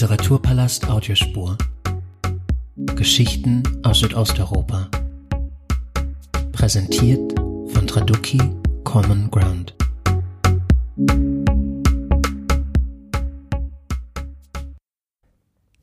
Literaturpalast 0.00 0.88
Audiospur. 0.88 1.58
Geschichten 2.96 3.62
aus 3.82 4.00
Südosteuropa. 4.00 4.88
Präsentiert 6.52 7.38
von 7.38 7.86
Traduki 7.86 8.40
Common 8.82 9.30
Ground. 9.30 9.74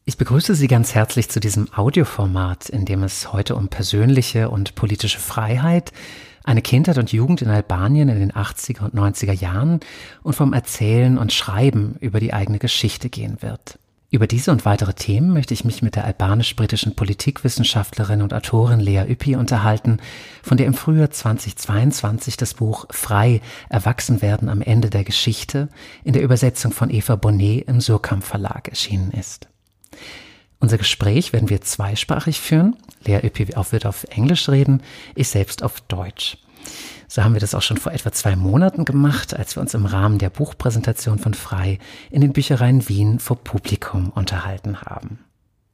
Ich 0.05 0.17
begrüße 0.17 0.55
Sie 0.55 0.67
ganz 0.67 0.95
herzlich 0.95 1.29
zu 1.29 1.39
diesem 1.39 1.71
Audioformat, 1.71 2.69
in 2.69 2.85
dem 2.85 3.03
es 3.03 3.31
heute 3.31 3.55
um 3.55 3.67
persönliche 3.67 4.49
und 4.49 4.73
politische 4.73 5.19
Freiheit, 5.19 5.91
eine 6.43 6.63
Kindheit 6.63 6.97
und 6.97 7.11
Jugend 7.11 7.43
in 7.43 7.49
Albanien 7.49 8.09
in 8.09 8.19
den 8.19 8.31
80er 8.31 8.85
und 8.85 8.95
90er 8.95 9.33
Jahren 9.33 9.79
und 10.23 10.33
vom 10.33 10.53
Erzählen 10.53 11.19
und 11.19 11.33
Schreiben 11.33 11.97
über 11.99 12.19
die 12.19 12.33
eigene 12.33 12.57
Geschichte 12.57 13.11
gehen 13.11 13.43
wird. 13.43 13.77
Über 14.09 14.25
diese 14.25 14.51
und 14.51 14.63
weitere 14.63 14.93
Themen 14.93 15.33
möchte 15.33 15.53
ich 15.53 15.65
mich 15.65 15.81
mit 15.81 15.97
der 15.97 16.05
albanisch-britischen 16.05 16.95
Politikwissenschaftlerin 16.95 18.21
und 18.21 18.33
Autorin 18.33 18.79
Lea 18.79 19.03
Üppi 19.05 19.35
unterhalten, 19.35 19.99
von 20.41 20.55
der 20.55 20.65
im 20.65 20.73
Frühjahr 20.73 21.11
2022 21.11 22.37
das 22.37 22.53
Buch 22.53 22.85
Frei 22.89 23.41
Erwachsenwerden 23.67 24.47
am 24.47 24.61
Ende 24.61 24.89
der 24.89 25.03
Geschichte 25.03 25.67
in 26.05 26.13
der 26.13 26.21
Übersetzung 26.21 26.71
von 26.71 26.89
Eva 26.89 27.17
Bonnet 27.17 27.67
im 27.67 27.81
Surkamp 27.81 28.23
Verlag 28.23 28.69
erschienen 28.69 29.11
ist. 29.11 29.49
Unser 30.59 30.77
Gespräch 30.77 31.33
werden 31.33 31.49
wir 31.49 31.59
zweisprachig 31.59 32.39
führen. 32.39 32.77
Lea 33.03 33.19
Üppi 33.25 33.49
wird 33.49 33.85
auf 33.85 34.05
Englisch 34.05 34.47
reden, 34.47 34.83
ich 35.15 35.27
selbst 35.27 35.63
auf 35.63 35.81
Deutsch. 35.81 36.37
So 37.07 37.23
haben 37.23 37.33
wir 37.33 37.39
das 37.39 37.55
auch 37.55 37.61
schon 37.61 37.77
vor 37.77 37.93
etwa 37.93 38.11
zwei 38.11 38.35
Monaten 38.35 38.83
gemacht, 38.83 39.33
als 39.33 39.55
wir 39.55 39.61
uns 39.61 39.73
im 39.73 39.85
Rahmen 39.85 40.17
der 40.17 40.29
Buchpräsentation 40.29 41.19
von 41.19 41.33
Frei 41.33 41.79
in 42.11 42.21
den 42.21 42.33
Büchereien 42.33 42.89
Wien 42.89 43.19
vor 43.19 43.37
Publikum 43.37 44.09
unterhalten 44.09 44.81
haben. 44.81 45.19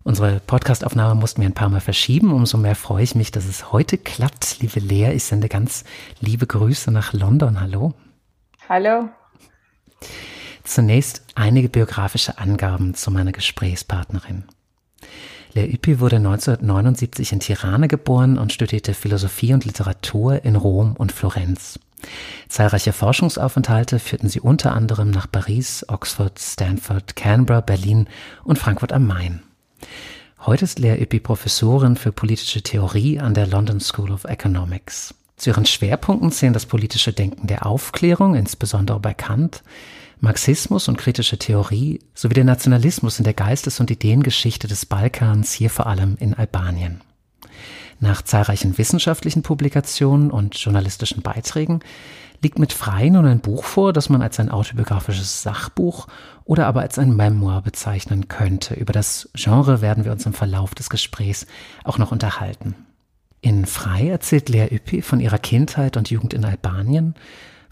Unsere 0.04 0.42
Podcastaufnahme 0.42 1.20
mussten 1.20 1.42
wir 1.42 1.50
ein 1.50 1.54
paar 1.54 1.70
Mal 1.70 1.80
verschieben. 1.80 2.34
Umso 2.34 2.58
mehr 2.58 2.76
freue 2.76 3.04
ich 3.04 3.16
mich, 3.16 3.32
dass 3.32 3.46
es 3.46 3.72
heute 3.72 3.98
klappt. 3.98 4.58
Liebe 4.60 4.80
Lea, 4.80 5.14
ich 5.14 5.24
sende 5.24 5.48
ganz 5.48 5.86
liebe 6.20 6.46
Grüße 6.46 6.92
nach 6.92 7.14
London. 7.14 7.62
Hallo. 7.62 7.94
Hallo. 8.68 9.10
Zunächst 10.64 11.24
einige 11.36 11.70
biografische 11.70 12.38
Angaben 12.38 12.96
zu 12.96 13.12
meiner 13.12 13.32
Gesprächspartnerin. 13.32 14.44
Lea 15.56 15.72
Yppi 15.72 16.00
wurde 16.00 16.16
1979 16.16 17.32
in 17.32 17.40
Tirana 17.40 17.86
geboren 17.86 18.40
und 18.40 18.52
studierte 18.52 18.96
Philosophie 18.96 19.54
und 19.54 19.66
Literatur 19.66 20.44
in 20.44 20.56
Rom 20.56 20.96
und 20.98 21.12
Florenz. 21.12 21.80
Zahlreiche 22.50 22.92
Forschungsaufenthalte 22.92 24.00
führten 24.00 24.30
sie 24.30 24.40
unter 24.40 24.74
anderem 24.74 25.12
nach 25.12 25.32
Paris, 25.32 25.86
Oxford, 25.88 26.40
Stanford, 26.40 27.16
Canberra, 27.16 27.62
Berlin 27.62 28.08
und 28.44 28.58
Frankfurt 28.58 28.92
am 28.92 29.06
Main. 29.06 29.44
Heute 30.40 30.66
ist 30.66 30.80
Lea 30.80 31.00
Yppi 31.02 31.20
Professorin 31.20 31.98
für 31.98 32.12
politische 32.12 32.64
Theorie 32.64 33.20
an 33.20 33.36
der 33.36 33.46
London 33.46 33.80
School 33.80 34.12
of 34.12 34.26
Economics. 34.26 35.14
Zu 35.38 35.52
ihren 35.52 35.66
Schwerpunkten 35.66 36.32
zählen 36.32 36.54
das 36.54 36.66
politische 36.66 37.14
Denken 37.14 37.48
der 37.48 37.66
Aufklärung, 37.66 38.36
insbesondere 38.36 39.00
bei 39.00 39.14
Kant, 39.14 39.64
Marxismus 40.24 40.88
und 40.88 40.96
kritische 40.96 41.38
Theorie 41.38 42.00
sowie 42.14 42.36
der 42.36 42.46
Nationalismus 42.46 43.18
in 43.18 43.26
der 43.26 43.34
Geistes- 43.34 43.82
und 43.82 43.92
Ideengeschichte 43.92 44.70
des 44.70 44.86
Balkans, 44.86 45.52
hier 45.52 45.70
vor 45.70 45.86
allem 45.86 46.16
in 46.18 46.34
Albanien. 46.34 47.02
Nach 48.00 48.22
zahlreichen 48.22 48.78
wissenschaftlichen 48.78 49.44
Publikationen 49.44 50.32
und 50.32 50.56
journalistischen 50.56 51.24
Beiträgen 51.24 51.82
liegt 52.42 52.58
mit 52.58 52.72
Frei 52.72 53.10
nun 53.10 53.26
ein 53.26 53.42
Buch 53.42 53.66
vor, 53.66 53.92
das 53.92 54.08
man 54.08 54.22
als 54.22 54.40
ein 54.40 54.50
autobiografisches 54.50 55.44
Sachbuch 55.44 56.08
oder 56.46 56.68
aber 56.68 56.80
als 56.80 56.98
ein 56.98 57.14
Memoir 57.14 57.62
bezeichnen 57.62 58.30
könnte. 58.30 58.76
Über 58.76 58.94
das 58.94 59.30
Genre 59.34 59.82
werden 59.82 60.06
wir 60.06 60.14
uns 60.14 60.26
im 60.26 60.34
Verlauf 60.34 60.74
des 60.74 60.90
Gesprächs 60.90 61.48
auch 61.84 61.98
noch 61.98 62.14
unterhalten. 62.14 62.76
In 63.42 63.66
Frei 63.66 64.08
erzählt 64.08 64.48
Lea 64.48 64.74
Üppi 64.74 65.02
von 65.02 65.20
ihrer 65.20 65.38
Kindheit 65.38 65.98
und 65.98 66.10
Jugend 66.10 66.34
in 66.34 66.46
Albanien, 66.46 67.14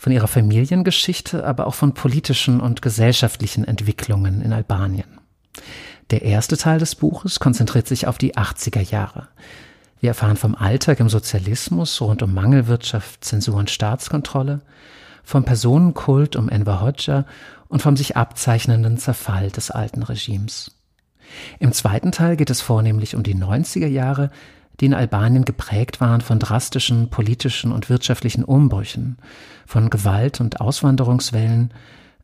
von 0.01 0.11
ihrer 0.11 0.27
Familiengeschichte, 0.27 1.45
aber 1.45 1.67
auch 1.67 1.75
von 1.75 1.93
politischen 1.93 2.59
und 2.59 2.81
gesellschaftlichen 2.81 3.65
Entwicklungen 3.65 4.41
in 4.41 4.51
Albanien. 4.51 5.19
Der 6.09 6.23
erste 6.23 6.57
Teil 6.57 6.79
des 6.79 6.95
Buches 6.95 7.39
konzentriert 7.39 7.87
sich 7.87 8.07
auf 8.07 8.17
die 8.17 8.35
80er 8.35 8.81
Jahre. 8.81 9.27
Wir 9.99 10.09
erfahren 10.09 10.37
vom 10.37 10.55
Alltag 10.55 10.99
im 11.01 11.07
Sozialismus 11.07 12.01
rund 12.01 12.23
um 12.23 12.33
Mangelwirtschaft, 12.33 13.23
Zensur 13.23 13.53
und 13.53 13.69
Staatskontrolle, 13.69 14.61
vom 15.23 15.45
Personenkult 15.45 16.35
um 16.35 16.49
Enver 16.49 16.81
Hoxha 16.81 17.25
und 17.67 17.83
vom 17.83 17.95
sich 17.95 18.17
abzeichnenden 18.17 18.97
Zerfall 18.97 19.51
des 19.51 19.69
alten 19.69 20.01
Regimes. 20.01 20.71
Im 21.59 21.73
zweiten 21.73 22.11
Teil 22.11 22.37
geht 22.37 22.49
es 22.49 22.61
vornehmlich 22.61 23.15
um 23.15 23.21
die 23.21 23.35
90er 23.35 23.85
Jahre, 23.85 24.31
die 24.81 24.87
in 24.87 24.93
Albanien 24.95 25.45
geprägt 25.45 26.01
waren 26.01 26.21
von 26.21 26.39
drastischen 26.39 27.09
politischen 27.09 27.71
und 27.71 27.89
wirtschaftlichen 27.89 28.43
Umbrüchen, 28.43 29.17
von 29.67 29.91
Gewalt 29.91 30.41
und 30.41 30.59
Auswanderungswellen, 30.59 31.71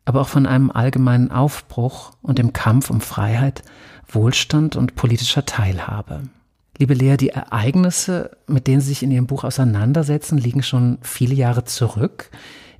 aber 0.04 0.22
auch 0.22 0.28
von 0.28 0.46
einem 0.46 0.70
allgemeinen 0.70 1.30
Aufbruch 1.30 2.12
und 2.20 2.38
dem 2.38 2.52
Kampf 2.52 2.90
um 2.90 3.00
Freiheit, 3.00 3.62
Wohlstand 4.08 4.74
und 4.74 4.96
politischer 4.96 5.46
Teilhabe. 5.46 6.22
Liebe 6.78 6.94
Lea, 6.94 7.16
die 7.16 7.30
Ereignisse, 7.30 8.36
mit 8.46 8.66
denen 8.66 8.80
Sie 8.80 8.88
sich 8.88 9.02
in 9.02 9.10
Ihrem 9.10 9.26
Buch 9.26 9.44
auseinandersetzen, 9.44 10.38
liegen 10.38 10.62
schon 10.62 10.98
viele 11.02 11.34
Jahre 11.34 11.64
zurück. 11.64 12.30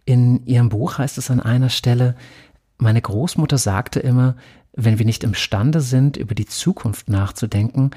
In 0.05 0.45
Ihrem 0.47 0.71
Buch 0.71 0.99
heißt 0.99 1.19
es 1.19 1.31
an 1.31 1.41
einer 1.41 1.69
Stelle, 1.69 2.17
meine 2.79 3.03
Großmutter 3.03 3.59
sagte 3.59 4.01
immer, 4.01 4.37
wenn 4.73 4.99
wir 4.99 5.07
nicht 5.07 5.25
imstande 5.25 5.81
sind, 5.81 6.17
über 6.17 6.35
die 6.35 6.47
Zukunft 6.47 7.09
nachzudenken, 7.09 7.91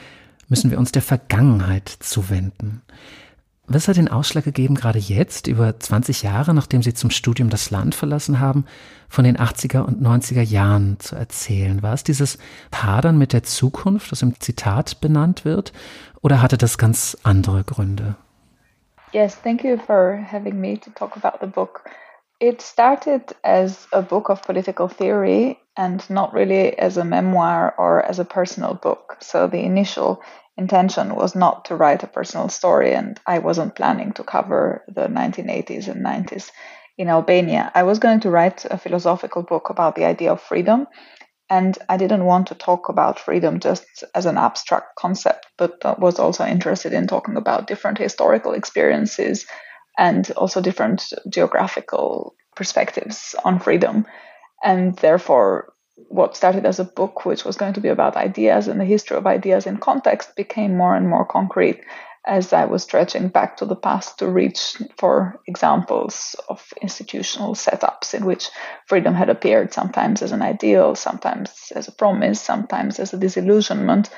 müssen 0.51 0.69
wir 0.69 0.77
uns 0.77 0.91
der 0.91 1.01
Vergangenheit 1.01 1.87
zuwenden. 1.87 2.81
Was 3.67 3.87
hat 3.87 3.95
den 3.95 4.09
Ausschlag 4.09 4.43
gegeben, 4.43 4.75
gerade 4.75 4.99
jetzt, 4.99 5.47
über 5.47 5.79
20 5.79 6.23
Jahre, 6.23 6.53
nachdem 6.53 6.83
Sie 6.83 6.93
zum 6.93 7.09
Studium 7.09 7.49
das 7.49 7.71
Land 7.71 7.95
verlassen 7.95 8.41
haben, 8.41 8.65
von 9.07 9.23
den 9.23 9.37
80er 9.37 9.79
und 9.79 10.01
90er 10.01 10.41
Jahren 10.41 10.99
zu 10.99 11.15
erzählen? 11.15 11.81
War 11.81 11.93
es 11.93 12.03
dieses 12.03 12.37
Hadern 12.75 13.17
mit 13.17 13.31
der 13.31 13.43
Zukunft, 13.43 14.11
das 14.11 14.23
im 14.23 14.41
Zitat 14.41 14.99
benannt 14.99 15.45
wird, 15.45 15.71
oder 16.19 16.41
hatte 16.41 16.57
das 16.57 16.77
ganz 16.77 17.17
andere 17.23 17.63
Gründe? 17.63 18.17
Yes, 19.13 19.41
thank 19.41 19.63
you 19.63 19.77
for 19.77 20.19
having 20.29 20.59
me 20.59 20.77
to 20.77 20.91
talk 20.91 21.15
about 21.15 21.37
the 21.39 21.49
book. 21.49 21.85
It 22.41 22.59
started 22.59 23.33
as 23.43 23.87
a 23.93 24.01
book 24.01 24.29
of 24.29 24.41
political 24.41 24.87
theory 24.87 25.59
and 25.77 26.03
not 26.09 26.33
really 26.33 26.75
as 26.75 26.97
a 26.97 27.05
memoir 27.05 27.75
or 27.77 28.03
as 28.03 28.17
a 28.17 28.25
personal 28.25 28.73
book. 28.73 29.17
So 29.19 29.45
the 29.45 29.61
initial 29.61 30.23
intention 30.57 31.13
was 31.13 31.35
not 31.35 31.65
to 31.65 31.75
write 31.75 32.01
a 32.01 32.07
personal 32.07 32.49
story, 32.49 32.95
and 32.95 33.19
I 33.27 33.37
wasn't 33.37 33.75
planning 33.75 34.13
to 34.13 34.23
cover 34.23 34.83
the 34.87 35.07
1980s 35.07 35.87
and 35.87 36.03
90s 36.03 36.49
in 36.97 37.09
Albania. 37.09 37.71
I 37.75 37.83
was 37.83 37.99
going 37.99 38.21
to 38.21 38.31
write 38.31 38.65
a 38.65 38.79
philosophical 38.79 39.43
book 39.43 39.69
about 39.69 39.95
the 39.95 40.05
idea 40.05 40.31
of 40.31 40.41
freedom, 40.41 40.87
and 41.47 41.77
I 41.89 41.97
didn't 41.97 42.25
want 42.25 42.47
to 42.47 42.55
talk 42.55 42.89
about 42.89 43.19
freedom 43.19 43.59
just 43.59 43.85
as 44.15 44.25
an 44.25 44.39
abstract 44.39 44.95
concept, 44.97 45.45
but 45.59 45.99
was 45.99 46.17
also 46.17 46.43
interested 46.43 46.91
in 46.91 47.05
talking 47.05 47.37
about 47.37 47.67
different 47.67 47.99
historical 47.99 48.53
experiences 48.53 49.45
and 50.01 50.31
also 50.31 50.59
different 50.61 51.13
geographical 51.29 52.35
perspectives 52.55 53.35
on 53.45 53.59
freedom. 53.59 54.07
And 54.63 54.95
therefore, 54.97 55.73
what 56.09 56.35
started 56.35 56.65
as 56.65 56.79
a 56.79 56.85
book, 56.85 57.23
which 57.23 57.45
was 57.45 57.55
going 57.55 57.73
to 57.73 57.81
be 57.81 57.89
about 57.89 58.17
ideas 58.17 58.67
and 58.67 58.79
the 58.79 58.85
history 58.85 59.15
of 59.15 59.27
ideas 59.27 59.67
in 59.67 59.77
context, 59.77 60.35
became 60.35 60.75
more 60.75 60.95
and 60.95 61.07
more 61.07 61.23
concrete 61.23 61.81
as 62.25 62.51
I 62.51 62.65
was 62.65 62.81
stretching 62.81 63.29
back 63.29 63.57
to 63.57 63.65
the 63.65 63.75
past 63.75 64.17
to 64.19 64.27
reach 64.27 64.75
for 64.97 65.39
examples 65.47 66.35
of 66.49 66.65
institutional 66.81 67.53
setups 67.53 68.15
in 68.15 68.25
which 68.25 68.49
freedom 68.87 69.13
had 69.13 69.29
appeared 69.29 69.71
sometimes 69.71 70.23
as 70.23 70.31
an 70.31 70.41
ideal, 70.41 70.95
sometimes 70.95 71.71
as 71.75 71.87
a 71.87 71.91
promise, 71.91 72.41
sometimes 72.41 72.99
as 72.99 73.13
a 73.13 73.19
disillusionment. 73.19 74.09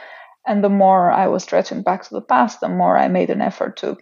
And 0.47 0.63
the 0.63 0.69
more 0.69 1.11
I 1.11 1.27
was 1.27 1.43
stretching 1.43 1.83
back 1.83 2.03
to 2.03 2.13
the 2.13 2.21
past, 2.21 2.61
the 2.61 2.69
more 2.69 2.97
I 2.97 3.09
made 3.09 3.29
an 3.29 3.41
effort 3.41 3.77
to 3.77 3.97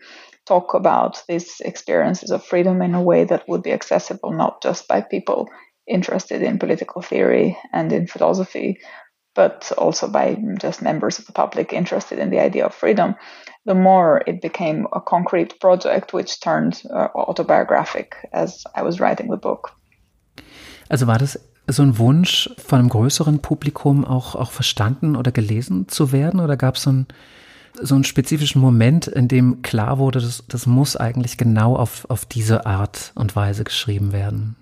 talk 0.46 0.74
about 0.74 1.24
these 1.28 1.62
experiences 1.62 2.32
of 2.32 2.44
freedom 2.44 2.82
in 2.82 2.96
a 2.96 3.02
way 3.02 3.24
that 3.26 3.48
would 3.48 3.64
be 3.64 3.72
accessible 3.72 4.32
not 4.32 4.62
just 4.62 4.88
by 4.88 5.02
people 5.02 5.48
interested 5.88 6.42
in 6.42 6.60
political 6.60 7.02
theory 7.02 7.58
and 7.74 7.92
in 7.92 8.08
philosophy, 8.08 8.80
but 9.36 9.72
also 9.78 10.08
by 10.08 10.38
just 10.60 10.82
members 10.82 11.20
of 11.20 11.26
the 11.26 11.32
public 11.32 11.74
interested 11.74 12.20
in 12.20 12.30
the 12.30 12.40
idea 12.40 12.66
of 12.66 12.74
freedom, 12.74 13.16
the 13.66 13.76
more 13.76 14.22
it 14.28 14.42
became 14.42 14.88
a 14.94 15.02
concrete 15.02 15.60
project 15.60 16.14
which 16.14 16.40
turned 16.40 16.82
uh, 16.90 17.08
autobiographic 17.16 18.16
as 18.34 18.64
I 18.76 18.82
was 18.82 19.00
writing 19.00 19.30
the 19.30 19.38
book. 19.38 19.72
Also 20.90 21.08
war 21.08 21.18
das 21.18 21.40
so 21.68 21.84
ein 21.84 21.98
Wunsch 21.98 22.50
von 22.58 22.80
einem 22.80 22.90
größeren 22.90 23.40
Publikum 23.42 24.04
auch, 24.04 24.36
auch 24.36 24.52
verstanden 24.52 25.16
oder 25.16 25.32
gelesen 25.32 25.88
zu 25.88 26.12
werden? 26.12 26.40
Oder 26.40 26.58
gab 26.58 26.76
es 26.76 26.84
so, 26.84 26.92
ein, 26.92 27.08
so 27.80 27.96
einen 27.96 28.04
spezifischen 28.04 28.62
Moment, 28.62 29.08
in 29.08 29.28
dem 29.28 29.62
klar 29.62 29.98
wurde, 29.98 30.20
das, 30.20 30.44
das 30.48 30.66
muss 30.66 30.96
eigentlich 30.96 31.38
genau 31.38 31.76
auf, 31.76 32.06
auf 32.10 32.26
diese 32.26 32.66
Art 32.66 33.12
und 33.16 33.36
Weise 33.36 33.64
geschrieben 33.64 34.12
werden? 34.12 34.56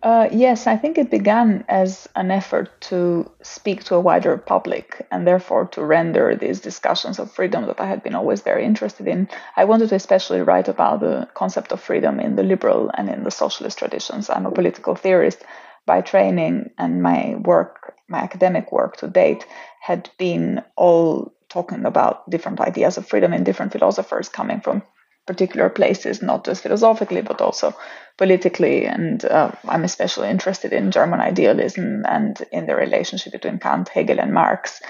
Uh, 0.00 0.28
yes, 0.30 0.68
I 0.68 0.76
think 0.76 0.96
it 0.96 1.10
began 1.10 1.64
as 1.68 2.08
an 2.14 2.30
effort 2.30 2.70
to 2.82 3.28
speak 3.42 3.82
to 3.84 3.96
a 3.96 4.00
wider 4.00 4.36
public 4.36 5.04
and 5.10 5.26
therefore 5.26 5.66
to 5.72 5.84
render 5.84 6.36
these 6.36 6.60
discussions 6.60 7.18
of 7.18 7.32
freedom 7.32 7.66
that 7.66 7.80
I 7.80 7.86
had 7.86 8.04
been 8.04 8.14
always 8.14 8.40
very 8.40 8.64
interested 8.64 9.08
in. 9.08 9.28
I 9.56 9.64
wanted 9.64 9.88
to 9.88 9.96
especially 9.96 10.40
write 10.40 10.68
about 10.68 11.00
the 11.00 11.26
concept 11.34 11.72
of 11.72 11.80
freedom 11.80 12.20
in 12.20 12.36
the 12.36 12.44
liberal 12.44 12.92
and 12.94 13.08
in 13.08 13.24
the 13.24 13.32
socialist 13.32 13.78
traditions. 13.78 14.30
I'm 14.30 14.46
a 14.46 14.52
political 14.52 14.94
theorist 14.94 15.42
by 15.84 16.00
training, 16.00 16.70
and 16.78 17.02
my 17.02 17.34
work, 17.34 17.94
my 18.06 18.18
academic 18.18 18.70
work 18.70 18.98
to 18.98 19.08
date, 19.08 19.46
had 19.80 20.10
been 20.16 20.62
all 20.76 21.32
talking 21.48 21.84
about 21.84 22.28
different 22.30 22.60
ideas 22.60 22.98
of 22.98 23.06
freedom 23.06 23.32
and 23.32 23.44
different 23.44 23.72
philosophers 23.72 24.28
coming 24.28 24.60
from 24.60 24.82
particular 25.26 25.68
places, 25.68 26.22
not 26.22 26.44
just 26.44 26.62
philosophically, 26.62 27.20
but 27.20 27.40
also 27.40 27.74
politically. 28.16 28.86
And 28.86 29.24
uh, 29.24 29.52
I'm 29.68 29.84
especially 29.84 30.30
interested 30.30 30.72
in 30.72 30.90
German 30.90 31.20
idealism 31.20 32.04
and 32.06 32.36
in 32.50 32.66
the 32.66 32.74
relationship 32.74 33.32
between 33.32 33.58
Kant, 33.58 33.88
Hegel, 33.90 34.20
and 34.20 34.32
Marx. 34.32 34.80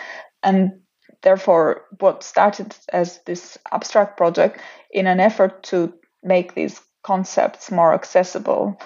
And 0.42 0.80
therefore, 1.22 1.82
what 1.98 2.22
started 2.22 2.74
as 2.92 3.20
this 3.26 3.58
abstract 3.72 4.16
project 4.16 4.60
in 4.92 5.06
an 5.06 5.20
effort 5.20 5.64
to 5.64 5.92
make 6.22 6.54
these 6.54 6.80
concepts 7.02 7.70
more 7.70 7.92
accessible 7.92 8.80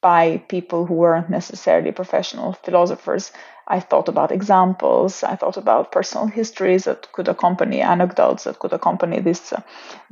by 0.00 0.38
people 0.48 0.86
who 0.86 0.94
weren't 0.94 1.30
necessarily 1.30 1.92
professional 1.92 2.52
philosophers 2.52 3.32
I 3.68 3.80
thought 3.80 4.08
about 4.08 4.32
examples. 4.32 5.24
I 5.24 5.36
thought 5.36 5.56
about 5.56 5.92
personal 5.92 6.26
histories 6.26 6.84
that 6.84 7.10
could 7.12 7.28
accompany 7.28 7.80
anecdotes 7.80 8.44
that 8.44 8.58
could 8.58 8.72
accompany 8.72 9.20
this 9.20 9.52
uh, 9.52 9.62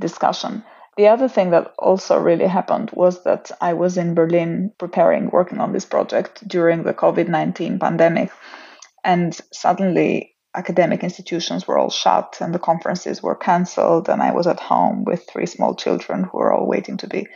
discussion. 0.01 0.65
The 0.97 1.09
other 1.09 1.29
thing 1.29 1.51
that 1.51 1.75
also 1.79 2.19
really 2.19 2.47
happened 2.47 2.91
was 2.93 3.25
that 3.25 3.51
I 3.61 3.75
was 3.75 3.97
in 3.97 4.15
Berlin 4.15 4.73
preparing, 4.79 5.31
working 5.31 5.59
on 5.59 5.73
this 5.73 5.85
project 5.85 6.47
during 6.47 6.83
the 6.83 6.95
COVID 6.95 7.29
19 7.29 7.79
pandemic. 7.79 8.31
And 9.03 9.39
suddenly, 9.53 10.35
academic 10.55 11.03
institutions 11.03 11.67
were 11.67 11.79
all 11.79 11.91
shut 11.91 12.39
and 12.41 12.55
the 12.55 12.61
conferences 12.61 13.23
were 13.23 13.35
cancelled. 13.35 14.09
And 14.09 14.23
I 14.23 14.33
was 14.33 14.47
at 14.47 14.61
home 14.61 15.05
with 15.05 15.29
three 15.29 15.47
small 15.47 15.75
children 15.75 16.25
who 16.25 16.39
were 16.39 16.53
all 16.53 16.67
waiting 16.67 16.97
to 16.99 17.09
be 17.09 17.27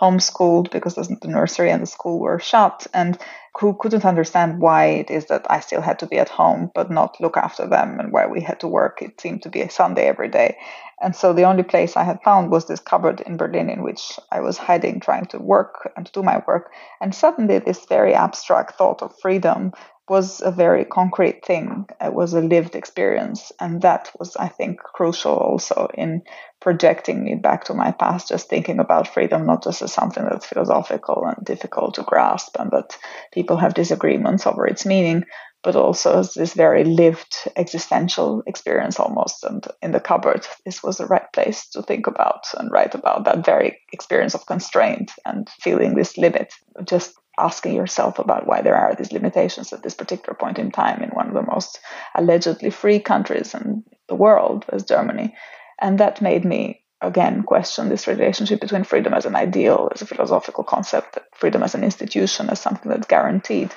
homeschooled 0.00 0.70
because 0.70 0.94
the 0.94 1.28
nursery 1.28 1.70
and 1.70 1.82
the 1.82 1.86
school 1.86 2.18
were 2.18 2.38
shut 2.38 2.86
and 2.92 3.18
who 3.58 3.76
couldn't 3.78 4.04
understand 4.04 4.60
why 4.60 4.86
it 4.86 5.10
is 5.10 5.26
that 5.26 5.46
I 5.48 5.60
still 5.60 5.80
had 5.80 6.00
to 6.00 6.06
be 6.06 6.18
at 6.18 6.28
home 6.28 6.72
but 6.74 6.90
not 6.90 7.20
look 7.20 7.36
after 7.36 7.68
them 7.68 8.00
and 8.00 8.12
why 8.12 8.26
we 8.26 8.40
had 8.40 8.60
to 8.60 8.68
work. 8.68 9.00
It 9.00 9.20
seemed 9.20 9.42
to 9.42 9.50
be 9.50 9.60
a 9.60 9.70
Sunday 9.70 10.06
every 10.06 10.28
day. 10.28 10.56
And 11.00 11.14
so 11.14 11.32
the 11.32 11.44
only 11.44 11.62
place 11.62 11.96
I 11.96 12.02
had 12.02 12.22
found 12.22 12.50
was 12.50 12.66
this 12.66 12.80
cupboard 12.80 13.20
in 13.20 13.36
Berlin 13.36 13.70
in 13.70 13.82
which 13.82 14.18
I 14.32 14.40
was 14.40 14.58
hiding, 14.58 15.00
trying 15.00 15.26
to 15.26 15.38
work 15.38 15.92
and 15.96 16.06
to 16.06 16.12
do 16.12 16.22
my 16.22 16.42
work. 16.46 16.72
And 17.00 17.14
suddenly, 17.14 17.58
this 17.58 17.84
very 17.86 18.14
abstract 18.14 18.76
thought 18.76 19.02
of 19.02 19.16
freedom 19.20 19.72
was 20.08 20.42
a 20.42 20.50
very 20.50 20.84
concrete 20.84 21.44
thing. 21.44 21.86
It 22.00 22.12
was 22.12 22.34
a 22.34 22.40
lived 22.40 22.74
experience. 22.76 23.52
And 23.58 23.80
that 23.82 24.10
was, 24.18 24.36
I 24.36 24.48
think, 24.48 24.78
crucial 24.80 25.32
also 25.34 25.88
in 25.94 26.22
projecting 26.60 27.24
me 27.24 27.34
back 27.34 27.64
to 27.64 27.74
my 27.74 27.92
past, 27.92 28.28
just 28.28 28.48
thinking 28.48 28.80
about 28.80 29.08
freedom 29.08 29.46
not 29.46 29.62
just 29.62 29.82
as 29.82 29.92
something 29.92 30.24
that's 30.24 30.46
philosophical 30.46 31.24
and 31.24 31.44
difficult 31.44 31.94
to 31.94 32.02
grasp 32.02 32.56
and 32.58 32.70
that 32.70 32.96
people 33.32 33.56
have 33.56 33.74
disagreements 33.74 34.46
over 34.46 34.66
its 34.66 34.84
meaning, 34.84 35.24
but 35.64 35.74
also 35.74 36.18
as 36.18 36.34
this 36.34 36.52
very 36.52 36.84
lived 36.84 37.48
existential 37.56 38.42
experience 38.46 39.00
almost. 39.00 39.42
And 39.44 39.66
in 39.82 39.92
the 39.92 39.98
cupboard, 39.98 40.46
this 40.66 40.82
was 40.82 40.98
the 40.98 41.06
right 41.06 41.32
place 41.32 41.66
to 41.70 41.82
think 41.82 42.06
about 42.06 42.44
and 42.58 42.70
write 42.70 42.94
about 42.94 43.24
that 43.24 43.44
very 43.44 43.80
experience 43.90 44.34
of 44.34 44.46
constraint 44.46 45.10
and 45.24 45.48
feeling 45.60 45.94
this 45.94 46.18
limit. 46.18 46.52
Just 46.86 47.14
asking 47.38 47.74
yourself 47.74 48.18
about 48.18 48.46
why 48.46 48.60
there 48.60 48.76
are 48.76 48.94
these 48.94 49.10
limitations 49.10 49.72
at 49.72 49.82
this 49.82 49.94
particular 49.94 50.34
point 50.34 50.58
in 50.58 50.70
time 50.70 51.02
in 51.02 51.08
one 51.10 51.28
of 51.28 51.34
the 51.34 51.42
most 51.42 51.80
allegedly 52.14 52.70
free 52.70 53.00
countries 53.00 53.54
in 53.54 53.82
the 54.08 54.14
world 54.14 54.66
as 54.68 54.84
Germany. 54.84 55.34
And 55.80 55.98
that 55.98 56.20
made 56.20 56.44
me 56.44 56.82
again 57.00 57.42
question 57.42 57.88
this 57.88 58.06
relationship 58.06 58.60
between 58.60 58.84
freedom 58.84 59.14
as 59.14 59.24
an 59.24 59.34
ideal, 59.34 59.88
as 59.94 60.02
a 60.02 60.06
philosophical 60.06 60.62
concept, 60.62 61.18
freedom 61.34 61.62
as 61.62 61.74
an 61.74 61.82
institution, 61.82 62.50
as 62.50 62.60
something 62.60 62.90
that's 62.90 63.06
guaranteed 63.06 63.74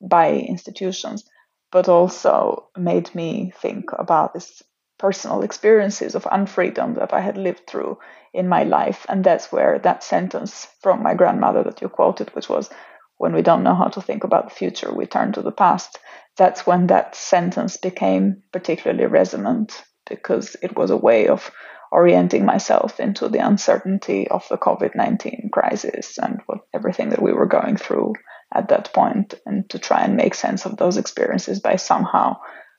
by 0.00 0.32
institutions, 0.32 1.24
but 1.70 1.88
also 1.88 2.68
made 2.76 3.14
me 3.14 3.52
think 3.60 3.90
about 3.92 4.34
this 4.34 4.62
personal 4.98 5.42
experiences 5.42 6.14
of 6.14 6.24
unfreedom 6.24 6.96
that 6.96 7.12
I 7.12 7.20
had 7.20 7.38
lived 7.38 7.66
through 7.66 7.98
in 8.34 8.48
my 8.48 8.64
life. 8.64 9.06
And 9.08 9.22
that's 9.22 9.52
where 9.52 9.78
that 9.80 10.02
sentence 10.02 10.66
from 10.82 11.02
my 11.02 11.14
grandmother 11.14 11.62
that 11.64 11.80
you 11.80 11.88
quoted, 11.88 12.34
which 12.34 12.48
was, 12.48 12.68
when 13.16 13.32
we 13.32 13.42
don't 13.42 13.62
know 13.62 13.74
how 13.74 13.88
to 13.88 14.00
think 14.00 14.24
about 14.24 14.48
the 14.48 14.54
future, 14.54 14.92
we 14.92 15.06
turn 15.06 15.32
to 15.32 15.42
the 15.42 15.52
past. 15.52 15.98
That's 16.36 16.66
when 16.66 16.86
that 16.88 17.14
sentence 17.14 17.76
became 17.76 18.42
particularly 18.52 19.06
resonant 19.06 19.82
because 20.08 20.56
it 20.62 20.76
was 20.76 20.90
a 20.90 20.96
way 20.96 21.28
of 21.28 21.50
orienting 21.90 22.44
myself 22.44 23.00
into 23.00 23.28
the 23.28 23.38
uncertainty 23.38 24.28
of 24.28 24.46
the 24.48 24.58
COVID 24.58 24.94
19 24.94 25.50
crisis 25.52 26.18
and 26.18 26.40
what, 26.46 26.60
everything 26.74 27.10
that 27.10 27.22
we 27.22 27.32
were 27.32 27.46
going 27.46 27.76
through 27.76 28.14
at 28.54 28.68
that 28.68 28.92
point, 28.92 29.40
and 29.44 29.68
to 29.68 29.78
try 29.78 30.02
and 30.02 30.16
make 30.16 30.34
sense 30.34 30.66
of 30.66 30.76
those 30.76 30.98
experiences 30.98 31.60
by 31.60 31.76
somehow 31.76 32.36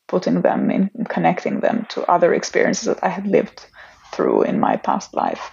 putting 0.08 0.42
them 0.42 0.70
in, 0.70 0.90
connecting 1.08 1.62
them 1.62 1.86
to 1.90 2.02
other 2.12 2.34
experiences 2.34 2.86
that 2.86 3.04
I 3.04 3.10
had 3.10 3.28
lived 3.28 3.68
through 4.12 4.44
in 4.44 4.60
my 4.60 4.78
past 4.78 5.14
life. 5.14 5.52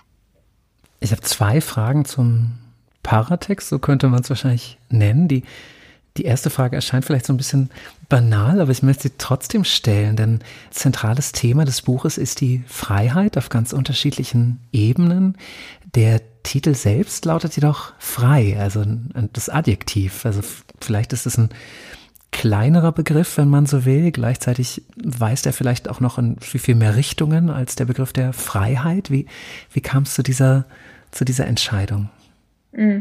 Ich 1.00 1.12
habe 1.12 1.20
zwei 1.22 1.60
Fragen 1.60 2.04
zum 2.04 2.58
Paratext, 3.02 3.68
so 3.68 3.78
könnte 3.78 4.08
man 4.08 4.22
es 4.22 4.30
wahrscheinlich 4.30 4.78
nennen. 4.88 5.28
Die, 5.28 5.44
die 6.16 6.24
erste 6.24 6.48
Frage 6.50 6.74
erscheint 6.76 7.04
vielleicht 7.04 7.26
so 7.26 7.32
ein 7.32 7.36
bisschen 7.36 7.70
banal, 8.08 8.60
aber 8.60 8.70
ich 8.70 8.82
möchte 8.82 9.04
sie 9.04 9.14
trotzdem 9.18 9.64
stellen, 9.64 10.16
denn 10.16 10.40
zentrales 10.70 11.32
Thema 11.32 11.64
des 11.64 11.82
Buches 11.82 12.18
ist 12.18 12.40
die 12.40 12.64
Freiheit 12.66 13.36
auf 13.36 13.50
ganz 13.50 13.72
unterschiedlichen 13.72 14.60
Ebenen. 14.72 15.36
Der 15.94 16.20
Titel 16.46 16.74
selbst 16.74 17.24
lautet 17.24 17.56
jedoch 17.56 17.92
frei, 17.98 18.56
also 18.58 18.84
das 19.32 19.48
Adjektiv. 19.48 20.24
Also 20.24 20.40
vielleicht 20.80 21.12
ist 21.12 21.26
es 21.26 21.36
ein 21.36 21.50
kleinerer 22.30 22.92
Begriff, 22.92 23.36
wenn 23.36 23.48
man 23.48 23.66
so 23.66 23.84
will. 23.84 24.12
Gleichzeitig 24.12 24.82
weist 24.96 25.46
er 25.46 25.52
vielleicht 25.52 25.88
auch 25.88 26.00
noch 26.00 26.18
in 26.18 26.38
viel, 26.38 26.60
viel 26.60 26.76
mehr 26.76 26.94
Richtungen 26.94 27.50
als 27.50 27.74
der 27.74 27.84
Begriff 27.84 28.12
der 28.12 28.32
Freiheit. 28.32 29.10
Wie, 29.10 29.26
wie 29.72 29.80
kam 29.80 30.04
es 30.04 30.14
zu 30.14 30.22
dieser, 30.22 30.64
zu 31.10 31.24
dieser 31.24 31.46
Entscheidung? 31.46 32.10
Mm. 32.72 33.00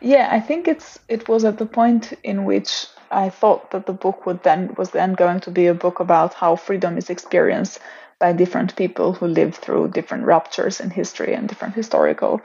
Yeah, 0.00 0.34
I 0.34 0.40
think 0.40 0.66
it's 0.66 1.00
it 1.08 1.28
was 1.28 1.44
at 1.44 1.58
the 1.58 1.64
point 1.64 2.16
in 2.22 2.46
which 2.46 2.88
I 3.10 3.30
thought 3.30 3.70
that 3.70 3.86
the 3.86 3.92
book 3.92 4.26
would 4.26 4.42
then 4.42 4.70
was 4.76 4.90
then 4.90 5.14
going 5.14 5.40
to 5.40 5.50
be 5.50 5.68
a 5.68 5.74
book 5.74 6.00
about 6.00 6.34
how 6.40 6.56
freedom 6.56 6.96
is 6.96 7.10
experienced 7.10 7.80
by 8.18 8.32
different 8.32 8.76
people 8.76 9.12
who 9.12 9.26
lived 9.26 9.56
through 9.56 9.88
different 9.88 10.24
ruptures 10.26 10.80
in 10.80 10.90
history 10.90 11.34
and 11.34 11.48
different 11.48 11.74
historical 11.74 12.40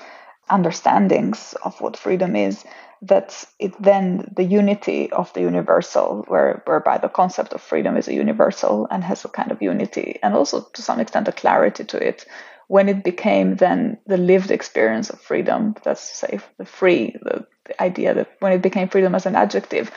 understandings 0.51 1.55
of 1.63 1.79
what 1.81 1.97
freedom 1.97 2.35
is 2.35 2.63
that 3.03 3.43
it 3.57 3.73
then 3.81 4.31
the 4.35 4.43
unity 4.43 5.11
of 5.11 5.33
the 5.33 5.41
universal 5.41 6.23
where 6.27 6.61
whereby 6.65 6.97
the 6.99 7.09
concept 7.09 7.53
of 7.53 7.61
freedom 7.61 7.97
is 7.97 8.07
a 8.07 8.13
universal 8.13 8.87
and 8.91 9.03
has 9.03 9.25
a 9.25 9.29
kind 9.29 9.51
of 9.51 9.61
unity 9.61 10.19
and 10.21 10.35
also 10.35 10.61
to 10.73 10.81
some 10.81 10.99
extent 10.99 11.27
a 11.27 11.31
clarity 11.31 11.83
to 11.83 11.97
it 11.97 12.25
when 12.71 12.87
it 12.87 13.03
became 13.03 13.55
then 13.57 13.97
the 14.07 14.15
lived 14.15 14.49
experience 14.49 15.09
of 15.09 15.19
freedom, 15.19 15.75
that's 15.83 16.17
say 16.19 16.39
the 16.57 16.63
free, 16.63 17.13
the, 17.21 17.45
the 17.65 17.81
idea 17.81 18.13
that 18.13 18.29
when 18.39 18.53
it 18.53 18.61
became 18.61 18.87
freedom 18.87 19.13
as 19.13 19.25
an 19.25 19.35
adjective, 19.35 19.91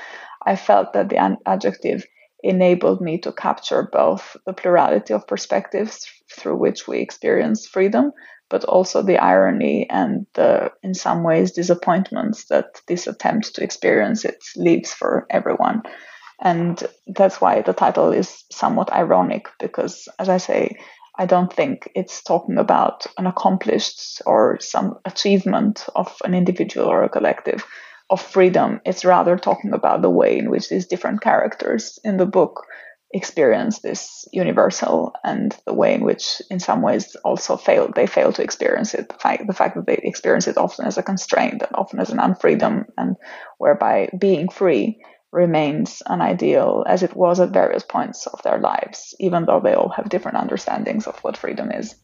I 0.44 0.56
felt 0.56 0.92
that 0.92 1.08
the 1.08 1.38
adjective 1.46 2.04
enabled 2.44 3.00
me 3.00 3.18
to 3.18 3.32
capture 3.32 3.88
both 3.90 4.36
the 4.46 4.52
plurality 4.52 5.14
of 5.14 5.26
perspectives 5.26 6.06
through 6.30 6.56
which 6.56 6.86
we 6.86 6.98
experience 6.98 7.66
freedom, 7.66 8.12
but 8.50 8.64
also 8.64 9.02
the 9.02 9.18
irony 9.18 9.88
and 9.88 10.26
the, 10.34 10.70
in 10.82 10.94
some 10.94 11.22
ways, 11.24 11.52
disappointments 11.52 12.44
that 12.46 12.80
this 12.86 13.06
attempt 13.06 13.54
to 13.54 13.64
experience 13.64 14.24
it 14.24 14.44
leaves 14.56 14.92
for 14.92 15.26
everyone. 15.30 15.82
And 16.40 16.82
that's 17.06 17.40
why 17.40 17.62
the 17.62 17.72
title 17.72 18.12
is 18.12 18.44
somewhat 18.52 18.92
ironic 18.92 19.46
because, 19.58 20.08
as 20.18 20.28
I 20.28 20.36
say, 20.36 20.76
I 21.16 21.26
don't 21.26 21.52
think 21.52 21.90
it's 21.94 22.22
talking 22.22 22.58
about 22.58 23.06
an 23.16 23.26
accomplished 23.26 24.20
or 24.26 24.58
some 24.60 24.98
achievement 25.04 25.86
of 25.94 26.14
an 26.24 26.34
individual 26.34 26.88
or 26.88 27.04
a 27.04 27.08
collective 27.08 27.64
of 28.10 28.20
freedom. 28.20 28.80
It's 28.84 29.04
rather 29.04 29.36
talking 29.36 29.72
about 29.72 30.02
the 30.02 30.10
way 30.10 30.38
in 30.38 30.50
which 30.50 30.68
these 30.68 30.86
different 30.86 31.20
characters 31.20 31.98
in 32.04 32.16
the 32.16 32.26
book 32.26 32.66
experience 33.12 33.78
this 33.78 34.26
universal 34.32 35.14
and 35.22 35.56
the 35.66 35.72
way 35.72 35.94
in 35.94 36.04
which 36.04 36.42
in 36.50 36.58
some 36.58 36.82
ways 36.82 37.14
also 37.24 37.56
fail 37.56 37.88
they 37.94 38.08
fail 38.08 38.32
to 38.32 38.42
experience 38.42 38.92
it 38.92 39.08
the 39.08 39.14
fact, 39.14 39.46
the 39.46 39.52
fact 39.52 39.76
that 39.76 39.86
they 39.86 40.00
experience 40.02 40.48
it 40.48 40.58
often 40.58 40.84
as 40.84 40.98
a 40.98 41.02
constraint 41.02 41.62
and 41.62 41.70
often 41.74 42.00
as 42.00 42.10
an 42.10 42.18
unfreedom 42.18 42.84
and 42.98 43.14
whereby 43.58 44.08
being 44.18 44.48
free 44.48 45.00
remains 45.30 46.02
an 46.06 46.20
ideal 46.20 46.84
as 46.88 47.02
it 47.02 47.14
was 47.14 47.40
at 47.40 47.50
various 47.50 47.82
points 47.82 48.26
of 48.26 48.40
their 48.42 48.58
lives, 48.58 49.14
even 49.20 49.44
though 49.44 49.60
they 49.60 49.74
all 49.74 49.88
have 49.88 50.08
different 50.08 50.38
understandings 50.38 51.06
of 51.06 51.18
what 51.20 51.36
freedom 51.36 51.70
is. 51.70 51.94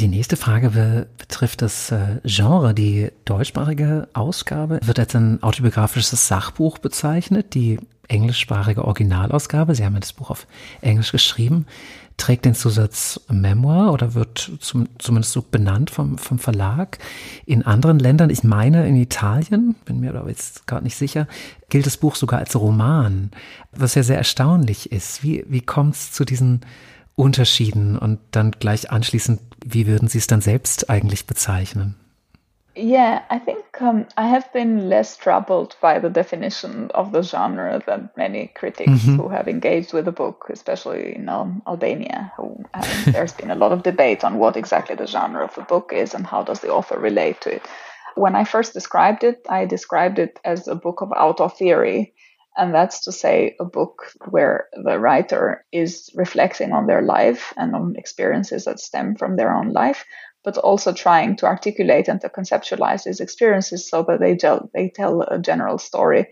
Die 0.00 0.08
nächste 0.08 0.36
Frage 0.36 0.70
be 0.70 1.06
betrifft 1.18 1.62
das 1.62 1.90
äh, 1.92 2.20
Genre. 2.24 2.74
Die 2.74 3.10
deutschsprachige 3.24 4.08
Ausgabe 4.14 4.80
wird 4.82 4.98
als 4.98 5.14
ein 5.14 5.42
autobiografisches 5.42 6.28
Sachbuch 6.28 6.78
bezeichnet. 6.78 7.54
Die 7.54 7.78
englischsprachige 8.08 8.84
Originalausgabe, 8.84 9.74
Sie 9.74 9.84
haben 9.84 9.94
ja 9.94 10.00
das 10.00 10.12
Buch 10.12 10.30
auf 10.30 10.46
Englisch 10.80 11.12
geschrieben, 11.12 11.66
trägt 12.16 12.44
den 12.44 12.54
Zusatz 12.54 13.20
Memoir 13.28 13.92
oder 13.92 14.14
wird 14.14 14.52
zum, 14.60 14.88
zumindest 14.98 15.32
so 15.32 15.42
benannt 15.42 15.90
vom, 15.90 16.18
vom 16.18 16.38
Verlag. 16.38 16.98
In 17.46 17.64
anderen 17.64 17.98
Ländern, 17.98 18.30
ich 18.30 18.44
meine 18.44 18.86
in 18.86 18.96
Italien, 18.96 19.74
bin 19.84 20.00
mir 20.00 20.14
aber 20.14 20.28
jetzt 20.28 20.66
gerade 20.66 20.84
nicht 20.84 20.96
sicher, 20.96 21.26
gilt 21.68 21.86
das 21.86 21.96
Buch 21.96 22.16
sogar 22.16 22.40
als 22.40 22.54
Roman, 22.54 23.30
was 23.72 23.94
ja 23.94 24.02
sehr 24.02 24.18
erstaunlich 24.18 24.92
ist. 24.92 25.22
Wie, 25.22 25.44
wie 25.48 25.62
kommt 25.62 25.94
es 25.94 26.12
zu 26.12 26.24
diesen 26.24 26.60
Unterschieden 27.14 27.98
und 27.98 28.20
dann 28.30 28.52
gleich 28.52 28.90
anschließend, 28.90 29.40
wie 29.64 29.86
würden 29.86 30.08
Sie 30.08 30.18
es 30.18 30.26
dann 30.26 30.40
selbst 30.40 30.90
eigentlich 30.90 31.26
bezeichnen? 31.26 31.96
Yeah, 32.74 33.20
I 33.28 33.38
think 33.38 33.64
um, 33.82 34.06
I 34.16 34.28
have 34.28 34.50
been 34.54 34.88
less 34.88 35.18
troubled 35.18 35.76
by 35.82 35.98
the 35.98 36.08
definition 36.08 36.90
of 36.92 37.12
the 37.12 37.22
genre 37.22 37.82
than 37.84 38.08
many 38.16 38.46
critics 38.54 38.90
mm-hmm. 38.90 39.16
who 39.18 39.28
have 39.28 39.46
engaged 39.46 39.92
with 39.92 40.06
the 40.06 40.12
book, 40.12 40.46
especially 40.48 41.14
in 41.16 41.28
um, 41.28 41.62
Albania. 41.66 42.32
Who, 42.38 42.64
um, 42.72 42.82
there's 43.12 43.34
been 43.34 43.50
a 43.50 43.56
lot 43.56 43.72
of 43.72 43.82
debate 43.82 44.24
on 44.24 44.38
what 44.38 44.56
exactly 44.56 44.96
the 44.96 45.06
genre 45.06 45.44
of 45.44 45.54
the 45.54 45.62
book 45.62 45.92
is 45.92 46.14
and 46.14 46.26
how 46.26 46.42
does 46.42 46.60
the 46.60 46.72
author 46.72 46.98
relate 46.98 47.42
to 47.42 47.56
it. 47.56 47.62
When 48.14 48.34
I 48.34 48.44
first 48.44 48.72
described 48.72 49.22
it, 49.22 49.44
I 49.50 49.66
described 49.66 50.18
it 50.18 50.40
as 50.42 50.66
a 50.66 50.74
book 50.74 51.02
of 51.02 51.12
auto 51.12 51.48
theory, 51.48 52.14
and 52.56 52.74
that's 52.74 53.04
to 53.04 53.12
say 53.12 53.56
a 53.60 53.64
book 53.64 54.12
where 54.30 54.68
the 54.84 54.98
writer 54.98 55.64
is 55.72 56.10
reflecting 56.14 56.72
on 56.72 56.86
their 56.86 57.02
life 57.02 57.54
and 57.56 57.74
on 57.74 57.94
experiences 57.96 58.64
that 58.64 58.80
stem 58.80 59.16
from 59.16 59.36
their 59.36 59.54
own 59.54 59.72
life, 59.72 60.04
but 60.44 60.58
also 60.58 60.92
trying 60.92 61.36
to 61.36 61.46
articulate 61.46 62.08
and 62.08 62.20
to 62.20 62.28
conceptualize 62.28 63.04
these 63.04 63.20
experiences 63.20 63.88
so 63.88 64.02
that 64.02 64.20
they 64.20 64.36
tell, 64.36 64.68
they 64.74 64.88
tell 64.88 65.22
a 65.22 65.38
general 65.38 65.78
story. 65.78 66.26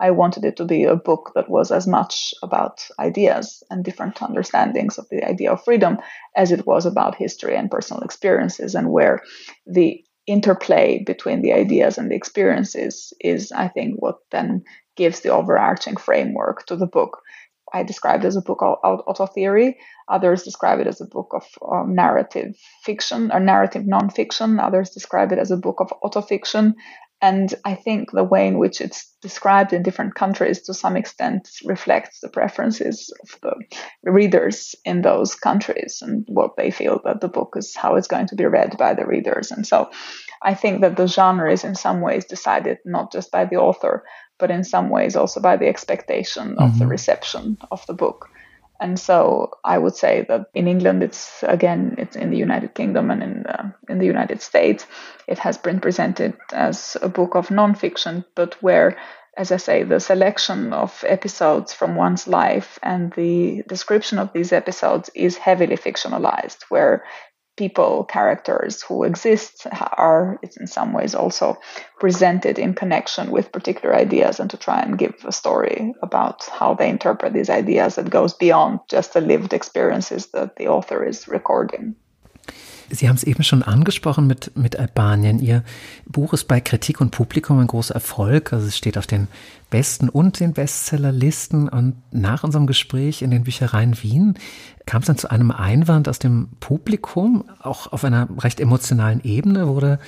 I 0.00 0.10
wanted 0.10 0.44
it 0.44 0.56
to 0.56 0.64
be 0.64 0.84
a 0.84 0.96
book 0.96 1.32
that 1.34 1.48
was 1.48 1.70
as 1.70 1.86
much 1.86 2.34
about 2.42 2.86
ideas 2.98 3.62
and 3.70 3.84
different 3.84 4.20
understandings 4.20 4.98
of 4.98 5.06
the 5.10 5.24
idea 5.24 5.52
of 5.52 5.64
freedom 5.64 5.98
as 6.36 6.50
it 6.50 6.66
was 6.66 6.86
about 6.86 7.14
history 7.14 7.56
and 7.56 7.70
personal 7.70 8.02
experiences, 8.02 8.74
and 8.74 8.90
where 8.90 9.22
the 9.66 10.04
interplay 10.26 11.02
between 11.04 11.42
the 11.42 11.52
ideas 11.52 11.98
and 11.98 12.10
the 12.10 12.14
experiences 12.14 13.12
is, 13.20 13.52
I 13.52 13.68
think, 13.68 13.96
what 14.00 14.18
then 14.30 14.64
gives 14.96 15.20
the 15.20 15.30
overarching 15.30 15.96
framework 15.96 16.66
to 16.66 16.76
the 16.76 16.86
book. 16.86 17.20
I 17.74 17.82
described 17.82 18.24
as 18.24 18.36
a 18.36 18.42
book 18.42 18.58
of 18.62 18.78
auto 18.82 19.26
theory. 19.26 19.78
Others 20.08 20.42
describe 20.42 20.78
it 20.80 20.86
as 20.86 21.00
a 21.00 21.06
book 21.06 21.32
of 21.32 21.44
um, 21.66 21.94
narrative 21.94 22.54
fiction 22.84 23.32
or 23.32 23.40
narrative 23.40 23.84
nonfiction. 23.84 24.62
Others 24.62 24.90
describe 24.90 25.32
it 25.32 25.38
as 25.38 25.50
a 25.50 25.56
book 25.56 25.80
of 25.80 25.92
autofiction. 26.04 26.74
And 27.22 27.54
I 27.64 27.76
think 27.76 28.10
the 28.10 28.24
way 28.24 28.48
in 28.48 28.58
which 28.58 28.80
it's 28.80 29.08
described 29.22 29.72
in 29.72 29.84
different 29.84 30.16
countries 30.16 30.62
to 30.62 30.74
some 30.74 30.96
extent 30.96 31.48
reflects 31.64 32.18
the 32.18 32.28
preferences 32.28 33.14
of 33.22 33.40
the 33.40 34.10
readers 34.10 34.74
in 34.84 35.02
those 35.02 35.36
countries 35.36 36.00
and 36.02 36.24
what 36.26 36.56
they 36.56 36.72
feel 36.72 37.00
that 37.04 37.20
the 37.20 37.28
book 37.28 37.54
is, 37.56 37.76
how 37.76 37.94
it's 37.94 38.08
going 38.08 38.26
to 38.26 38.34
be 38.34 38.44
read 38.44 38.76
by 38.76 38.94
the 38.94 39.06
readers. 39.06 39.52
And 39.52 39.64
so 39.64 39.88
I 40.42 40.54
think 40.54 40.80
that 40.80 40.96
the 40.96 41.06
genre 41.06 41.52
is 41.52 41.62
in 41.62 41.76
some 41.76 42.00
ways 42.00 42.24
decided 42.24 42.78
not 42.84 43.12
just 43.12 43.30
by 43.30 43.44
the 43.44 43.56
author, 43.56 44.04
but 44.40 44.50
in 44.50 44.64
some 44.64 44.90
ways 44.90 45.14
also 45.14 45.40
by 45.40 45.56
the 45.56 45.68
expectation 45.68 46.56
of 46.58 46.70
mm-hmm. 46.70 46.78
the 46.80 46.86
reception 46.88 47.56
of 47.70 47.86
the 47.86 47.94
book. 47.94 48.30
And 48.80 48.98
so 48.98 49.52
I 49.64 49.78
would 49.78 49.94
say 49.94 50.26
that 50.28 50.46
in 50.54 50.66
England, 50.66 51.02
it's 51.02 51.42
again, 51.42 51.94
it's 51.98 52.16
in 52.16 52.30
the 52.30 52.36
United 52.36 52.74
Kingdom 52.74 53.10
and 53.10 53.22
in 53.22 53.42
the, 53.44 53.74
in 53.88 53.98
the 53.98 54.06
United 54.06 54.42
States, 54.42 54.86
it 55.28 55.38
has 55.38 55.56
been 55.56 55.80
presented 55.80 56.34
as 56.52 56.96
a 57.00 57.08
book 57.08 57.36
of 57.36 57.48
nonfiction, 57.48 58.24
but 58.34 58.60
where, 58.62 58.96
as 59.36 59.52
I 59.52 59.56
say, 59.58 59.84
the 59.84 60.00
selection 60.00 60.72
of 60.72 61.04
episodes 61.06 61.72
from 61.72 61.94
one's 61.94 62.26
life 62.26 62.78
and 62.82 63.12
the 63.12 63.62
description 63.68 64.18
of 64.18 64.32
these 64.32 64.52
episodes 64.52 65.10
is 65.14 65.36
heavily 65.36 65.76
fictionalized, 65.76 66.64
where 66.68 67.04
people, 67.56 68.04
characters 68.04 68.82
who 68.82 69.04
exist 69.04 69.66
are 69.72 70.38
in 70.58 70.66
some 70.66 70.92
ways 70.92 71.14
also 71.14 71.58
presented 72.00 72.58
in 72.58 72.74
connection 72.74 73.30
with 73.30 73.52
particular 73.52 73.94
ideas 73.94 74.40
and 74.40 74.50
to 74.50 74.56
try 74.56 74.80
and 74.80 74.98
give 74.98 75.14
a 75.24 75.32
story 75.32 75.94
about 76.02 76.44
how 76.48 76.74
they 76.74 76.88
interpret 76.88 77.32
these 77.32 77.50
ideas 77.50 77.96
that 77.96 78.10
goes 78.10 78.34
beyond 78.34 78.80
just 78.88 79.12
the 79.12 79.20
lived 79.20 79.52
experiences 79.52 80.26
that 80.32 80.56
the 80.56 80.68
author 80.68 81.04
is 81.04 81.28
recording. 81.28 81.94
Sie 82.92 83.08
haben 83.08 83.16
es 83.16 83.24
eben 83.24 83.42
schon 83.42 83.62
angesprochen 83.62 84.26
mit, 84.26 84.54
mit 84.54 84.78
Albanien. 84.78 85.38
Ihr 85.38 85.64
Buch 86.04 86.34
ist 86.34 86.46
bei 86.46 86.60
Kritik 86.60 87.00
und 87.00 87.10
Publikum 87.10 87.58
ein 87.58 87.66
großer 87.66 87.94
Erfolg. 87.94 88.52
Also 88.52 88.66
es 88.66 88.76
steht 88.76 88.98
auf 88.98 89.06
den 89.06 89.28
besten 89.70 90.10
und 90.10 90.40
den 90.40 90.52
Bestsellerlisten. 90.52 91.70
Und 91.70 91.96
nach 92.10 92.44
unserem 92.44 92.66
Gespräch 92.66 93.22
in 93.22 93.30
den 93.30 93.44
Büchereien 93.44 94.02
Wien 94.02 94.34
kam 94.84 95.00
es 95.00 95.06
dann 95.06 95.16
zu 95.16 95.30
einem 95.30 95.50
Einwand 95.50 96.06
aus 96.06 96.18
dem 96.18 96.50
Publikum. 96.60 97.44
Auch 97.60 97.90
auf 97.92 98.04
einer 98.04 98.28
recht 98.38 98.60
emotionalen 98.60 99.22
Ebene 99.24 99.68
wurde 99.68 99.98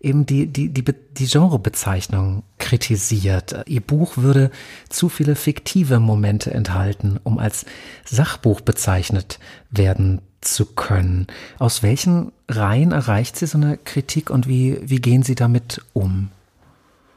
eben 0.00 0.26
die, 0.26 0.48
die, 0.48 0.68
die, 0.68 0.84
die 0.84 1.26
Genrebezeichnung 1.26 2.42
kritisiert. 2.58 3.64
Ihr 3.66 3.82
Buch 3.82 4.16
würde 4.16 4.50
zu 4.88 5.08
viele 5.08 5.36
fiktive 5.36 6.00
Momente 6.00 6.52
enthalten, 6.52 7.20
um 7.22 7.38
als 7.38 7.66
Sachbuch 8.04 8.60
bezeichnet 8.62 9.38
werden 9.70 10.22
zu 10.42 10.66
können. 10.66 11.26
Aus 11.58 11.82
welchen 11.82 12.32
Reihen 12.48 12.92
erreicht 12.92 13.36
Sie 13.36 13.46
so 13.46 13.58
eine 13.58 13.78
Kritik 13.78 14.30
und 14.30 14.46
wie, 14.46 14.78
wie 14.82 15.00
gehen 15.00 15.22
Sie 15.22 15.34
damit 15.34 15.80
um? 15.92 16.30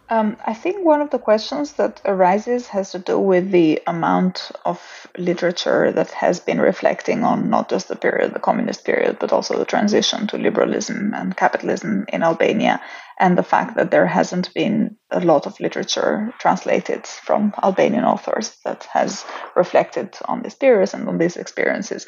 Um, 0.08 0.38
I 0.46 0.54
think 0.54 0.86
one 0.86 1.02
of 1.02 1.10
the 1.10 1.18
questions 1.18 1.74
that 1.74 2.00
arises 2.06 2.68
has 2.68 2.92
to 2.92 3.00
do 3.00 3.18
with 3.18 3.52
the 3.52 3.82
amount 3.88 4.52
of 4.64 5.08
literature 5.18 5.92
that 5.92 6.12
has 6.12 6.40
been 6.40 6.62
reflecting 6.62 7.24
on 7.24 7.50
not 7.50 7.70
just 7.70 7.88
the 7.88 7.96
period, 7.96 8.36
the 8.36 8.40
communist 8.40 8.86
period, 8.86 9.18
but 9.18 9.34
also 9.34 9.58
the 9.58 9.66
transition 9.66 10.28
to 10.28 10.38
liberalism 10.38 11.12
and 11.16 11.36
capitalism 11.36 12.06
in 12.10 12.22
Albania, 12.22 12.80
and 13.20 13.36
the 13.36 13.44
fact 13.44 13.78
that 13.78 13.90
there 13.90 14.06
hasn't 14.06 14.54
been 14.54 14.96
a 15.10 15.22
lot 15.22 15.48
of 15.48 15.60
literature 15.60 16.32
translated 16.38 17.08
from 17.08 17.56
Albanian 17.64 18.04
authors 18.04 18.58
that 18.64 18.84
has 18.94 19.26
reflected 19.56 20.16
on 20.26 20.44
this 20.44 20.54
period 20.54 20.94
and 20.94 21.10
on 21.10 21.18
these 21.18 21.36
experiences 21.36 22.06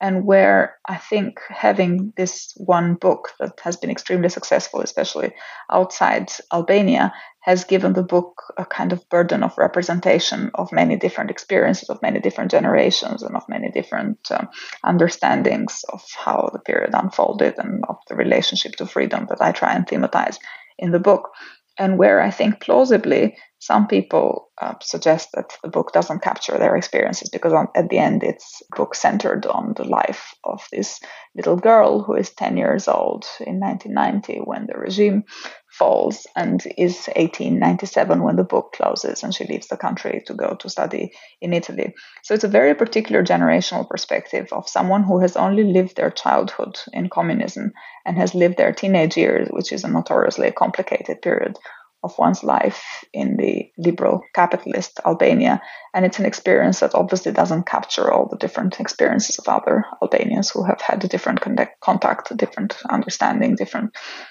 and 0.00 0.26
where 0.26 0.76
I 0.86 0.96
think 0.96 1.40
having 1.48 2.12
this 2.16 2.52
one 2.56 2.94
book 2.94 3.30
that 3.40 3.58
has 3.62 3.76
been 3.76 3.90
extremely 3.90 4.28
successful, 4.28 4.80
especially 4.80 5.32
outside 5.70 6.30
Albania, 6.52 7.12
has 7.40 7.64
given 7.64 7.92
the 7.92 8.02
book 8.02 8.42
a 8.58 8.66
kind 8.66 8.92
of 8.92 9.08
burden 9.08 9.42
of 9.42 9.56
representation 9.56 10.50
of 10.54 10.72
many 10.72 10.96
different 10.96 11.30
experiences, 11.30 11.88
of 11.88 12.02
many 12.02 12.20
different 12.20 12.50
generations, 12.50 13.22
and 13.22 13.36
of 13.36 13.48
many 13.48 13.70
different 13.70 14.18
um, 14.30 14.48
understandings 14.84 15.84
of 15.92 16.02
how 16.16 16.50
the 16.52 16.58
period 16.58 16.90
unfolded 16.92 17.54
and 17.56 17.84
of 17.88 17.96
the 18.08 18.16
relationship 18.16 18.72
to 18.76 18.86
freedom 18.86 19.26
that 19.30 19.40
I 19.40 19.52
try 19.52 19.74
and 19.74 19.86
thematize 19.86 20.38
in 20.78 20.90
the 20.90 21.00
book. 21.00 21.30
And 21.78 21.98
where 21.98 22.20
I 22.20 22.30
think 22.30 22.60
plausibly 22.60 23.36
some 23.66 23.88
people 23.88 24.48
uh, 24.62 24.74
suggest 24.80 25.30
that 25.34 25.52
the 25.64 25.68
book 25.68 25.92
doesn't 25.92 26.22
capture 26.22 26.56
their 26.56 26.76
experiences 26.76 27.28
because 27.28 27.52
on, 27.52 27.66
at 27.74 27.88
the 27.88 27.98
end 27.98 28.22
it's 28.22 28.62
a 28.62 28.76
book 28.76 28.94
centered 28.94 29.44
on 29.44 29.74
the 29.76 29.82
life 29.82 30.34
of 30.44 30.62
this 30.70 31.00
little 31.34 31.56
girl 31.56 32.00
who 32.00 32.14
is 32.14 32.30
10 32.30 32.56
years 32.56 32.86
old 32.86 33.26
in 33.40 33.58
1990 33.58 34.42
when 34.44 34.66
the 34.66 34.78
regime 34.78 35.24
falls 35.68 36.28
and 36.36 36.64
is 36.78 37.08
1897 37.16 38.22
when 38.22 38.36
the 38.36 38.44
book 38.44 38.72
closes 38.72 39.24
and 39.24 39.34
she 39.34 39.44
leaves 39.44 39.66
the 39.66 39.76
country 39.76 40.22
to 40.26 40.32
go 40.32 40.54
to 40.60 40.70
study 40.70 41.10
in 41.40 41.52
Italy. 41.52 41.92
So 42.22 42.34
it's 42.34 42.44
a 42.44 42.58
very 42.60 42.74
particular 42.74 43.24
generational 43.24 43.86
perspective 43.88 44.46
of 44.52 44.68
someone 44.68 45.02
who 45.02 45.18
has 45.18 45.36
only 45.36 45.64
lived 45.64 45.96
their 45.96 46.10
childhood 46.10 46.78
in 46.92 47.10
communism 47.10 47.72
and 48.06 48.16
has 48.16 48.32
lived 48.32 48.58
their 48.58 48.72
teenage 48.72 49.16
years, 49.16 49.48
which 49.50 49.72
is 49.72 49.82
a 49.82 49.88
notoriously 49.88 50.52
complicated 50.52 51.20
period 51.20 51.58
of 52.06 52.18
one's 52.18 52.42
life 52.42 53.04
in 53.12 53.36
the 53.36 53.70
liberal 53.76 54.22
capitalist 54.34 55.00
Albania. 55.04 55.60
And 55.92 56.06
it's 56.06 56.18
an 56.18 56.24
experience 56.24 56.80
that 56.80 56.94
obviously 56.94 57.32
doesn't 57.32 57.66
capture 57.66 58.10
all 58.10 58.28
the 58.28 58.38
different 58.38 58.80
experiences 58.80 59.38
of 59.38 59.48
other 59.48 59.84
Albanians 60.00 60.50
who 60.50 60.64
have 60.64 60.80
had 60.80 61.04
a 61.04 61.08
different 61.08 61.40
contact, 61.80 62.36
different 62.36 62.78
understanding, 62.88 63.56
different 63.56 63.90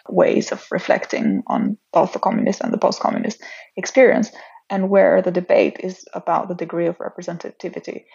ways 0.10 0.52
of 0.52 0.66
reflecting 0.72 1.44
on 1.48 1.78
both 1.92 2.14
the 2.14 2.20
communist 2.20 2.62
and 2.62 2.74
the 2.74 2.78
post 2.78 3.00
communist 3.00 3.44
experience. 3.76 4.32
And 4.70 4.90
where 4.90 5.22
the 5.22 5.32
debate 5.32 5.78
is 5.82 6.06
about 6.14 6.48
the 6.48 6.56
degree 6.56 6.88
of 6.88 6.98
representativity. 6.98 8.06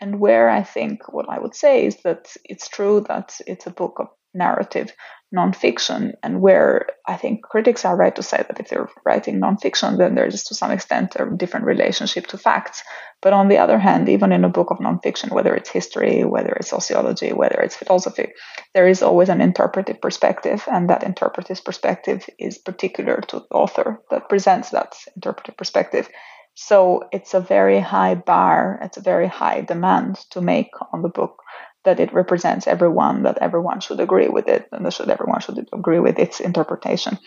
And 0.00 0.20
where 0.20 0.48
I 0.48 0.62
think 0.62 1.12
what 1.12 1.26
I 1.28 1.40
would 1.40 1.54
say 1.54 1.86
is 1.86 1.96
that 2.04 2.28
it's 2.44 2.68
true 2.68 3.00
that 3.08 3.40
it's 3.46 3.66
a 3.66 3.70
book 3.70 3.96
of 3.98 4.08
narrative 4.34 4.92
nonfiction, 5.34 6.12
and 6.22 6.40
where 6.40 6.86
I 7.06 7.16
think 7.16 7.42
critics 7.42 7.84
are 7.84 7.96
right 7.96 8.14
to 8.14 8.22
say 8.22 8.38
that 8.38 8.60
if 8.60 8.68
they're 8.68 8.88
writing 9.04 9.40
nonfiction, 9.40 9.98
then 9.98 10.14
there's 10.14 10.44
to 10.44 10.54
some 10.54 10.70
extent 10.70 11.16
a 11.16 11.26
different 11.36 11.66
relationship 11.66 12.28
to 12.28 12.38
facts. 12.38 12.82
But 13.22 13.32
on 13.32 13.48
the 13.48 13.58
other 13.58 13.78
hand, 13.78 14.08
even 14.08 14.30
in 14.30 14.44
a 14.44 14.48
book 14.48 14.70
of 14.70 14.78
nonfiction, 14.78 15.32
whether 15.32 15.54
it's 15.54 15.70
history, 15.70 16.24
whether 16.24 16.52
it's 16.52 16.70
sociology, 16.70 17.32
whether 17.32 17.60
it's 17.60 17.76
philosophy, 17.76 18.28
there 18.74 18.86
is 18.86 19.02
always 19.02 19.28
an 19.28 19.40
interpretive 19.40 20.00
perspective, 20.00 20.62
and 20.70 20.88
that 20.90 21.02
interpretive 21.02 21.64
perspective 21.64 22.28
is 22.38 22.58
particular 22.58 23.20
to 23.28 23.40
the 23.40 23.56
author 23.56 24.00
that 24.10 24.28
presents 24.28 24.70
that 24.70 24.94
interpretive 25.16 25.56
perspective. 25.56 26.08
So 26.54 27.02
it's 27.12 27.34
a 27.34 27.40
very 27.40 27.80
high 27.80 28.14
bar, 28.14 28.78
it's 28.82 28.96
a 28.96 29.02
very 29.02 29.28
high 29.28 29.60
demand 29.60 30.16
to 30.30 30.40
make 30.40 30.70
on 30.92 31.02
the 31.02 31.10
book 31.10 31.42
that 31.86 32.00
it 32.00 32.12
represents 32.12 32.66
everyone, 32.66 33.22
that 33.22 33.38
everyone 33.38 33.80
should 33.80 34.00
agree 34.00 34.28
with 34.28 34.48
it, 34.48 34.68
and 34.72 34.84
that 34.84 34.92
should 34.92 35.08
everyone 35.08 35.40
should 35.40 35.66
agree 35.72 36.00
with 36.00 36.18
its 36.18 36.40
interpretation 36.40 37.18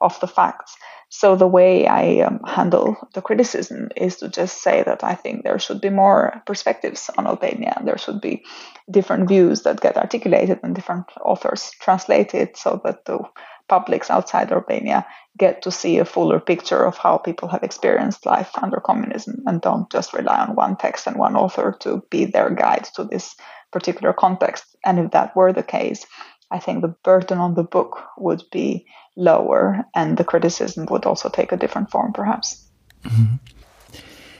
of 0.00 0.18
the 0.20 0.26
facts. 0.26 0.76
So 1.08 1.36
the 1.36 1.46
way 1.46 1.86
I 1.86 2.20
um, 2.26 2.40
handle 2.44 2.96
the 3.14 3.22
criticism 3.22 3.90
is 3.94 4.16
to 4.16 4.28
just 4.28 4.62
say 4.62 4.82
that 4.82 5.04
I 5.04 5.14
think 5.14 5.44
there 5.44 5.58
should 5.58 5.80
be 5.80 5.90
more 5.90 6.42
perspectives 6.46 7.10
on 7.16 7.26
Albania. 7.26 7.80
There 7.84 7.98
should 7.98 8.20
be 8.20 8.42
different 8.90 9.28
views 9.28 9.62
that 9.62 9.80
get 9.80 9.96
articulated 9.96 10.58
and 10.62 10.74
different 10.74 11.06
authors 11.24 11.70
translate 11.80 12.34
it 12.34 12.56
so 12.56 12.80
that 12.84 13.04
the 13.04 13.20
publics 13.68 14.10
outside 14.10 14.52
Albania 14.52 15.06
get 15.38 15.62
to 15.62 15.70
see 15.70 15.98
a 15.98 16.04
fuller 16.04 16.40
picture 16.40 16.84
of 16.84 16.96
how 16.96 17.18
people 17.18 17.48
have 17.48 17.62
experienced 17.62 18.26
life 18.26 18.50
under 18.62 18.80
communism 18.80 19.42
and 19.46 19.60
don't 19.60 19.90
just 19.90 20.12
rely 20.12 20.38
on 20.38 20.54
one 20.54 20.76
text 20.76 21.06
and 21.06 21.16
one 21.16 21.36
author 21.36 21.76
to 21.80 22.02
be 22.10 22.24
their 22.24 22.50
guide 22.50 22.84
to 22.94 23.04
this 23.04 23.36
particular 23.72 24.12
context. 24.12 24.64
And 24.84 24.98
if 24.98 25.10
that 25.10 25.36
were 25.36 25.52
the 25.52 25.62
case, 25.62 26.06
I 26.50 26.58
think 26.58 26.82
the 26.82 26.94
burden 27.04 27.38
on 27.38 27.54
the 27.54 27.64
book 27.64 28.02
would 28.16 28.42
be 28.52 28.86
lower 29.16 29.84
and 29.94 30.16
the 30.16 30.24
criticism 30.24 30.86
would 30.90 31.04
also 31.04 31.28
take 31.28 31.52
a 31.52 31.56
different 31.56 31.90
form, 31.90 32.12
perhaps. 32.12 32.70
Mhm. 33.02 33.40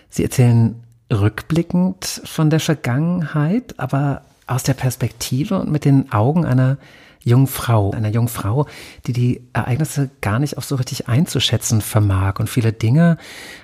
Sie 0.09 0.23
erzählen 0.23 0.83
rückblickend 1.13 2.23
von 2.25 2.51
der 2.51 2.61
Vergangenheit, 2.61 3.79
aber 3.79 4.23
aus 4.47 4.63
der 4.63 4.75
Perspektive 4.75 5.59
und 5.59 5.71
mit 5.71 5.85
den 5.85 6.13
Augen 6.13 6.45
einer 6.45 6.79
jungen 7.27 7.49
Frau, 7.49 7.91
einer 7.91 8.09
jungen 8.09 8.29
Frau, 8.29 8.67
die 9.07 9.13
die 9.13 9.43
Ereignisse 9.53 10.11
gar 10.21 10.39
nicht 10.39 10.59
auch 10.59 10.63
so 10.63 10.77
richtig 10.77 11.09
einzuschätzen 11.09 11.81
vermag 11.81 12.39
und 12.39 12.49
viele 12.49 12.73
Dinge, 12.73 13.19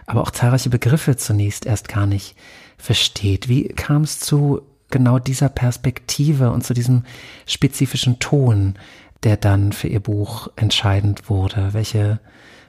aber 0.06 0.22
auch 0.22 0.32
zahlreiche 0.32 0.68
Begriffe 0.68 1.16
zunächst 1.16 1.64
erst 1.64 1.88
gar 1.88 2.06
nicht 2.06 2.34
versteht. 2.76 3.48
Wie 3.48 3.68
kam 3.68 4.02
es 4.02 4.18
zu 4.18 4.62
genau 4.90 5.20
dieser 5.20 5.48
Perspektive 5.48 6.50
und 6.50 6.64
zu 6.64 6.74
diesem 6.74 7.04
spezifischen 7.46 8.18
Ton, 8.18 8.74
der 9.22 9.36
dann 9.36 9.72
für 9.72 9.86
ihr 9.86 10.00
Buch 10.00 10.48
entscheidend 10.56 11.30
wurde? 11.30 11.72
Welche, 11.72 12.18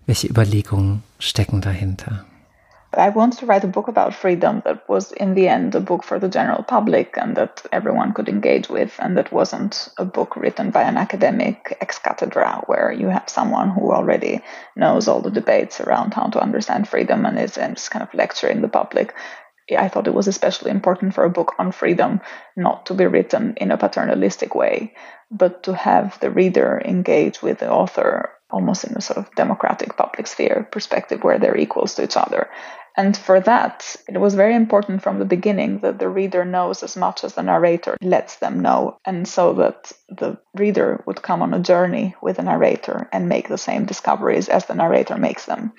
welche 0.06 0.28
Überlegungen 0.28 1.02
stecken 1.18 1.62
dahinter? 1.62 2.26
I 2.98 3.10
wanted 3.10 3.40
to 3.40 3.46
write 3.46 3.64
a 3.64 3.68
book 3.68 3.88
about 3.88 4.14
freedom 4.14 4.62
that 4.66 4.88
was, 4.88 5.12
in 5.12 5.34
the 5.34 5.48
end, 5.48 5.76
a 5.76 5.80
book 5.80 6.04
for 6.04 6.20
the 6.20 6.30
general 6.30 6.64
public 6.64 7.18
and 7.18 7.36
that 7.38 7.66
everyone 7.72 8.14
could 8.14 8.30
engage 8.30 8.70
with, 8.70 8.96
and 9.00 9.18
that 9.18 9.32
wasn't 9.32 9.90
a 9.98 10.06
book 10.06 10.36
written 10.36 10.72
by 10.72 10.84
an 10.84 10.98
academic 10.98 11.78
ex 11.82 12.00
cathedra 12.00 12.64
where 12.68 12.92
you 12.92 13.08
have 13.08 13.30
someone 13.30 13.70
who 13.70 13.92
already 13.92 14.42
knows 14.76 15.08
all 15.08 15.22
the 15.22 15.32
debates 15.32 15.82
around 15.82 16.14
how 16.14 16.28
to 16.28 16.42
understand 16.42 16.88
freedom 16.88 17.26
and 17.26 17.40
is, 17.40 17.58
and 17.58 17.78
is 17.78 17.90
kind 17.90 18.04
of 18.04 18.14
lecturing 18.14 18.62
the 18.62 18.68
public. 18.68 19.14
I 19.78 19.88
thought 19.88 20.08
it 20.08 20.14
was 20.14 20.28
especially 20.28 20.72
important 20.72 21.14
for 21.14 21.24
a 21.24 21.30
book 21.30 21.54
on 21.58 21.72
freedom 21.72 22.22
not 22.56 22.86
to 22.88 22.94
be 22.94 23.06
written 23.06 23.54
in 23.58 23.72
a 23.72 23.78
paternalistic 23.78 24.56
way, 24.56 24.94
but 25.32 25.64
to 25.64 25.74
have 25.74 26.20
the 26.20 26.30
reader 26.30 26.82
engage 26.84 27.42
with 27.42 27.60
the 27.60 27.72
author 27.72 28.32
almost 28.54 28.84
in 28.84 28.96
a 28.96 29.02
sort 29.02 29.18
of 29.18 29.34
democratic 29.36 29.98
public 29.98 30.28
sphere 30.28 30.68
perspective 30.72 31.24
where 31.24 31.40
they're 31.40 31.58
equals 31.58 31.96
to 31.96 32.04
each 32.04 32.16
other. 32.16 32.50
And 32.96 33.18
for 33.18 33.40
that, 33.40 33.96
it 34.08 34.20
was 34.20 34.36
very 34.36 34.56
important 34.56 35.02
from 35.02 35.18
the 35.18 35.26
beginning 35.26 35.80
that 35.80 35.98
the 35.98 36.10
reader 36.10 36.46
knows 36.46 36.84
as 36.84 36.96
much 36.96 37.24
as 37.24 37.34
the 37.34 37.42
narrator 37.42 37.98
lets 38.02 38.36
them 38.38 38.60
know. 38.60 38.98
And 39.04 39.28
so 39.28 39.54
that 39.54 39.92
the 40.10 40.38
reader 40.54 41.04
would 41.08 41.24
come 41.24 41.42
on 41.42 41.54
a 41.54 41.60
journey 41.60 42.16
with 42.22 42.38
the 42.38 42.44
narrator 42.44 43.10
and 43.12 43.28
make 43.28 43.48
the 43.48 43.58
same 43.58 43.86
discoveries 43.86 44.48
as 44.48 44.66
the 44.66 44.76
narrator 44.76 45.18
makes 45.18 45.46
them. 45.46 45.74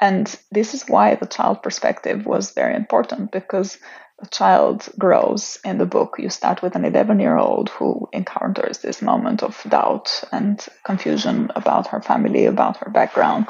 And 0.00 0.34
this 0.50 0.72
is 0.74 0.88
why 0.88 1.14
the 1.14 1.26
child 1.26 1.62
perspective 1.62 2.24
was 2.26 2.52
very 2.52 2.74
important 2.74 3.32
because 3.32 3.78
a 4.22 4.26
child 4.26 4.88
grows 4.98 5.58
in 5.62 5.76
the 5.76 5.84
book. 5.84 6.16
You 6.18 6.30
start 6.30 6.62
with 6.62 6.74
an 6.74 6.86
11 6.86 7.20
year 7.20 7.36
old 7.36 7.68
who 7.68 8.08
encounters 8.12 8.78
this 8.78 9.02
moment 9.02 9.42
of 9.42 9.62
doubt 9.68 10.24
and 10.32 10.64
confusion 10.84 11.50
about 11.54 11.88
her 11.88 12.00
family, 12.00 12.46
about 12.46 12.78
her 12.78 12.90
background, 12.90 13.46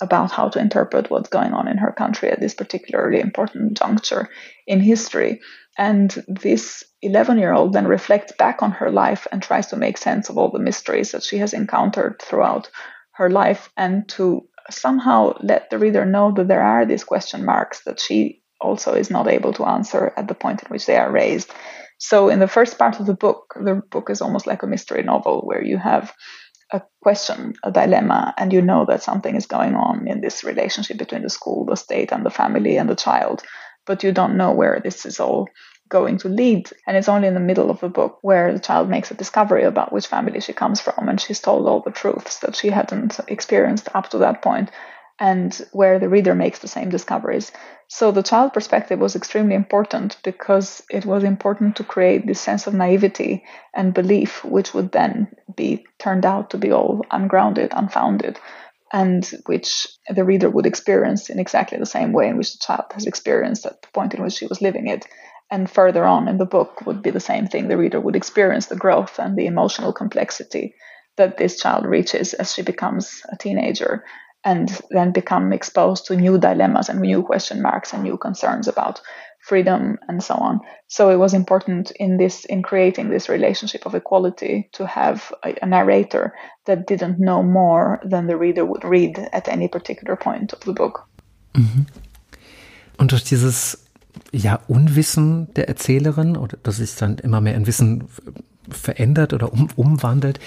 about 0.00 0.30
how 0.30 0.48
to 0.48 0.58
interpret 0.58 1.10
what's 1.10 1.28
going 1.28 1.52
on 1.52 1.68
in 1.68 1.78
her 1.78 1.92
country 1.92 2.30
at 2.30 2.40
this 2.40 2.54
particularly 2.54 3.20
important 3.20 3.76
juncture 3.76 4.28
in 4.66 4.80
history. 4.80 5.40
And 5.78 6.10
this 6.26 6.84
11 7.02 7.38
year 7.38 7.52
old 7.52 7.72
then 7.72 7.86
reflects 7.86 8.32
back 8.32 8.62
on 8.62 8.72
her 8.72 8.90
life 8.90 9.26
and 9.30 9.42
tries 9.42 9.68
to 9.68 9.76
make 9.76 9.98
sense 9.98 10.28
of 10.28 10.38
all 10.38 10.50
the 10.50 10.58
mysteries 10.58 11.12
that 11.12 11.22
she 11.22 11.38
has 11.38 11.52
encountered 11.52 12.20
throughout 12.20 12.70
her 13.12 13.30
life 13.30 13.70
and 13.76 14.08
to 14.08 14.46
somehow 14.70 15.34
let 15.42 15.70
the 15.70 15.78
reader 15.78 16.04
know 16.04 16.32
that 16.32 16.48
there 16.48 16.62
are 16.62 16.86
these 16.86 17.04
question 17.04 17.44
marks 17.44 17.84
that 17.84 18.00
she 18.00 18.42
also 18.60 18.94
is 18.94 19.10
not 19.10 19.28
able 19.28 19.52
to 19.54 19.64
answer 19.64 20.12
at 20.16 20.28
the 20.28 20.34
point 20.34 20.62
in 20.62 20.68
which 20.68 20.86
they 20.86 20.96
are 20.96 21.10
raised. 21.10 21.50
So, 21.98 22.28
in 22.28 22.38
the 22.38 22.48
first 22.48 22.78
part 22.78 22.98
of 22.98 23.06
the 23.06 23.14
book, 23.14 23.54
the 23.62 23.82
book 23.90 24.08
is 24.10 24.22
almost 24.22 24.46
like 24.46 24.62
a 24.62 24.66
mystery 24.66 25.02
novel 25.02 25.42
where 25.42 25.62
you 25.62 25.76
have 25.76 26.12
a 26.72 26.82
question, 27.02 27.54
a 27.64 27.70
dilemma, 27.70 28.34
and 28.36 28.52
you 28.52 28.62
know 28.62 28.84
that 28.86 29.02
something 29.02 29.34
is 29.34 29.46
going 29.46 29.74
on 29.74 30.06
in 30.06 30.20
this 30.20 30.44
relationship 30.44 30.98
between 30.98 31.22
the 31.22 31.30
school, 31.30 31.64
the 31.64 31.76
state, 31.76 32.12
and 32.12 32.24
the 32.24 32.30
family 32.30 32.76
and 32.76 32.88
the 32.88 32.96
child, 32.96 33.42
but 33.86 34.02
you 34.02 34.12
don't 34.12 34.36
know 34.36 34.52
where 34.52 34.80
this 34.82 35.04
is 35.06 35.20
all 35.20 35.48
going 35.88 36.18
to 36.18 36.28
lead. 36.28 36.70
And 36.86 36.96
it's 36.96 37.08
only 37.08 37.28
in 37.28 37.34
the 37.34 37.40
middle 37.40 37.70
of 37.70 37.80
the 37.80 37.88
book 37.88 38.18
where 38.22 38.52
the 38.52 38.60
child 38.60 38.88
makes 38.88 39.10
a 39.10 39.14
discovery 39.14 39.64
about 39.64 39.92
which 39.92 40.06
family 40.06 40.40
she 40.40 40.52
comes 40.52 40.80
from, 40.80 41.08
and 41.08 41.20
she's 41.20 41.40
told 41.40 41.66
all 41.66 41.80
the 41.80 41.90
truths 41.90 42.38
that 42.40 42.56
she 42.56 42.70
hadn't 42.70 43.18
experienced 43.28 43.88
up 43.94 44.10
to 44.10 44.18
that 44.18 44.42
point, 44.42 44.70
and 45.20 45.66
where 45.72 45.98
the 45.98 46.08
reader 46.08 46.34
makes 46.34 46.58
the 46.58 46.68
same 46.68 46.88
discoveries. 46.88 47.52
So 47.88 48.10
the 48.10 48.22
child 48.22 48.52
perspective 48.54 48.98
was 48.98 49.14
extremely 49.14 49.54
important 49.54 50.16
because 50.24 50.82
it 50.90 51.04
was 51.04 51.22
important 51.22 51.76
to 51.76 51.84
create 51.84 52.26
this 52.26 52.40
sense 52.40 52.66
of 52.66 52.74
naivety 52.74 53.44
and 53.74 53.92
belief, 53.92 54.44
which 54.44 54.72
would 54.72 54.92
then 54.92 55.28
be 55.54 55.84
turned 55.98 56.24
out 56.24 56.50
to 56.50 56.58
be 56.58 56.72
all 56.72 57.04
ungrounded, 57.10 57.72
unfounded 57.72 58.38
and 58.92 59.30
which 59.46 59.86
the 60.08 60.24
reader 60.24 60.50
would 60.50 60.66
experience 60.66 61.30
in 61.30 61.38
exactly 61.38 61.78
the 61.78 61.86
same 61.86 62.12
way 62.12 62.28
in 62.28 62.36
which 62.36 62.52
the 62.52 62.58
child 62.58 62.86
has 62.92 63.06
experienced 63.06 63.64
at 63.66 63.80
the 63.82 63.88
point 63.88 64.14
in 64.14 64.22
which 64.22 64.32
she 64.32 64.46
was 64.46 64.60
living 64.60 64.88
it 64.88 65.06
and 65.50 65.70
further 65.70 66.04
on 66.04 66.28
in 66.28 66.38
the 66.38 66.46
book 66.46 66.84
would 66.86 67.02
be 67.02 67.10
the 67.10 67.20
same 67.20 67.46
thing. 67.46 67.68
The 67.68 67.76
reader 67.76 68.00
would 68.00 68.16
experience 68.16 68.66
the 68.66 68.76
growth 68.76 69.18
and 69.18 69.36
the 69.36 69.46
emotional 69.46 69.92
complexity 69.92 70.74
that 71.16 71.36
this 71.36 71.60
child 71.60 71.84
reaches 71.86 72.34
as 72.34 72.54
she 72.54 72.62
becomes 72.62 73.22
a 73.30 73.36
teenager 73.36 74.04
and 74.44 74.80
then 74.90 75.12
become 75.12 75.52
exposed 75.52 76.06
to 76.06 76.16
new 76.16 76.38
dilemmas 76.38 76.88
and 76.88 77.00
new 77.00 77.22
question 77.22 77.60
marks 77.62 77.92
and 77.92 78.02
new 78.02 78.16
concerns 78.16 78.68
about 78.68 79.00
freedom 79.40 79.98
and 80.08 80.22
so 80.22 80.34
on. 80.34 80.60
So 80.88 81.10
it 81.10 81.16
was 81.16 81.34
important 81.34 81.90
in 81.92 82.18
this 82.18 82.44
in 82.44 82.62
creating 82.62 83.10
this 83.10 83.28
relationship 83.28 83.86
of 83.86 83.94
equality 83.94 84.68
to 84.72 84.86
have 84.86 85.32
a, 85.42 85.54
a 85.62 85.66
narrator 85.66 86.34
that 86.66 86.86
didn't 86.86 87.18
know 87.18 87.42
more 87.42 88.00
than 88.04 88.26
the 88.26 88.36
reader 88.36 88.64
would 88.64 88.84
read 88.84 89.18
at 89.32 89.48
any 89.48 89.68
particular 89.68 90.16
point 90.16 90.52
of 90.52 90.60
the 90.64 90.72
book. 90.72 91.06
Mhm. 91.54 91.86
Und 92.98 93.12
durch 93.12 93.24
dieses 93.24 93.86
ja, 94.32 94.60
Unwissen 94.68 95.52
der 95.54 95.68
Erzählerin 95.68 96.36
oder 96.36 96.58
dass 96.62 96.76
sich 96.76 96.94
dann 96.96 97.18
immer 97.18 97.40
mehr 97.40 97.54
in 97.54 97.66
Wissen 97.66 98.08
verändert 98.68 99.32
oder 99.32 99.52
um, 99.52 99.68
umwandelt, 99.74 100.38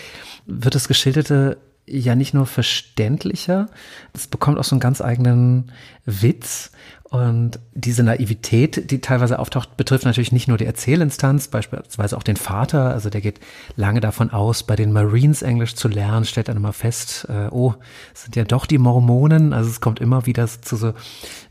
wird 0.46 0.76
das 0.76 0.88
Geschilderte 0.88 1.58
ja 1.86 2.16
nicht 2.16 2.34
nur 2.34 2.46
verständlicher, 2.46 3.68
es 4.14 4.28
bekommt 4.28 4.58
auch 4.58 4.64
so 4.64 4.76
einen 4.76 4.80
ganz 4.80 5.02
eigenen 5.02 5.72
Witz 6.06 6.72
und 7.14 7.60
diese 7.76 8.02
Naivität, 8.02 8.90
die 8.90 9.00
teilweise 9.00 9.38
auftaucht, 9.38 9.78
betrifft 9.78 10.04
natürlich 10.04 10.32
nicht 10.32 10.48
nur 10.48 10.58
die 10.58 10.66
Erzählinstanz, 10.66 11.48
beispielsweise 11.48 12.18
auch 12.18 12.24
den 12.24 12.38
Vater. 12.38 12.90
Also 12.90 13.12
der 13.12 13.22
geht 13.22 13.40
lange 13.76 14.00
davon 14.00 14.32
aus, 14.32 14.64
bei 14.64 14.76
den 14.76 14.92
Marines 14.92 15.44
Englisch 15.44 15.76
zu 15.76 15.90
lernen, 15.90 16.26
stellt 16.26 16.48
dann 16.48 16.58
immer 16.58 16.74
fest, 16.74 17.28
äh, 17.30 17.50
oh, 17.52 17.76
sind 18.16 18.36
ja 18.36 18.46
doch 18.46 18.66
die 18.66 18.80
Mormonen. 18.80 19.54
Also 19.54 19.70
es 19.70 19.80
kommt 19.80 20.00
immer 20.00 20.26
wieder 20.26 20.48
zu 20.48 20.76
so, 20.76 20.96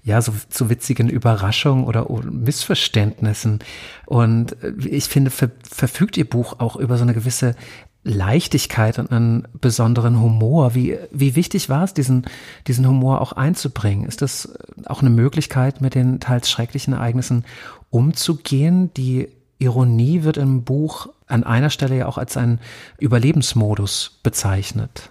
ja, 0.03 0.21
so 0.21 0.33
zu 0.49 0.69
witzigen 0.69 1.09
Überraschungen 1.09 1.85
oder 1.85 2.09
Missverständnissen. 2.25 3.61
Und 4.07 4.61
äh, 4.65 4.73
ich 4.89 5.05
finde, 5.05 5.31
ver 5.31 5.53
verfügt 5.63 6.17
ihr 6.17 6.29
Buch 6.29 6.59
auch 6.59 6.75
über 6.75 6.97
so 6.97 7.05
eine 7.05 7.15
gewisse 7.15 7.55
Leichtigkeit 8.05 8.99
und 8.99 9.13
einen 9.13 9.47
besonderen 9.61 10.21
Humor. 10.21 10.75
Wie, 10.75 10.99
wie 11.11 11.37
wichtig 11.37 11.69
war 11.69 11.85
es, 11.85 11.95
diesen, 11.95 12.27
diesen 12.67 12.87
Humor 12.87 13.21
auch 13.21 13.33
einzubringen? 13.33 14.07
Ist 14.07 14.23
das 14.23 14.59
auch 14.87 15.01
eine 15.01 15.11
Möglichkeit, 15.11 15.81
mit 15.81 15.95
den 15.95 16.19
teils 16.19 16.51
schrecklichen 16.51 16.95
Ereignissen 16.95 17.45
umzugehen, 17.91 18.93
die 18.95 19.29
Ironie 19.59 20.25
wird 20.25 20.37
im 20.39 20.65
Buch 20.65 21.09
an 21.29 21.45
einer 21.45 21.71
Stelle 21.71 21.97
ja 21.97 22.07
auch 22.07 22.19
als 22.19 22.37
ein 22.37 22.59
Überlebensmodus 22.99 24.21
bezeichnet. 24.23 25.11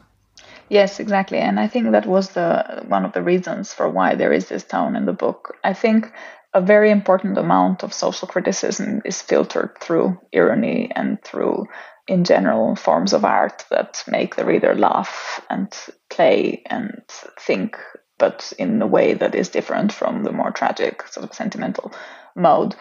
Yes, 0.69 0.99
exactly. 0.99 1.39
And 1.39 1.59
I 1.59 1.67
think 1.67 1.91
that 1.91 2.05
was 2.05 2.33
the 2.33 2.63
one 2.89 3.05
of 3.05 3.13
the 3.13 3.21
reasons 3.21 3.73
for 3.73 3.93
why 3.93 4.15
there 4.15 4.33
is 4.33 4.47
this 4.47 4.65
tone 4.65 4.97
in 4.97 5.05
the 5.05 5.13
book. 5.13 5.55
I 5.63 5.73
think 5.73 6.11
a 6.53 6.61
very 6.61 6.91
important 6.91 7.37
amount 7.37 7.83
of 7.83 7.93
social 7.93 8.27
criticism 8.27 9.01
is 9.03 9.21
filtered 9.21 9.71
through 9.79 10.17
irony 10.33 10.89
and 10.95 11.21
through 11.23 11.67
in 12.07 12.23
general 12.23 12.75
forms 12.75 13.13
of 13.13 13.25
art 13.25 13.65
that 13.69 14.03
make 14.07 14.35
the 14.35 14.45
reader 14.45 14.75
laugh 14.75 15.41
and 15.49 15.73
play 16.09 16.61
and 16.65 17.01
think 17.39 17.77
but 18.17 18.53
in 18.59 18.81
a 18.81 18.87
way 18.87 19.13
that 19.13 19.33
is 19.33 19.49
different 19.49 19.91
from 19.91 20.23
the 20.23 20.31
more 20.31 20.51
tragic 20.51 21.07
sort 21.07 21.23
of 21.23 21.33
sentimental 21.35 21.91
mode 22.35 22.75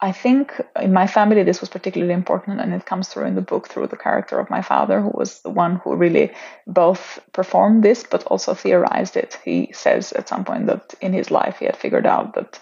I 0.00 0.12
think 0.12 0.60
in 0.80 0.92
my 0.92 1.06
family 1.06 1.42
this 1.42 1.60
was 1.60 1.70
particularly 1.70 2.12
important, 2.12 2.60
and 2.60 2.74
it 2.74 2.84
comes 2.84 3.08
through 3.08 3.26
in 3.26 3.34
the 3.34 3.40
book 3.40 3.66
through 3.66 3.86
the 3.86 3.96
character 3.96 4.38
of 4.38 4.50
my 4.50 4.60
father, 4.60 5.00
who 5.00 5.10
was 5.14 5.40
the 5.40 5.50
one 5.50 5.76
who 5.76 5.96
really 5.96 6.32
both 6.66 7.18
performed 7.32 7.82
this 7.82 8.04
but 8.04 8.22
also 8.24 8.52
theorized 8.52 9.16
it. 9.16 9.38
He 9.42 9.70
says 9.72 10.12
at 10.12 10.28
some 10.28 10.44
point 10.44 10.66
that 10.66 10.94
in 11.00 11.14
his 11.14 11.30
life 11.30 11.58
he 11.58 11.64
had 11.64 11.78
figured 11.78 12.06
out 12.06 12.34
that 12.34 12.58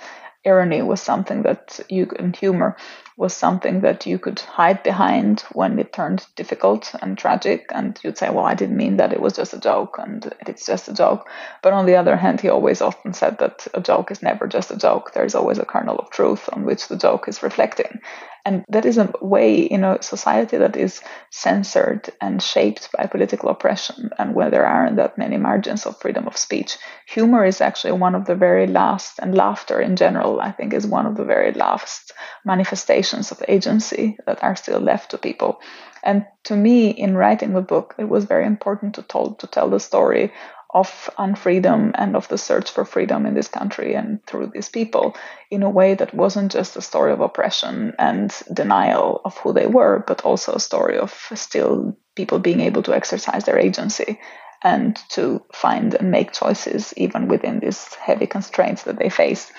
irony 0.46 0.82
was 0.82 1.02
something 1.02 1.42
that 1.42 1.80
you 1.88 2.08
and 2.18 2.36
humor 2.36 2.76
was 3.16 3.32
something 3.34 3.80
that 3.80 4.06
you 4.06 4.18
could 4.18 4.40
hide 4.40 4.82
behind 4.82 5.40
when 5.52 5.78
it 5.78 5.92
turned 5.92 6.26
difficult 6.34 6.94
and 7.00 7.16
tragic 7.16 7.66
and 7.72 7.98
you'd 8.02 8.18
say 8.18 8.28
well 8.28 8.44
i 8.44 8.54
didn't 8.54 8.76
mean 8.76 8.96
that. 8.96 9.12
It 9.12 9.20
was 9.20 9.34
just 9.36 9.54
a 9.54 9.60
joke 9.60 9.96
and 9.98 10.34
it's 10.46 10.66
just 10.66 10.88
a 10.88 10.94
joke. 10.94 11.28
But 11.62 11.72
on 11.72 11.86
the 11.86 11.96
other 11.96 12.16
hand 12.16 12.40
he 12.40 12.48
always 12.48 12.80
often 12.80 13.12
said 13.12 13.38
that 13.38 13.66
a 13.74 13.80
joke 13.80 14.10
is 14.10 14.22
never 14.22 14.46
just 14.46 14.70
a 14.70 14.76
joke. 14.76 15.12
There's 15.12 15.34
always 15.34 15.58
a 15.58 15.64
kernel 15.64 15.98
of 15.98 16.10
truth 16.10 16.48
on 16.52 16.64
which 16.64 16.88
the 16.88 16.96
joke 16.96 17.28
is 17.28 17.42
reflecting 17.42 18.00
and 18.44 18.64
that 18.68 18.84
is 18.84 18.98
a 18.98 19.10
way 19.20 19.60
in 19.60 19.84
a 19.84 20.02
society 20.02 20.58
that 20.58 20.76
is 20.76 21.00
censored 21.30 22.10
and 22.20 22.42
shaped 22.42 22.90
by 22.92 23.06
political 23.06 23.48
oppression 23.48 24.10
and 24.18 24.34
where 24.34 24.50
there 24.50 24.66
aren't 24.66 24.96
that 24.96 25.16
many 25.16 25.38
margins 25.38 25.86
of 25.86 25.98
freedom 26.00 26.26
of 26.26 26.36
speech. 26.36 26.76
Humor 27.08 27.46
is 27.46 27.60
actually 27.60 27.92
one 27.92 28.14
of 28.14 28.26
the 28.26 28.34
very 28.34 28.66
last, 28.66 29.18
and 29.18 29.34
laughter 29.34 29.80
in 29.80 29.96
general, 29.96 30.40
I 30.40 30.52
think, 30.52 30.74
is 30.74 30.86
one 30.86 31.06
of 31.06 31.16
the 31.16 31.24
very 31.24 31.52
last 31.52 32.12
manifestations 32.44 33.30
of 33.30 33.42
agency 33.48 34.18
that 34.26 34.42
are 34.42 34.56
still 34.56 34.80
left 34.80 35.10
to 35.12 35.18
people. 35.18 35.60
And 36.02 36.26
to 36.44 36.54
me, 36.54 36.90
in 36.90 37.16
writing 37.16 37.54
the 37.54 37.62
book, 37.62 37.94
it 37.98 38.08
was 38.08 38.26
very 38.26 38.44
important 38.44 38.96
to, 38.96 39.02
tell 39.02 39.34
to 39.36 39.46
tell 39.46 39.70
the 39.70 39.80
story 39.80 40.32
of 40.74 41.08
unfreedom 41.18 41.92
and 41.94 42.16
of 42.16 42.26
the 42.28 42.36
search 42.36 42.70
for 42.70 42.84
freedom 42.84 43.26
in 43.26 43.34
this 43.34 43.46
country 43.46 43.94
and 43.94 44.24
through 44.26 44.50
these 44.52 44.68
people 44.68 45.16
in 45.50 45.62
a 45.62 45.70
way 45.70 45.94
that 45.94 46.12
wasn't 46.12 46.50
just 46.50 46.76
a 46.76 46.82
story 46.82 47.12
of 47.12 47.20
oppression 47.20 47.94
and 47.98 48.34
denial 48.52 49.20
of 49.24 49.38
who 49.38 49.52
they 49.52 49.66
were, 49.66 50.02
but 50.06 50.22
also 50.22 50.52
a 50.52 50.60
story 50.60 50.98
of 50.98 51.12
still 51.34 51.96
people 52.16 52.40
being 52.40 52.60
able 52.60 52.82
to 52.82 52.94
exercise 52.94 53.44
their 53.44 53.58
agency 53.58 54.18
and 54.62 54.96
to 55.10 55.44
find 55.52 55.94
and 55.94 56.10
make 56.10 56.32
choices 56.32 56.92
even 56.96 57.28
within 57.28 57.60
these 57.60 57.94
heavy 57.94 58.26
constraints 58.26 58.82
that 58.82 58.98
they 58.98 59.10
face. 59.10 59.52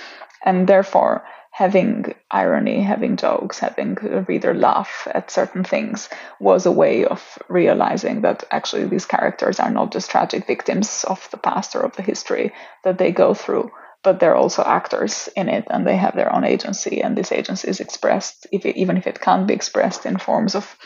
And 0.44 0.68
therefore, 0.68 1.24
having 1.56 2.14
irony, 2.30 2.82
having 2.82 3.16
jokes, 3.16 3.60
having 3.60 3.98
a 4.02 4.24
reader 4.24 4.54
laugh 4.54 5.08
at 5.14 5.32
certain 5.32 5.64
things 5.64 6.10
was 6.38 6.66
a 6.66 6.72
way 6.72 7.06
of 7.06 7.40
realizing 7.48 8.20
that 8.24 8.44
actually 8.52 8.84
these 8.84 9.06
characters 9.06 9.58
are 9.58 9.70
not 9.70 9.90
just 9.90 10.12
tragic 10.12 10.46
victims 10.46 11.06
of 11.08 11.30
the 11.32 11.38
past 11.38 11.74
or 11.74 11.84
of 11.84 11.96
the 11.96 12.02
history 12.02 12.52
that 12.84 12.98
they 12.98 13.10
go 13.10 13.34
through, 13.34 13.72
but 14.06 14.20
they're 14.20 14.36
also 14.36 14.64
actors 14.64 15.28
in 15.36 15.50
it 15.50 15.66
and 15.72 15.86
they 15.86 15.98
have 15.98 16.16
their 16.16 16.32
own 16.32 16.46
agency 16.46 17.02
and 17.02 17.18
this 17.18 17.32
agency 17.32 17.68
is 17.68 17.80
expressed 17.80 18.48
if 18.52 18.66
it, 18.66 18.78
even 18.78 18.98
if 18.98 19.08
it 19.08 19.20
can't 19.20 19.48
be 19.48 19.54
expressed 19.54 20.06
in 20.06 20.18
forms 20.18 20.56
of 20.56 20.78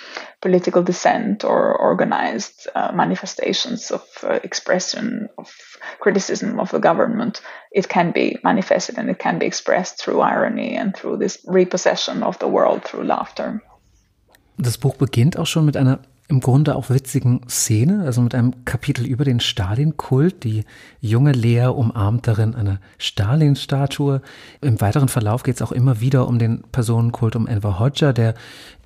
political 0.42 0.82
dissent 0.82 1.44
or 1.44 1.76
organized 1.76 2.68
uh, 2.76 2.92
manifestations 2.94 3.92
of 3.92 4.02
uh, 4.24 4.40
expression 4.44 5.28
of 5.38 5.54
criticism 6.00 6.60
of 6.60 6.72
the 6.72 6.80
government 6.80 7.42
it 7.72 7.90
can 7.90 8.12
be 8.12 8.38
manifested 8.44 8.98
and 8.98 9.10
it 9.10 9.20
can 9.20 9.38
be 9.38 9.46
expressed 9.46 10.02
through 10.02 10.22
irony 10.22 10.78
and 10.78 10.96
through 10.96 11.18
this 11.18 11.38
repossession 11.46 12.24
of 12.24 12.40
the 12.40 12.48
world 12.48 12.84
through 12.86 13.04
laughter. 13.04 13.62
Das 14.58 14.78
Buch 14.78 14.96
beginnt 14.96 15.38
auch 15.38 15.48
schon 15.48 15.66
mit 15.66 15.78
einer 15.78 16.00
im 16.30 16.42
Grunde 16.42 16.76
auch 16.76 16.92
witzigen 16.92 17.42
Szene, 17.50 18.04
also 18.06 18.22
mit 18.22 18.36
einem 18.36 18.64
Kapitel 18.64 19.06
über 19.06 19.26
den 19.26 19.40
Stalin-Kult. 19.40 20.44
Die 20.44 20.64
junge 21.02 21.32
Lea 21.32 21.66
umarmt 21.66 22.28
darin 22.28 22.54
eine 22.54 22.80
Stalin-Statue. 23.00 24.22
Im 24.62 24.80
weiteren 24.80 25.10
Verlauf 25.10 25.42
geht 25.42 25.56
es 25.56 25.62
auch 25.64 25.72
immer 25.72 26.02
wieder 26.02 26.28
um 26.28 26.38
den 26.38 26.62
Personenkult 26.72 27.36
um 27.36 27.48
Enver 27.48 27.80
Hoxha, 27.80 28.14
der 28.14 28.36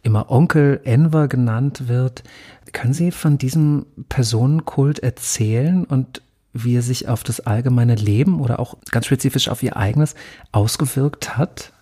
immer 0.03 0.31
Onkel 0.31 0.79
Enver 0.85 1.27
genannt 1.27 1.89
wird. 1.89 2.23
Können 2.71 2.93
Sie 2.93 3.11
von 3.11 3.37
diesem 3.37 3.87
Personenkult 4.07 4.99
erzählen 4.99 5.83
und 5.83 6.21
wie 6.53 6.77
er 6.77 6.81
sich 6.81 7.09
auf 7.09 7.23
das 7.23 7.41
allgemeine 7.41 7.95
Leben 7.95 8.39
oder 8.39 8.59
auch 8.61 8.77
ganz 8.89 9.07
spezifisch 9.07 9.49
auf 9.49 9.61
Ihr 9.63 9.75
eigenes 9.75 10.15
ausgewirkt 10.53 11.37
hat? 11.37 11.73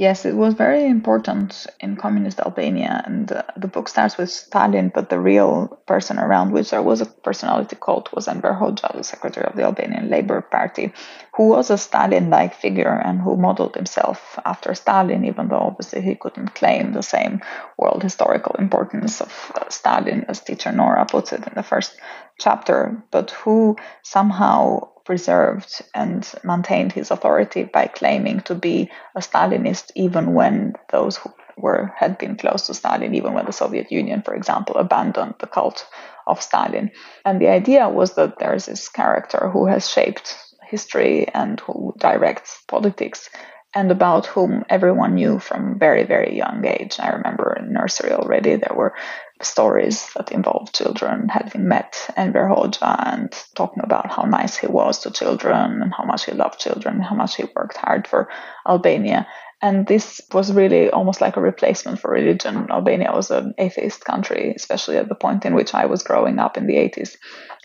Yes, 0.00 0.24
it 0.24 0.34
was 0.34 0.54
very 0.54 0.86
important 0.86 1.66
in 1.78 1.94
communist 1.94 2.40
Albania. 2.40 3.02
And 3.04 3.30
uh, 3.30 3.42
the 3.54 3.68
book 3.68 3.86
starts 3.86 4.16
with 4.16 4.30
Stalin, 4.30 4.90
but 4.94 5.10
the 5.10 5.20
real 5.20 5.78
person 5.86 6.18
around 6.18 6.52
which 6.52 6.70
there 6.70 6.80
was 6.80 7.02
a 7.02 7.04
personality 7.04 7.76
cult 7.78 8.10
was 8.14 8.26
Enver 8.26 8.54
Hoxha, 8.54 8.96
the 8.96 9.04
secretary 9.04 9.46
of 9.46 9.56
the 9.56 9.64
Albanian 9.64 10.08
Labour 10.08 10.40
Party, 10.40 10.94
who 11.36 11.48
was 11.48 11.68
a 11.68 11.76
Stalin 11.76 12.30
like 12.30 12.54
figure 12.54 12.98
and 13.04 13.20
who 13.20 13.36
modeled 13.36 13.74
himself 13.74 14.38
after 14.46 14.74
Stalin, 14.74 15.26
even 15.26 15.48
though 15.48 15.68
obviously 15.68 16.00
he 16.00 16.14
couldn't 16.14 16.54
claim 16.54 16.94
the 16.94 17.02
same 17.02 17.42
world 17.76 18.02
historical 18.02 18.54
importance 18.54 19.20
of 19.20 19.52
uh, 19.54 19.68
Stalin, 19.68 20.24
as 20.28 20.40
teacher 20.40 20.72
Nora 20.72 21.04
puts 21.04 21.34
it 21.34 21.46
in 21.46 21.52
the 21.54 21.62
first 21.62 21.94
chapter, 22.38 23.04
but 23.10 23.32
who 23.32 23.76
somehow 24.02 24.88
preserved 25.10 25.82
and 25.92 26.32
maintained 26.44 26.92
his 26.92 27.10
authority 27.10 27.64
by 27.64 27.88
claiming 27.88 28.38
to 28.38 28.54
be 28.54 28.88
a 29.16 29.20
Stalinist, 29.20 29.90
even 29.96 30.34
when 30.34 30.74
those 30.92 31.16
who 31.16 31.32
were 31.56 31.92
had 31.96 32.16
been 32.16 32.36
close 32.36 32.68
to 32.68 32.74
Stalin, 32.74 33.12
even 33.16 33.32
when 33.32 33.44
the 33.44 33.52
Soviet 33.52 33.90
Union, 33.90 34.22
for 34.22 34.36
example, 34.36 34.76
abandoned 34.76 35.34
the 35.40 35.48
cult 35.48 35.84
of 36.28 36.40
Stalin. 36.40 36.92
And 37.24 37.40
the 37.40 37.48
idea 37.48 37.88
was 37.88 38.14
that 38.14 38.38
there's 38.38 38.66
this 38.66 38.88
character 38.88 39.50
who 39.50 39.66
has 39.66 39.90
shaped 39.90 40.36
history 40.62 41.26
and 41.34 41.58
who 41.58 41.92
directs 41.98 42.62
politics 42.68 43.30
and 43.74 43.90
about 43.90 44.26
whom 44.26 44.64
everyone 44.68 45.14
knew 45.14 45.38
from 45.38 45.78
very 45.78 46.04
very 46.04 46.36
young 46.36 46.64
age 46.64 46.98
i 47.00 47.10
remember 47.10 47.56
in 47.58 47.72
nursery 47.72 48.12
already 48.12 48.56
there 48.56 48.76
were 48.76 48.94
stories 49.42 50.10
that 50.14 50.32
involved 50.32 50.74
children 50.74 51.28
having 51.28 51.66
met 51.66 52.08
Enver 52.16 52.48
Hoxha 52.48 53.12
and 53.12 53.32
talking 53.54 53.82
about 53.82 54.10
how 54.10 54.24
nice 54.24 54.56
he 54.56 54.66
was 54.66 55.00
to 55.00 55.10
children 55.10 55.82
and 55.82 55.92
how 55.94 56.04
much 56.04 56.26
he 56.26 56.32
loved 56.32 56.60
children, 56.60 56.96
and 56.96 57.04
how 57.04 57.14
much 57.14 57.36
he 57.36 57.44
worked 57.56 57.76
hard 57.76 58.06
for 58.06 58.28
Albania. 58.66 59.26
And 59.62 59.86
this 59.86 60.20
was 60.32 60.52
really 60.52 60.90
almost 60.90 61.20
like 61.20 61.36
a 61.36 61.40
replacement 61.40 62.00
for 62.00 62.10
religion. 62.10 62.70
Albania 62.70 63.12
was 63.12 63.30
an 63.30 63.54
atheist 63.58 64.04
country, 64.04 64.54
especially 64.56 64.96
at 64.96 65.08
the 65.08 65.14
point 65.14 65.44
in 65.44 65.54
which 65.54 65.74
I 65.74 65.86
was 65.86 66.02
growing 66.02 66.38
up 66.38 66.56
in 66.56 66.66
the 66.66 66.76
80s. 66.76 67.16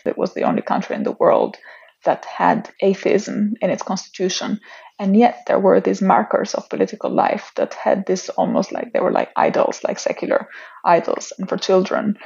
It 0.04 0.18
was 0.18 0.34
the 0.34 0.42
only 0.42 0.62
country 0.62 0.94
in 0.94 1.04
the 1.04 1.12
world 1.12 1.56
that 2.04 2.24
had 2.24 2.70
atheism 2.80 3.54
in 3.60 3.70
its 3.70 3.82
constitution. 3.82 4.60
And 4.98 5.16
yet 5.16 5.42
there 5.46 5.58
were 5.58 5.80
these 5.80 6.00
markers 6.00 6.54
of 6.54 6.68
political 6.70 7.10
life 7.10 7.52
that 7.56 7.74
had 7.74 8.06
this 8.06 8.28
almost 8.30 8.72
like 8.72 8.92
they 8.92 9.00
were 9.00 9.12
like 9.12 9.30
idols, 9.36 9.82
like 9.84 9.98
secular 9.98 10.48
idols. 10.84 11.32
And 11.38 11.48
for 11.48 11.58
children, 11.58 12.16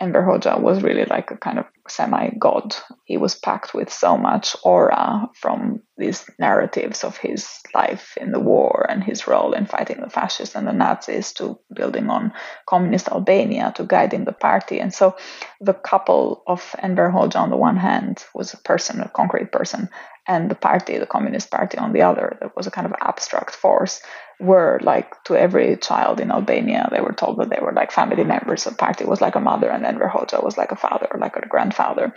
Enver 0.00 0.22
Hoxha 0.22 0.60
was 0.60 0.82
really 0.82 1.04
like 1.04 1.30
a 1.30 1.36
kind 1.36 1.58
of 1.58 1.66
semi 1.88 2.30
god. 2.38 2.76
He 3.04 3.16
was 3.16 3.34
packed 3.34 3.74
with 3.74 3.92
so 3.92 4.16
much 4.16 4.54
aura 4.62 5.28
from 5.34 5.82
these 5.96 6.30
narratives 6.38 7.02
of 7.02 7.16
his 7.16 7.48
life 7.74 8.16
in 8.16 8.30
the 8.30 8.38
war 8.38 8.86
and 8.88 9.02
his 9.02 9.26
role 9.26 9.54
in 9.54 9.66
fighting 9.66 10.00
the 10.00 10.10
fascists 10.10 10.54
and 10.54 10.68
the 10.68 10.72
Nazis 10.72 11.32
to 11.34 11.58
building 11.74 12.10
on 12.10 12.32
communist 12.66 13.08
Albania 13.08 13.72
to 13.76 13.84
guiding 13.84 14.24
the 14.24 14.32
party. 14.32 14.78
And 14.78 14.94
so 14.94 15.16
the 15.60 15.74
couple 15.74 16.44
of 16.46 16.76
Enver 16.80 17.10
Hoxha 17.10 17.40
on 17.40 17.50
the 17.50 17.56
one 17.56 17.76
hand 17.76 18.24
was 18.34 18.54
a 18.54 18.58
person, 18.58 19.00
a 19.00 19.08
concrete 19.08 19.50
person, 19.50 19.88
and 20.28 20.50
the 20.50 20.54
party, 20.54 20.98
the 20.98 21.06
Communist 21.06 21.50
Party 21.50 21.78
on 21.78 21.92
the 21.94 22.02
other, 22.02 22.36
that 22.40 22.54
was 22.54 22.66
a 22.66 22.70
kind 22.70 22.86
of 22.86 22.92
abstract 23.00 23.54
force, 23.54 24.02
were 24.38 24.78
like 24.82 25.12
to 25.24 25.34
every 25.34 25.76
child 25.78 26.20
in 26.20 26.30
Albania, 26.30 26.88
they 26.92 27.00
were 27.00 27.14
told 27.14 27.38
that 27.38 27.48
they 27.50 27.60
were 27.60 27.72
like 27.72 27.90
family 27.90 28.24
members. 28.24 28.64
The 28.64 28.72
party 28.72 29.04
was 29.04 29.22
like 29.22 29.34
a 29.34 29.40
mother, 29.40 29.70
and 29.70 29.84
Enver 29.84 30.08
Hoxha 30.08 30.44
was 30.44 30.58
like 30.58 30.70
a 30.70 30.76
father, 30.76 31.08
like 31.18 31.36
a 31.36 31.48
grandfather. 31.48 32.14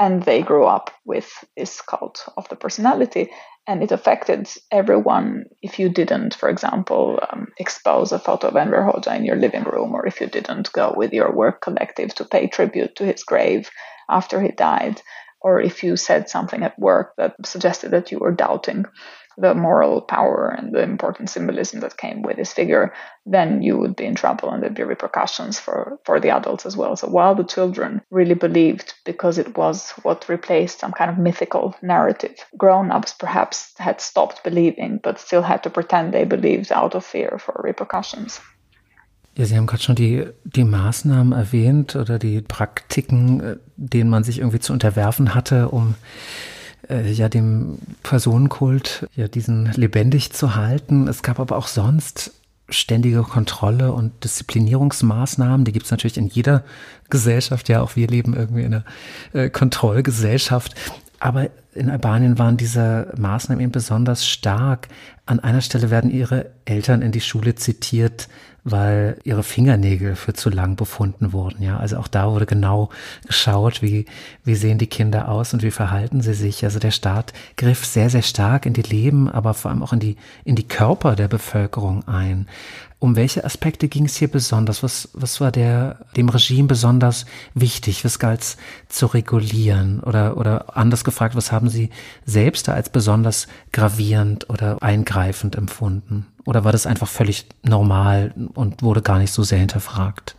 And 0.00 0.24
they 0.24 0.42
grew 0.42 0.64
up 0.64 0.90
with 1.04 1.32
this 1.56 1.80
cult 1.80 2.28
of 2.36 2.48
the 2.48 2.56
personality, 2.56 3.30
and 3.68 3.82
it 3.82 3.92
affected 3.92 4.48
everyone. 4.72 5.44
If 5.62 5.78
you 5.78 5.88
didn't, 5.88 6.34
for 6.34 6.48
example, 6.48 7.20
um, 7.30 7.46
expose 7.56 8.10
a 8.10 8.18
photo 8.18 8.48
of 8.48 8.56
Enver 8.56 8.82
Hoxha 8.82 9.16
in 9.16 9.24
your 9.24 9.36
living 9.36 9.62
room, 9.62 9.94
or 9.94 10.04
if 10.04 10.20
you 10.20 10.26
didn't 10.26 10.72
go 10.72 10.92
with 10.94 11.12
your 11.12 11.32
work 11.32 11.62
collective 11.62 12.14
to 12.16 12.24
pay 12.24 12.48
tribute 12.48 12.96
to 12.96 13.04
his 13.04 13.22
grave 13.22 13.70
after 14.10 14.42
he 14.42 14.48
died, 14.48 15.00
or 15.44 15.60
if 15.60 15.84
you 15.84 15.94
said 15.96 16.28
something 16.28 16.62
at 16.62 16.78
work 16.78 17.12
that 17.18 17.36
suggested 17.44 17.90
that 17.90 18.10
you 18.10 18.18
were 18.18 18.32
doubting 18.32 18.86
the 19.36 19.52
moral 19.52 20.00
power 20.00 20.48
and 20.56 20.72
the 20.72 20.80
important 20.80 21.28
symbolism 21.28 21.80
that 21.80 21.96
came 21.98 22.22
with 22.22 22.36
this 22.36 22.52
figure, 22.52 22.94
then 23.26 23.60
you 23.62 23.76
would 23.76 23.94
be 23.94 24.06
in 24.06 24.14
trouble 24.14 24.48
and 24.48 24.62
there'd 24.62 24.74
be 24.74 24.84
repercussions 24.84 25.58
for, 25.58 25.98
for 26.04 26.18
the 26.18 26.30
adults 26.30 26.64
as 26.64 26.76
well. 26.76 26.96
So 26.96 27.08
while 27.08 27.34
the 27.34 27.44
children 27.44 28.00
really 28.10 28.34
believed 28.34 28.94
because 29.04 29.36
it 29.36 29.56
was 29.56 29.90
what 30.02 30.28
replaced 30.28 30.78
some 30.78 30.92
kind 30.92 31.10
of 31.10 31.18
mythical 31.18 31.74
narrative, 31.82 32.36
grown 32.56 32.90
ups 32.90 33.12
perhaps 33.12 33.74
had 33.76 34.00
stopped 34.00 34.44
believing 34.44 34.98
but 35.02 35.18
still 35.18 35.42
had 35.42 35.62
to 35.64 35.70
pretend 35.70 36.14
they 36.14 36.24
believed 36.24 36.72
out 36.72 36.94
of 36.94 37.04
fear 37.04 37.36
for 37.38 37.60
repercussions. 37.62 38.40
Ja, 39.36 39.44
Sie 39.46 39.56
haben 39.56 39.66
gerade 39.66 39.82
schon 39.82 39.96
die, 39.96 40.26
die 40.44 40.64
Maßnahmen 40.64 41.32
erwähnt 41.32 41.96
oder 41.96 42.18
die 42.18 42.40
Praktiken, 42.40 43.40
äh, 43.40 43.56
denen 43.76 44.10
man 44.10 44.24
sich 44.24 44.38
irgendwie 44.38 44.60
zu 44.60 44.72
unterwerfen 44.72 45.34
hatte, 45.34 45.68
um 45.70 45.96
äh, 46.88 47.10
ja 47.10 47.28
dem 47.28 47.78
Personenkult 48.02 49.08
ja 49.16 49.26
diesen 49.26 49.72
lebendig 49.72 50.32
zu 50.32 50.54
halten. 50.54 51.08
Es 51.08 51.22
gab 51.22 51.40
aber 51.40 51.56
auch 51.56 51.66
sonst 51.66 52.32
ständige 52.68 53.22
Kontrolle 53.22 53.92
und 53.92 54.24
Disziplinierungsmaßnahmen, 54.24 55.64
die 55.64 55.72
gibt 55.72 55.84
es 55.84 55.90
natürlich 55.90 56.16
in 56.16 56.28
jeder 56.28 56.64
Gesellschaft, 57.10 57.68
ja 57.68 57.82
auch 57.82 57.96
wir 57.96 58.06
leben 58.06 58.34
irgendwie 58.34 58.62
in 58.62 58.74
einer 58.74 58.84
äh, 59.32 59.50
Kontrollgesellschaft. 59.50 60.74
Aber 61.20 61.48
in 61.74 61.90
Albanien 61.90 62.38
waren 62.38 62.56
diese 62.56 63.12
Maßnahmen 63.16 63.62
eben 63.62 63.72
besonders 63.72 64.26
stark. 64.26 64.88
An 65.26 65.40
einer 65.40 65.60
Stelle 65.60 65.90
werden 65.90 66.10
ihre 66.10 66.50
Eltern 66.64 67.02
in 67.02 67.12
die 67.12 67.20
Schule 67.20 67.54
zitiert, 67.54 68.28
weil 68.64 69.18
ihre 69.24 69.42
Fingernägel 69.42 70.16
für 70.16 70.32
zu 70.32 70.48
lang 70.48 70.74
befunden 70.76 71.32
wurden. 71.32 71.62
Ja, 71.62 71.76
also 71.76 71.98
auch 71.98 72.08
da 72.08 72.30
wurde 72.30 72.46
genau 72.46 72.88
geschaut, 73.26 73.82
wie, 73.82 74.06
wie 74.42 74.54
sehen 74.54 74.78
die 74.78 74.86
Kinder 74.86 75.28
aus 75.28 75.52
und 75.52 75.62
wie 75.62 75.70
verhalten 75.70 76.22
sie 76.22 76.34
sich. 76.34 76.64
Also 76.64 76.78
der 76.78 76.90
Staat 76.90 77.34
griff 77.56 77.84
sehr, 77.84 78.08
sehr 78.08 78.22
stark 78.22 78.64
in 78.64 78.72
die 78.72 78.82
Leben, 78.82 79.28
aber 79.28 79.52
vor 79.52 79.70
allem 79.70 79.82
auch 79.82 79.92
in 79.92 80.00
die, 80.00 80.16
in 80.44 80.56
die 80.56 80.66
Körper 80.66 81.14
der 81.14 81.28
Bevölkerung 81.28 82.08
ein. 82.08 82.48
Um 82.98 83.16
welche 83.16 83.44
Aspekte 83.44 83.88
ging 83.88 84.06
es 84.06 84.16
hier 84.16 84.28
besonders? 84.28 84.82
Was, 84.82 85.10
was 85.12 85.38
war 85.38 85.52
der, 85.52 86.06
dem 86.16 86.30
Regime 86.30 86.68
besonders 86.68 87.26
wichtig? 87.52 88.02
Was 88.02 88.18
galt 88.18 88.56
zu 88.88 89.04
regulieren? 89.04 90.00
Oder, 90.00 90.38
oder 90.38 90.74
anders 90.74 91.04
gefragt, 91.04 91.36
was 91.36 91.52
haben 91.52 91.68
Sie 91.68 91.90
selbst 92.24 92.66
da 92.66 92.72
als 92.72 92.88
besonders 92.88 93.46
gravierend 93.72 94.48
oder 94.48 94.82
eingreifend 94.82 95.54
empfunden? 95.54 96.28
Oder 96.46 96.64
war 96.64 96.72
das 96.72 96.86
einfach 96.86 97.08
völlig 97.08 97.46
normal 97.62 98.34
und 98.54 98.82
wurde 98.82 99.02
gar 99.02 99.18
nicht 99.18 99.32
so 99.32 99.42
sehr 99.42 99.58
hinterfragt? 99.58 100.36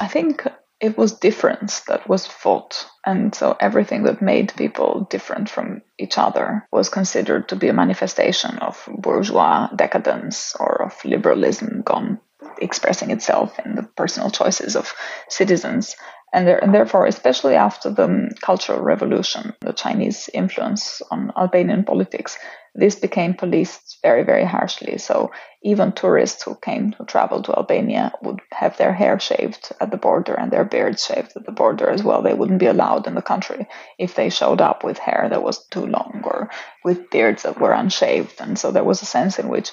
I 0.00 0.08
think 0.08 0.50
it 0.80 0.98
was 0.98 1.18
difference 1.18 1.84
that 1.84 2.08
was 2.08 2.26
fought. 2.26 2.90
And 3.04 3.34
so 3.34 3.56
everything 3.60 4.04
that 4.04 4.20
made 4.20 4.54
people 4.56 5.06
different 5.10 5.48
from 5.48 5.82
each 5.98 6.18
other 6.18 6.66
was 6.70 6.90
considered 6.90 7.48
to 7.48 7.56
be 7.56 7.68
a 7.68 7.72
manifestation 7.72 8.58
of 8.58 8.88
bourgeois 8.98 9.68
decadence 9.76 10.54
or 10.58 10.82
of 10.82 11.04
liberalism 11.04 11.82
gone 11.84 12.18
expressing 12.60 13.10
itself 13.10 13.58
in 13.64 13.74
the 13.74 13.82
personal 13.96 14.30
choices 14.30 14.76
of 14.76 14.92
citizens. 15.28 15.96
And, 16.34 16.46
there, 16.46 16.62
and, 16.62 16.74
therefore, 16.74 17.06
especially 17.06 17.54
after 17.54 17.90
the 17.90 18.04
um, 18.04 18.28
Cultural 18.42 18.80
Revolution, 18.82 19.54
the 19.60 19.72
Chinese 19.72 20.28
influence 20.34 21.00
on 21.10 21.32
Albanian 21.36 21.84
politics 21.84 22.36
this 22.74 22.96
became 22.96 23.34
policed 23.34 23.98
very, 24.02 24.24
very 24.24 24.44
harshly. 24.44 24.98
So 24.98 25.30
even 25.62 25.92
tourists 25.92 26.42
who 26.42 26.56
came 26.56 26.92
to 26.92 27.04
travel 27.04 27.40
to 27.42 27.56
Albania 27.56 28.12
would 28.22 28.40
have 28.50 28.76
their 28.76 28.92
hair 28.92 29.20
shaved 29.20 29.70
at 29.80 29.92
the 29.92 29.96
border 29.96 30.34
and 30.34 30.50
their 30.50 30.64
beards 30.64 31.06
shaved 31.06 31.32
at 31.36 31.46
the 31.46 31.52
border 31.52 31.88
as 31.88 32.02
well. 32.02 32.20
They 32.20 32.34
wouldn't 32.34 32.58
be 32.58 32.66
allowed 32.66 33.06
in 33.06 33.14
the 33.14 33.22
country 33.22 33.68
if 33.98 34.16
they 34.16 34.28
showed 34.28 34.60
up 34.60 34.82
with 34.82 34.98
hair 34.98 35.28
that 35.30 35.42
was 35.42 35.64
too 35.68 35.86
long 35.86 36.22
or 36.24 36.50
with 36.82 37.10
beards 37.10 37.44
that 37.44 37.60
were 37.60 37.72
unshaved. 37.72 38.40
And 38.40 38.58
so 38.58 38.72
there 38.72 38.84
was 38.84 39.02
a 39.02 39.06
sense 39.06 39.38
in 39.38 39.48
which 39.48 39.70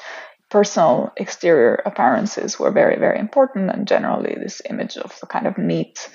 personal 0.49 1.11
exterior 1.17 1.81
appearances 1.85 2.59
were 2.59 2.71
very, 2.71 2.99
very 2.99 3.17
important. 3.17 3.71
And 3.71 3.87
generally, 3.87 4.35
this 4.35 4.61
image 4.69 4.97
of 4.97 5.19
the 5.19 5.25
kind 5.25 5.47
of 5.47 5.57
neat 5.57 6.07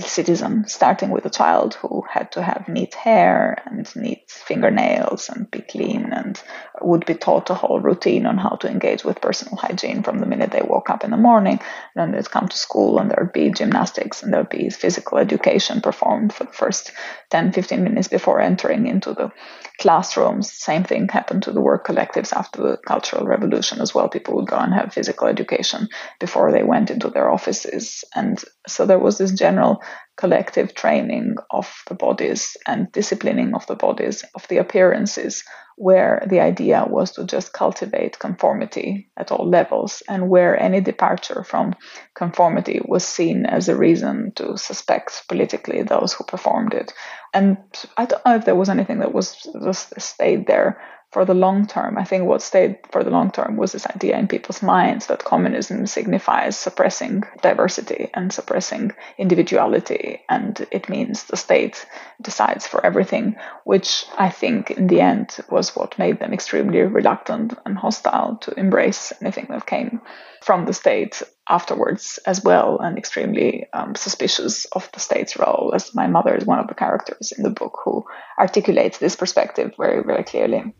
citizen, 0.00 0.64
starting 0.68 1.10
with 1.10 1.24
a 1.26 1.30
child 1.30 1.74
who 1.74 2.04
had 2.08 2.30
to 2.32 2.42
have 2.42 2.68
neat 2.68 2.94
hair 2.94 3.60
and 3.66 3.94
neat 3.96 4.30
fingernails 4.30 5.28
and 5.28 5.50
be 5.50 5.60
clean 5.60 6.12
and 6.12 6.40
would 6.80 7.04
be 7.06 7.14
taught 7.14 7.50
a 7.50 7.54
whole 7.54 7.80
routine 7.80 8.26
on 8.26 8.38
how 8.38 8.50
to 8.50 8.70
engage 8.70 9.04
with 9.04 9.20
personal 9.20 9.56
hygiene 9.56 10.02
from 10.02 10.18
the 10.18 10.26
minute 10.26 10.50
they 10.50 10.62
woke 10.62 10.90
up 10.90 11.04
in 11.04 11.10
the 11.10 11.16
morning. 11.16 11.60
Then 11.94 12.12
they'd 12.12 12.30
come 12.30 12.48
to 12.48 12.56
school 12.56 12.98
and 12.98 13.10
there'd 13.10 13.32
be 13.32 13.50
gymnastics 13.50 14.22
and 14.22 14.32
there'd 14.32 14.48
be 14.48 14.70
physical 14.70 15.18
education 15.18 15.80
performed 15.80 16.32
for 16.32 16.44
the 16.44 16.52
first 16.52 16.92
10, 17.30 17.52
15 17.52 17.82
minutes 17.82 18.08
before 18.08 18.40
entering 18.40 18.86
into 18.86 19.14
the 19.14 19.30
classrooms. 19.78 20.52
Same 20.52 20.84
thing 20.84 21.08
happened 21.08 21.44
to 21.44 21.52
the 21.52 21.60
work 21.60 21.86
collectives 21.86 22.32
after 22.32 22.62
the 22.62 22.76
Cultural 22.78 23.26
Revolution 23.26 23.80
as 23.80 23.94
well. 23.94 24.08
People 24.08 24.36
would 24.36 24.48
go 24.48 24.56
and 24.56 24.74
have 24.74 24.92
physical 24.92 25.28
education 25.28 25.88
before 26.20 26.52
they 26.52 26.62
went 26.62 26.90
into 26.90 27.10
their 27.10 27.30
offices. 27.30 28.04
And 28.14 28.42
so 28.66 28.86
there 28.86 28.98
was 28.98 29.18
this 29.18 29.32
general 29.32 29.82
collective 30.16 30.74
training 30.74 31.36
of 31.50 31.72
the 31.88 31.94
bodies 31.94 32.56
and 32.66 32.90
disciplining 32.92 33.54
of 33.54 33.66
the 33.66 33.76
bodies, 33.76 34.24
of 34.34 34.46
the 34.48 34.56
appearances, 34.56 35.44
where 35.76 36.26
the 36.28 36.40
idea 36.40 36.84
was 36.88 37.12
to 37.12 37.24
just 37.24 37.52
cultivate 37.52 38.18
conformity 38.18 39.08
at 39.16 39.30
all 39.30 39.48
levels, 39.48 40.02
and 40.08 40.28
where 40.28 40.60
any 40.60 40.80
departure 40.80 41.44
from 41.44 41.72
conformity 42.16 42.80
was 42.84 43.04
seen 43.04 43.46
as 43.46 43.68
a 43.68 43.76
reason 43.76 44.32
to 44.34 44.58
suspect 44.58 45.22
politically 45.28 45.84
those 45.84 46.12
who 46.12 46.24
performed 46.24 46.74
it. 46.74 46.92
And 47.32 47.58
I 47.96 48.06
don't 48.06 48.24
know 48.26 48.34
if 48.34 48.44
there 48.44 48.56
was 48.56 48.68
anything 48.68 48.98
that 48.98 49.14
was 49.14 49.36
just 49.62 50.00
stayed 50.00 50.48
there 50.48 50.80
for 51.10 51.24
the 51.24 51.34
long 51.34 51.66
term. 51.66 51.96
I 51.96 52.04
think 52.04 52.24
what 52.24 52.42
stayed 52.42 52.78
for 52.92 53.02
the 53.02 53.10
long 53.10 53.30
term 53.30 53.56
was 53.56 53.72
this 53.72 53.86
idea 53.86 54.18
in 54.18 54.28
people's 54.28 54.62
minds 54.62 55.06
that 55.06 55.24
communism 55.24 55.86
signifies 55.86 56.58
suppressing 56.58 57.22
diversity 57.40 58.10
and 58.12 58.30
suppressing 58.30 58.92
individuality, 59.16 60.20
and 60.28 60.66
it 60.70 60.88
means 60.88 61.24
the 61.24 61.36
state 61.36 61.86
decides 62.20 62.66
for 62.66 62.84
everything, 62.84 63.36
which 63.64 64.04
I 64.18 64.28
think 64.28 64.70
in 64.70 64.86
the 64.88 65.00
end 65.00 65.36
was 65.50 65.74
what 65.74 65.98
made 65.98 66.18
them 66.18 66.34
extremely 66.34 66.80
reluctant 66.80 67.54
and 67.64 67.78
hostile 67.78 68.36
to 68.42 68.58
embrace 68.58 69.12
anything 69.22 69.46
that 69.48 69.66
came 69.66 70.02
from 70.42 70.66
the 70.66 70.74
state 70.74 71.22
afterwards 71.48 72.18
as 72.26 72.44
well, 72.44 72.78
and 72.80 72.98
extremely 72.98 73.66
um, 73.72 73.94
suspicious 73.94 74.66
of 74.66 74.90
the 74.92 75.00
state's 75.00 75.38
role. 75.38 75.72
As 75.74 75.94
my 75.94 76.06
mother 76.06 76.34
is 76.34 76.44
one 76.44 76.58
of 76.58 76.68
the 76.68 76.74
characters 76.74 77.32
in 77.32 77.42
the 77.42 77.50
book 77.50 77.78
who 77.82 78.04
articulates 78.38 78.98
this 78.98 79.16
perspective 79.16 79.72
very, 79.78 80.02
very 80.02 80.22
clearly. 80.22 80.74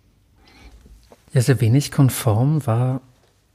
Ja, 1.33 1.41
sehr 1.41 1.61
wenig 1.61 1.93
konform 1.93 2.67
war 2.67 3.01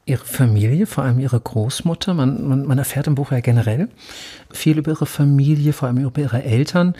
ihre 0.06 0.26
Familie, 0.26 0.86
vor 0.86 1.04
allem 1.04 1.20
ihre 1.20 1.40
Großmutter. 1.40 2.14
Man, 2.14 2.48
man, 2.48 2.66
man 2.66 2.78
erfährt 2.78 3.08
im 3.08 3.16
Buch 3.16 3.32
ja 3.32 3.40
generell 3.40 3.88
viel 4.52 4.78
über 4.78 4.92
ihre 4.92 5.06
Familie, 5.06 5.74
vor 5.74 5.88
allem 5.88 6.04
über 6.04 6.22
ihre 6.22 6.44
Eltern. 6.44 6.96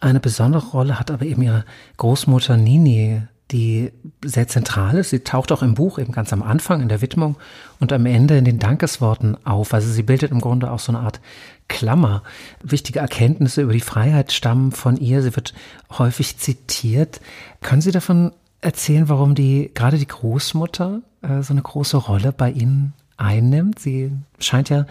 Eine 0.00 0.20
besondere 0.20 0.66
Rolle 0.68 0.98
hat 0.98 1.10
aber 1.10 1.26
eben 1.26 1.42
ihre 1.42 1.64
Großmutter 1.98 2.56
Nini, 2.56 3.22
die 3.52 3.92
sehr 4.24 4.48
zentral 4.48 4.96
ist. 4.96 5.10
Sie 5.10 5.20
taucht 5.20 5.52
auch 5.52 5.62
im 5.62 5.74
Buch 5.74 5.98
eben 5.98 6.12
ganz 6.12 6.32
am 6.32 6.42
Anfang 6.42 6.80
in 6.80 6.88
der 6.88 7.02
Widmung 7.02 7.36
und 7.78 7.92
am 7.92 8.06
Ende 8.06 8.38
in 8.38 8.44
den 8.44 8.58
Dankesworten 8.58 9.36
auf. 9.44 9.74
Also 9.74 9.92
sie 9.92 10.02
bildet 10.02 10.32
im 10.32 10.40
Grunde 10.40 10.70
auch 10.70 10.80
so 10.80 10.92
eine 10.92 11.00
Art 11.00 11.20
Klammer. 11.68 12.22
Wichtige 12.62 13.00
Erkenntnisse 13.00 13.62
über 13.62 13.72
die 13.72 13.80
Freiheit 13.80 14.32
stammen 14.32 14.72
von 14.72 14.96
ihr. 14.96 15.22
Sie 15.22 15.36
wird 15.36 15.52
häufig 15.90 16.38
zitiert. 16.38 17.20
Können 17.60 17.82
Sie 17.82 17.92
davon 17.92 18.32
erzählen, 18.66 19.08
warum 19.08 19.34
die 19.36 19.70
gerade 19.72 19.96
die 19.96 20.08
Großmutter 20.08 21.00
äh, 21.22 21.40
so 21.40 21.54
eine 21.54 21.62
große 21.62 21.96
Rolle 21.96 22.32
bei 22.32 22.50
Ihnen 22.50 22.94
einnimmt? 23.16 23.78
Sie 23.78 24.10
scheint 24.40 24.68
ja 24.68 24.86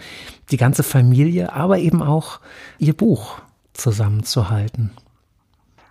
die 0.50 0.56
ganze 0.56 0.82
Familie, 0.82 1.52
aber 1.52 1.78
eben 1.78 2.02
auch 2.02 2.40
ihr 2.78 2.96
Buch 2.96 3.38
zusammenzuhalten. 3.74 4.90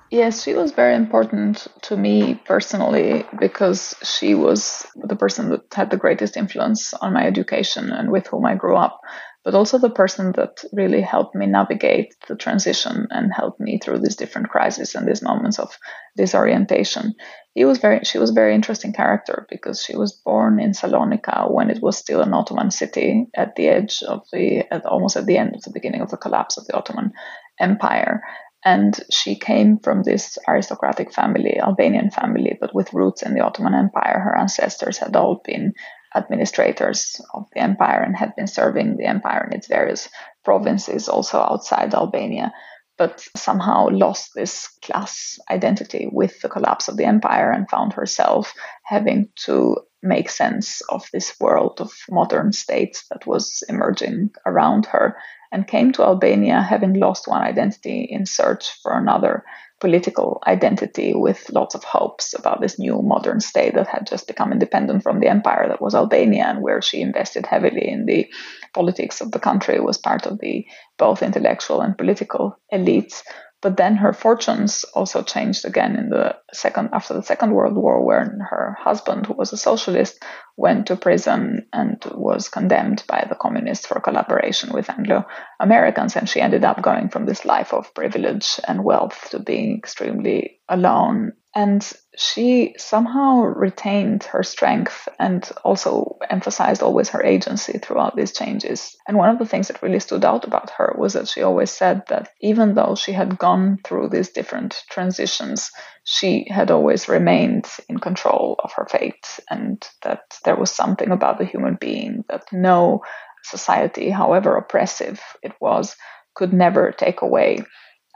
Yes, 0.10 0.43
she 0.43 0.56
was 0.56 0.71
very 0.71 0.95
important 0.95 1.69
to 1.82 1.95
me 1.95 2.39
personally 2.45 3.26
because 3.39 3.95
she 4.02 4.36
was 4.36 4.88
the 4.95 5.15
person 5.15 5.50
that 5.50 5.63
had 5.76 5.91
the 5.91 5.98
greatest 5.98 6.36
influence 6.36 6.93
on 7.00 7.13
my 7.13 7.26
education 7.26 7.91
and 7.91 8.12
with 8.12 8.32
whom 8.32 8.45
I 8.45 8.56
grew 8.56 8.76
up. 8.76 9.02
but 9.45 9.54
also 9.54 9.78
the 9.78 9.91
person 9.91 10.32
that 10.34 10.63
really 10.74 11.02
helped 11.02 11.36
me 11.36 11.45
navigate 11.45 12.15
the 12.28 12.36
transition 12.36 13.08
and 13.12 13.32
helped 13.32 13.60
me 13.60 13.78
through 13.78 14.00
these 14.00 14.15
different 14.15 14.50
crises 14.50 14.95
and 14.95 15.08
these 15.08 15.21
moments 15.21 15.60
of 15.60 15.78
disorientation. 16.17 17.13
He 17.55 17.63
was 17.63 17.77
very, 17.77 18.01
she 18.03 18.19
was 18.19 18.31
a 18.31 18.33
very 18.33 18.53
interesting 18.53 18.91
character 18.91 19.47
because 19.49 19.81
she 19.81 19.95
was 19.95 20.11
born 20.11 20.59
in 20.59 20.71
Salonika 20.73 21.49
when 21.49 21.69
it 21.69 21.81
was 21.81 21.97
still 21.97 22.21
an 22.21 22.33
Ottoman 22.33 22.69
city 22.69 23.27
at 23.33 23.55
the 23.55 23.69
edge 23.69 24.03
of 24.03 24.27
the, 24.33 24.65
at 24.71 24.85
almost 24.85 25.15
at 25.15 25.25
the 25.25 25.37
end 25.37 25.55
of 25.55 25.61
the 25.61 25.71
beginning 25.71 26.01
of 26.01 26.11
the 26.11 26.17
collapse 26.17 26.57
of 26.57 26.67
the 26.67 26.75
Ottoman 26.75 27.13
Empire. 27.57 28.21
And 28.65 28.99
she 29.09 29.39
came 29.39 29.79
from 29.79 30.03
this 30.03 30.37
aristocratic 30.49 31.13
family, 31.13 31.57
Albanian 31.57 32.11
family, 32.11 32.57
but 32.59 32.75
with 32.75 32.93
roots 32.93 33.23
in 33.23 33.33
the 33.33 33.45
Ottoman 33.45 33.73
Empire. 33.73 34.19
Her 34.19 34.37
ancestors 34.37 34.97
had 34.97 35.15
all 35.15 35.41
been 35.45 35.75
administrators 36.13 37.21
of 37.33 37.47
the 37.53 37.61
empire 37.61 38.01
and 38.01 38.17
had 38.17 38.35
been 38.35 38.47
serving 38.47 38.97
the 38.97 39.05
empire 39.05 39.47
in 39.49 39.57
its 39.57 39.67
various 39.67 40.09
provinces 40.43 41.07
also 41.07 41.39
outside 41.39 41.93
Albania. 41.93 42.51
But 42.97 43.27
somehow 43.36 43.89
lost 43.91 44.31
this 44.36 44.67
class 44.81 45.39
identity 45.49 46.08
with 46.12 46.39
the 46.41 46.49
collapse 46.49 46.88
of 46.88 46.97
the 46.97 47.05
empire 47.05 47.51
and 47.51 47.69
found 47.69 47.93
herself 47.93 48.53
having 48.84 49.29
to 49.36 49.77
make 50.01 50.29
sense 50.29 50.81
of 50.89 51.08
this 51.12 51.36
world 51.39 51.81
of 51.81 51.91
modern 52.10 52.51
states 52.53 53.05
that 53.10 53.25
was 53.25 53.63
emerging 53.67 54.29
around 54.45 54.86
her 54.86 55.17
and 55.51 55.67
came 55.67 55.91
to 55.91 56.03
Albania 56.03 56.62
having 56.62 56.93
lost 56.93 57.27
one 57.27 57.41
identity 57.41 58.08
in 58.10 58.25
search 58.25 58.79
for 58.81 58.97
another 58.97 59.43
political 59.79 60.41
identity 60.47 61.13
with 61.13 61.49
lots 61.51 61.75
of 61.75 61.83
hopes 61.83 62.33
about 62.33 62.61
this 62.61 62.79
new 62.79 63.01
modern 63.01 63.41
state 63.41 63.73
that 63.75 63.88
had 63.88 64.07
just 64.07 64.27
become 64.27 64.51
independent 64.51 65.03
from 65.03 65.19
the 65.19 65.27
empire 65.27 65.67
that 65.67 65.81
was 65.81 65.93
Albania 65.93 66.45
and 66.45 66.61
where 66.61 66.81
she 66.81 67.01
invested 67.01 67.45
heavily 67.45 67.88
in 67.88 68.05
the 68.05 68.27
politics 68.73 69.19
of 69.19 69.31
the 69.31 69.39
country 69.39 69.79
was 69.79 69.97
part 69.97 70.25
of 70.25 70.39
the 70.39 70.65
both 70.97 71.21
intellectual 71.21 71.81
and 71.81 71.97
political 71.97 72.57
elites 72.73 73.21
but 73.65 73.78
then 73.78 73.95
her 73.95 74.13
fortunes 74.13 74.86
also 74.93 75.23
changed 75.23 75.65
again 75.65 75.95
in 75.95 76.10
the 76.10 76.36
second 76.54 76.89
after 76.93 77.15
the 77.15 77.23
Second 77.23 77.49
World 77.49 77.75
War, 77.75 78.06
when 78.06 78.39
her 78.47 78.78
husband, 78.80 79.25
who 79.25 79.34
was 79.34 79.54
a 79.54 79.58
socialist, 79.58 80.23
went 80.56 80.86
to 80.86 80.95
prison 80.95 81.65
and 81.73 81.99
was 82.13 82.47
condemned 82.47 83.04
by 83.08 83.25
the 83.28 83.34
communists 83.34 83.88
for 83.88 83.99
collaboration 83.99 84.71
with 84.71 84.88
Anglo 84.91 85.25
Americans, 85.60 86.15
and 86.15 86.30
she 86.30 86.41
ended 86.41 86.63
up 86.63 86.84
going 86.84 87.10
from 87.10 87.25
this 87.25 87.43
life 87.43 87.73
of 87.73 87.91
privilege 87.95 88.60
and 88.67 88.84
wealth 88.84 89.30
to 89.32 89.39
being 89.39 89.80
extremely 89.80 90.60
alone 90.69 91.32
and 91.55 91.89
she 92.17 92.75
somehow 92.77 93.43
retained 93.43 94.25
her 94.25 94.43
strength 94.43 95.07
and 95.19 95.49
also 95.63 96.17
emphasized 96.29 96.83
always 96.83 97.09
her 97.09 97.23
agency 97.23 97.77
throughout 97.77 98.17
these 98.17 98.33
changes. 98.33 98.93
And 99.07 99.17
one 99.17 99.29
of 99.29 99.39
the 99.39 99.45
things 99.45 99.69
that 99.69 99.81
really 99.81 100.01
stood 100.01 100.25
out 100.25 100.45
about 100.45 100.69
her 100.71 100.93
was 100.97 101.13
that 101.13 101.29
she 101.29 101.41
always 101.41 101.71
said 101.71 102.03
that 102.09 102.29
even 102.41 102.73
though 102.73 102.95
she 102.95 103.13
had 103.13 103.37
gone 103.37 103.77
through 103.85 104.09
these 104.09 104.29
different 104.29 104.83
transitions, 104.89 105.71
she 106.03 106.45
had 106.49 106.71
always 106.71 107.07
remained 107.07 107.67
in 107.87 107.99
control 107.99 108.59
of 108.61 108.73
her 108.73 108.85
fate, 108.85 109.39
and 109.49 109.81
that 110.03 110.23
there 110.43 110.57
was 110.57 110.71
something 110.71 111.11
about 111.11 111.37
the 111.37 111.45
human 111.45 111.77
being 111.79 112.25
that 112.27 112.43
no 112.51 113.01
society, 113.43 114.09
however 114.09 114.57
oppressive 114.57 115.21
it 115.41 115.53
was, 115.61 115.95
could 116.35 116.51
never 116.51 116.91
take 116.91 117.21
away. 117.21 117.59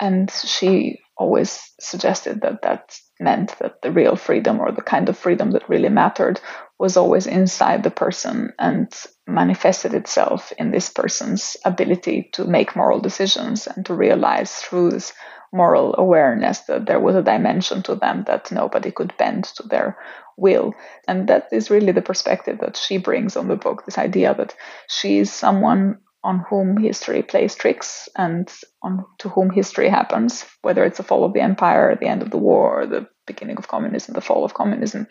And 0.01 0.29
she 0.29 0.99
always 1.19 1.73
suggested 1.79 2.41
that 2.41 2.61
that 2.63 2.97
meant 3.19 3.53
that 3.59 3.81
the 3.81 3.91
real 3.91 4.15
freedom 4.15 4.59
or 4.59 4.71
the 4.71 4.81
kind 4.81 5.09
of 5.09 5.17
freedom 5.17 5.51
that 5.51 5.67
really 5.69 5.89
mattered 5.89 6.39
was 6.79 6.95
always 6.95 7.27
inside 7.27 7.83
the 7.83 7.91
person 7.91 8.53
and 8.57 8.87
manifested 9.27 9.93
itself 9.93 10.53
in 10.57 10.71
this 10.71 10.89
person's 10.89 11.57
ability 11.65 12.29
to 12.31 12.45
make 12.45 12.75
moral 12.75 13.01
decisions 13.01 13.67
and 13.67 13.85
to 13.85 13.93
realize 13.93 14.55
through 14.55 14.89
this 14.89 15.13
moral 15.51 15.93
awareness 15.97 16.59
that 16.61 16.85
there 16.85 16.99
was 16.99 17.15
a 17.15 17.23
dimension 17.23 17.83
to 17.83 17.95
them 17.95 18.23
that 18.27 18.51
nobody 18.51 18.91
could 18.91 19.13
bend 19.17 19.43
to 19.43 19.63
their 19.63 19.97
will. 20.37 20.73
And 21.07 21.27
that 21.27 21.49
is 21.51 21.69
really 21.69 21.91
the 21.91 22.01
perspective 22.01 22.59
that 22.61 22.77
she 22.77 22.97
brings 22.97 23.35
on 23.35 23.49
the 23.49 23.55
book 23.57 23.83
this 23.85 23.97
idea 23.97 24.33
that 24.35 24.55
she 24.87 25.19
is 25.19 25.33
someone 25.33 25.99
on 26.23 26.43
whom 26.49 26.77
history 26.77 27.23
plays 27.23 27.55
tricks 27.55 28.09
and 28.15 28.51
on 28.83 29.05
to 29.19 29.29
whom 29.29 29.49
history 29.49 29.89
happens, 29.89 30.45
whether 30.61 30.83
it's 30.83 30.97
the 30.97 31.03
fall 31.03 31.23
of 31.23 31.33
the 31.33 31.41
empire, 31.41 31.97
the 31.99 32.07
end 32.07 32.21
of 32.21 32.29
the 32.29 32.37
war, 32.37 32.85
the 32.85 33.07
beginning 33.25 33.57
of 33.57 33.67
communism, 33.67 34.13
the 34.13 34.21
fall 34.21 34.43
of 34.43 34.53
communism. 34.53 35.07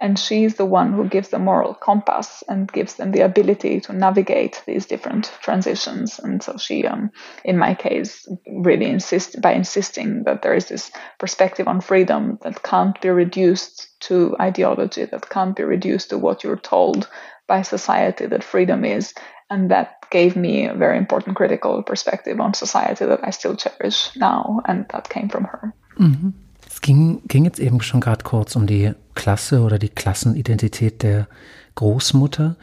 And 0.00 0.16
she's 0.16 0.54
the 0.54 0.64
one 0.64 0.92
who 0.92 1.08
gives 1.08 1.28
the 1.28 1.40
moral 1.40 1.74
compass 1.74 2.44
and 2.48 2.70
gives 2.72 2.94
them 2.94 3.10
the 3.10 3.22
ability 3.22 3.80
to 3.80 3.92
navigate 3.92 4.62
these 4.64 4.86
different 4.86 5.32
transitions. 5.42 6.20
And 6.20 6.40
so 6.40 6.56
she, 6.56 6.86
um, 6.86 7.10
in 7.44 7.58
my 7.58 7.74
case, 7.74 8.26
really 8.46 8.86
insists 8.86 9.34
by 9.34 9.52
insisting 9.52 10.22
that 10.24 10.42
there 10.42 10.54
is 10.54 10.68
this 10.68 10.92
perspective 11.18 11.66
on 11.66 11.80
freedom 11.80 12.38
that 12.42 12.62
can't 12.62 13.00
be 13.00 13.08
reduced 13.10 13.88
to 14.02 14.36
ideology, 14.40 15.04
that 15.04 15.28
can't 15.30 15.56
be 15.56 15.64
reduced 15.64 16.10
to 16.10 16.18
what 16.18 16.44
you're 16.44 16.56
told 16.56 17.08
by 17.48 17.62
society 17.62 18.26
that 18.26 18.44
freedom 18.44 18.84
is, 18.84 19.14
and 19.48 19.70
that 19.70 19.88
gave 20.10 20.36
me 20.36 20.66
a 20.66 20.74
very 20.74 20.98
important 20.98 21.36
critical 21.36 21.82
perspective 21.82 22.40
on 22.40 22.54
society 22.54 23.06
that 23.06 23.20
I 23.26 23.30
still 23.30 23.56
cherish 23.56 24.10
now, 24.16 24.60
and 24.64 24.86
that 24.90 25.08
came 25.08 25.28
from 25.28 25.46
her. 25.46 25.72
Mhm. 25.96 26.34
Es 26.70 26.80
ging, 26.80 27.22
ging 27.26 27.44
jetzt 27.44 27.58
eben 27.58 27.80
schon 27.80 28.00
gerade 28.00 28.22
kurz 28.24 28.54
um 28.54 28.66
die 28.66 28.92
Klasse 29.14 29.62
oder 29.62 29.78
die 29.78 29.88
Klassenidentität 29.88 31.02
der 31.02 31.26
Großmutter. 31.74 32.56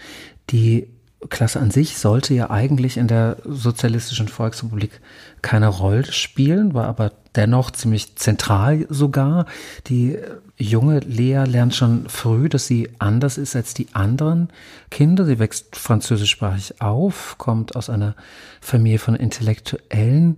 Die 0.51 0.87
Klasse 1.29 1.59
an 1.59 1.71
sich 1.71 1.97
sollte 1.97 2.33
ja 2.33 2.49
eigentlich 2.49 2.97
in 2.97 3.07
der 3.07 3.37
Sozialistischen 3.43 4.27
Volksrepublik 4.27 5.01
keine 5.41 5.67
Rolle 5.67 6.11
spielen, 6.11 6.73
war 6.73 6.85
aber 6.85 7.11
dennoch 7.35 7.71
ziemlich 7.71 8.15
zentral 8.15 8.85
sogar. 8.89 9.45
Die 9.87 10.17
junge 10.57 10.99
Lea 10.99 11.43
lernt 11.45 11.75
schon 11.75 12.07
früh, 12.09 12.49
dass 12.49 12.67
sie 12.67 12.89
anders 12.99 13.37
ist 13.37 13.55
als 13.55 13.73
die 13.73 13.87
anderen 13.93 14.49
Kinder. 14.89 15.25
Sie 15.25 15.39
wächst 15.39 15.75
französischsprachig 15.75 16.81
auf, 16.81 17.35
kommt 17.37 17.75
aus 17.75 17.89
einer 17.89 18.15
Familie 18.61 18.99
von 18.99 19.15
Intellektuellen. 19.15 20.37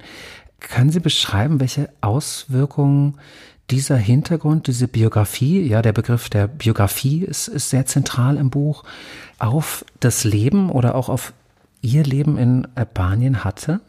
Kann 0.59 0.89
sie 0.89 0.99
beschreiben, 0.99 1.59
welche 1.59 1.89
Auswirkungen 2.01 3.19
dieser 3.69 3.97
Hintergrund, 3.97 4.67
diese 4.67 4.87
Biografie, 4.87 5.61
ja, 5.61 5.81
der 5.81 5.93
Begriff 5.93 6.29
der 6.29 6.47
Biografie 6.47 7.23
ist, 7.23 7.47
ist 7.47 7.69
sehr 7.69 7.85
zentral 7.85 8.37
im 8.37 8.49
Buch, 8.49 8.83
auf 9.39 9.85
das 9.99 10.23
Leben 10.23 10.69
oder 10.71 10.95
auch 10.95 11.09
auf 11.09 11.33
ihr 11.81 12.03
Leben 12.03 12.37
in 12.37 12.67
Albanien 12.75 13.43
hatte? 13.43 13.81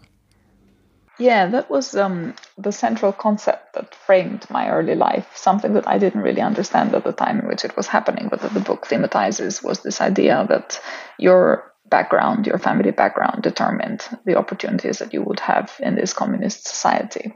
Yeah, 1.18 1.46
that 1.48 1.68
was 1.68 1.96
um, 1.96 2.34
the 2.56 2.70
central 2.70 3.12
concept 3.12 3.74
that 3.74 3.94
framed 3.94 4.48
my 4.50 4.70
early 4.70 4.94
life. 4.94 5.26
Something 5.34 5.72
that 5.74 5.88
I 5.88 5.98
didn't 5.98 6.22
really 6.22 6.40
understand 6.40 6.94
at 6.94 7.02
the 7.02 7.12
time 7.12 7.40
in 7.40 7.48
which 7.48 7.64
it 7.64 7.76
was 7.76 7.88
happening, 7.88 8.28
but 8.28 8.40
that 8.40 8.54
the 8.54 8.60
book 8.60 8.86
thematizes 8.86 9.62
was 9.62 9.82
this 9.82 10.00
idea 10.00 10.46
that 10.48 10.80
your 11.18 11.72
background, 11.90 12.46
your 12.46 12.58
family 12.58 12.92
background, 12.92 13.42
determined 13.42 14.06
the 14.26 14.36
opportunities 14.36 14.98
that 14.98 15.12
you 15.12 15.22
would 15.22 15.40
have 15.40 15.72
in 15.80 15.96
this 15.96 16.12
communist 16.12 16.68
society. 16.68 17.34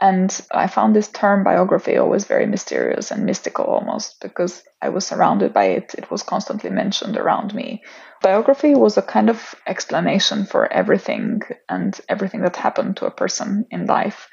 And 0.00 0.40
I 0.52 0.68
found 0.68 0.94
this 0.94 1.08
term 1.08 1.42
biography 1.42 1.96
always 1.96 2.26
very 2.26 2.46
mysterious 2.46 3.10
and 3.10 3.24
mystical 3.24 3.64
almost 3.64 4.20
because 4.20 4.62
I 4.82 4.90
was 4.90 5.06
surrounded 5.06 5.52
by 5.52 5.64
it. 5.66 5.94
It 5.96 6.10
was 6.10 6.22
constantly 6.22 6.70
mentioned 6.70 7.16
around 7.16 7.54
me. 7.54 7.82
Biography 8.24 8.74
was 8.74 8.96
a 8.96 9.02
kind 9.02 9.28
of 9.28 9.54
explanation 9.66 10.46
for 10.46 10.72
everything 10.72 11.42
and 11.68 12.00
everything 12.08 12.40
that 12.40 12.56
happened 12.56 12.96
to 12.96 13.06
a 13.06 13.10
person 13.10 13.66
in 13.70 13.84
life. 13.84 14.28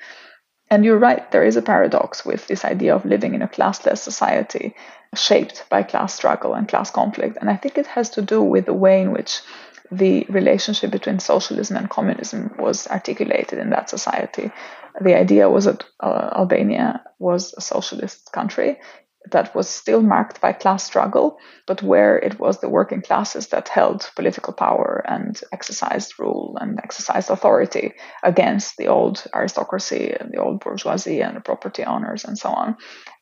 And 0.70 0.86
you're 0.86 0.98
right, 0.98 1.30
there 1.32 1.44
is 1.44 1.58
a 1.58 1.62
paradox 1.62 2.26
with 2.26 2.48
this 2.48 2.64
idea 2.64 2.96
of 2.96 3.04
living 3.04 3.36
in 3.36 3.42
a 3.42 3.50
classless 3.50 3.98
society 3.98 4.74
shaped 5.14 5.66
by 5.70 5.84
class 5.84 6.14
struggle 6.14 6.54
and 6.54 6.70
class 6.70 6.90
conflict. 6.90 7.38
And 7.42 7.50
I 7.50 7.58
think 7.58 7.78
it 7.78 7.88
has 7.88 8.10
to 8.12 8.22
do 8.22 8.42
with 8.42 8.66
the 8.66 8.74
way 8.86 9.02
in 9.02 9.12
which 9.12 9.42
the 9.92 10.26
relationship 10.30 10.90
between 10.90 11.20
socialism 11.20 11.76
and 11.76 11.90
communism 11.90 12.56
was 12.58 12.88
articulated 12.88 13.60
in 13.60 13.72
that 13.72 13.90
society 13.90 14.52
the 15.00 15.16
idea 15.16 15.50
was 15.50 15.66
that 15.66 15.84
uh, 16.00 16.32
Albania 16.36 17.04
was 17.20 17.54
a 17.58 17.62
socialist 17.62 18.32
country 18.34 18.80
that 19.30 19.54
was 19.54 19.70
still 19.70 20.02
marked 20.02 20.42
by 20.42 20.54
class 20.54 20.84
struggle, 20.84 21.38
but 21.68 21.84
where 21.84 22.18
it 22.18 22.40
was 22.40 22.60
the 22.60 22.70
working 22.70 23.02
classes 23.02 23.48
that 23.48 23.68
held 23.68 24.10
political 24.16 24.54
power 24.54 25.04
and 25.08 25.40
exercised 25.54 26.14
rule 26.20 26.58
and 26.60 26.80
exercised 26.80 27.30
authority 27.30 27.94
against 28.24 28.78
the 28.78 28.88
old 28.88 29.24
aristocracy 29.36 30.14
and 30.20 30.32
the 30.32 30.38
old 30.38 30.60
bourgeoisie 30.60 31.22
and 31.22 31.38
the 31.38 31.42
property 31.42 31.84
owners 31.84 32.26
and 32.26 32.38
so 32.38 32.50
on. 32.50 32.76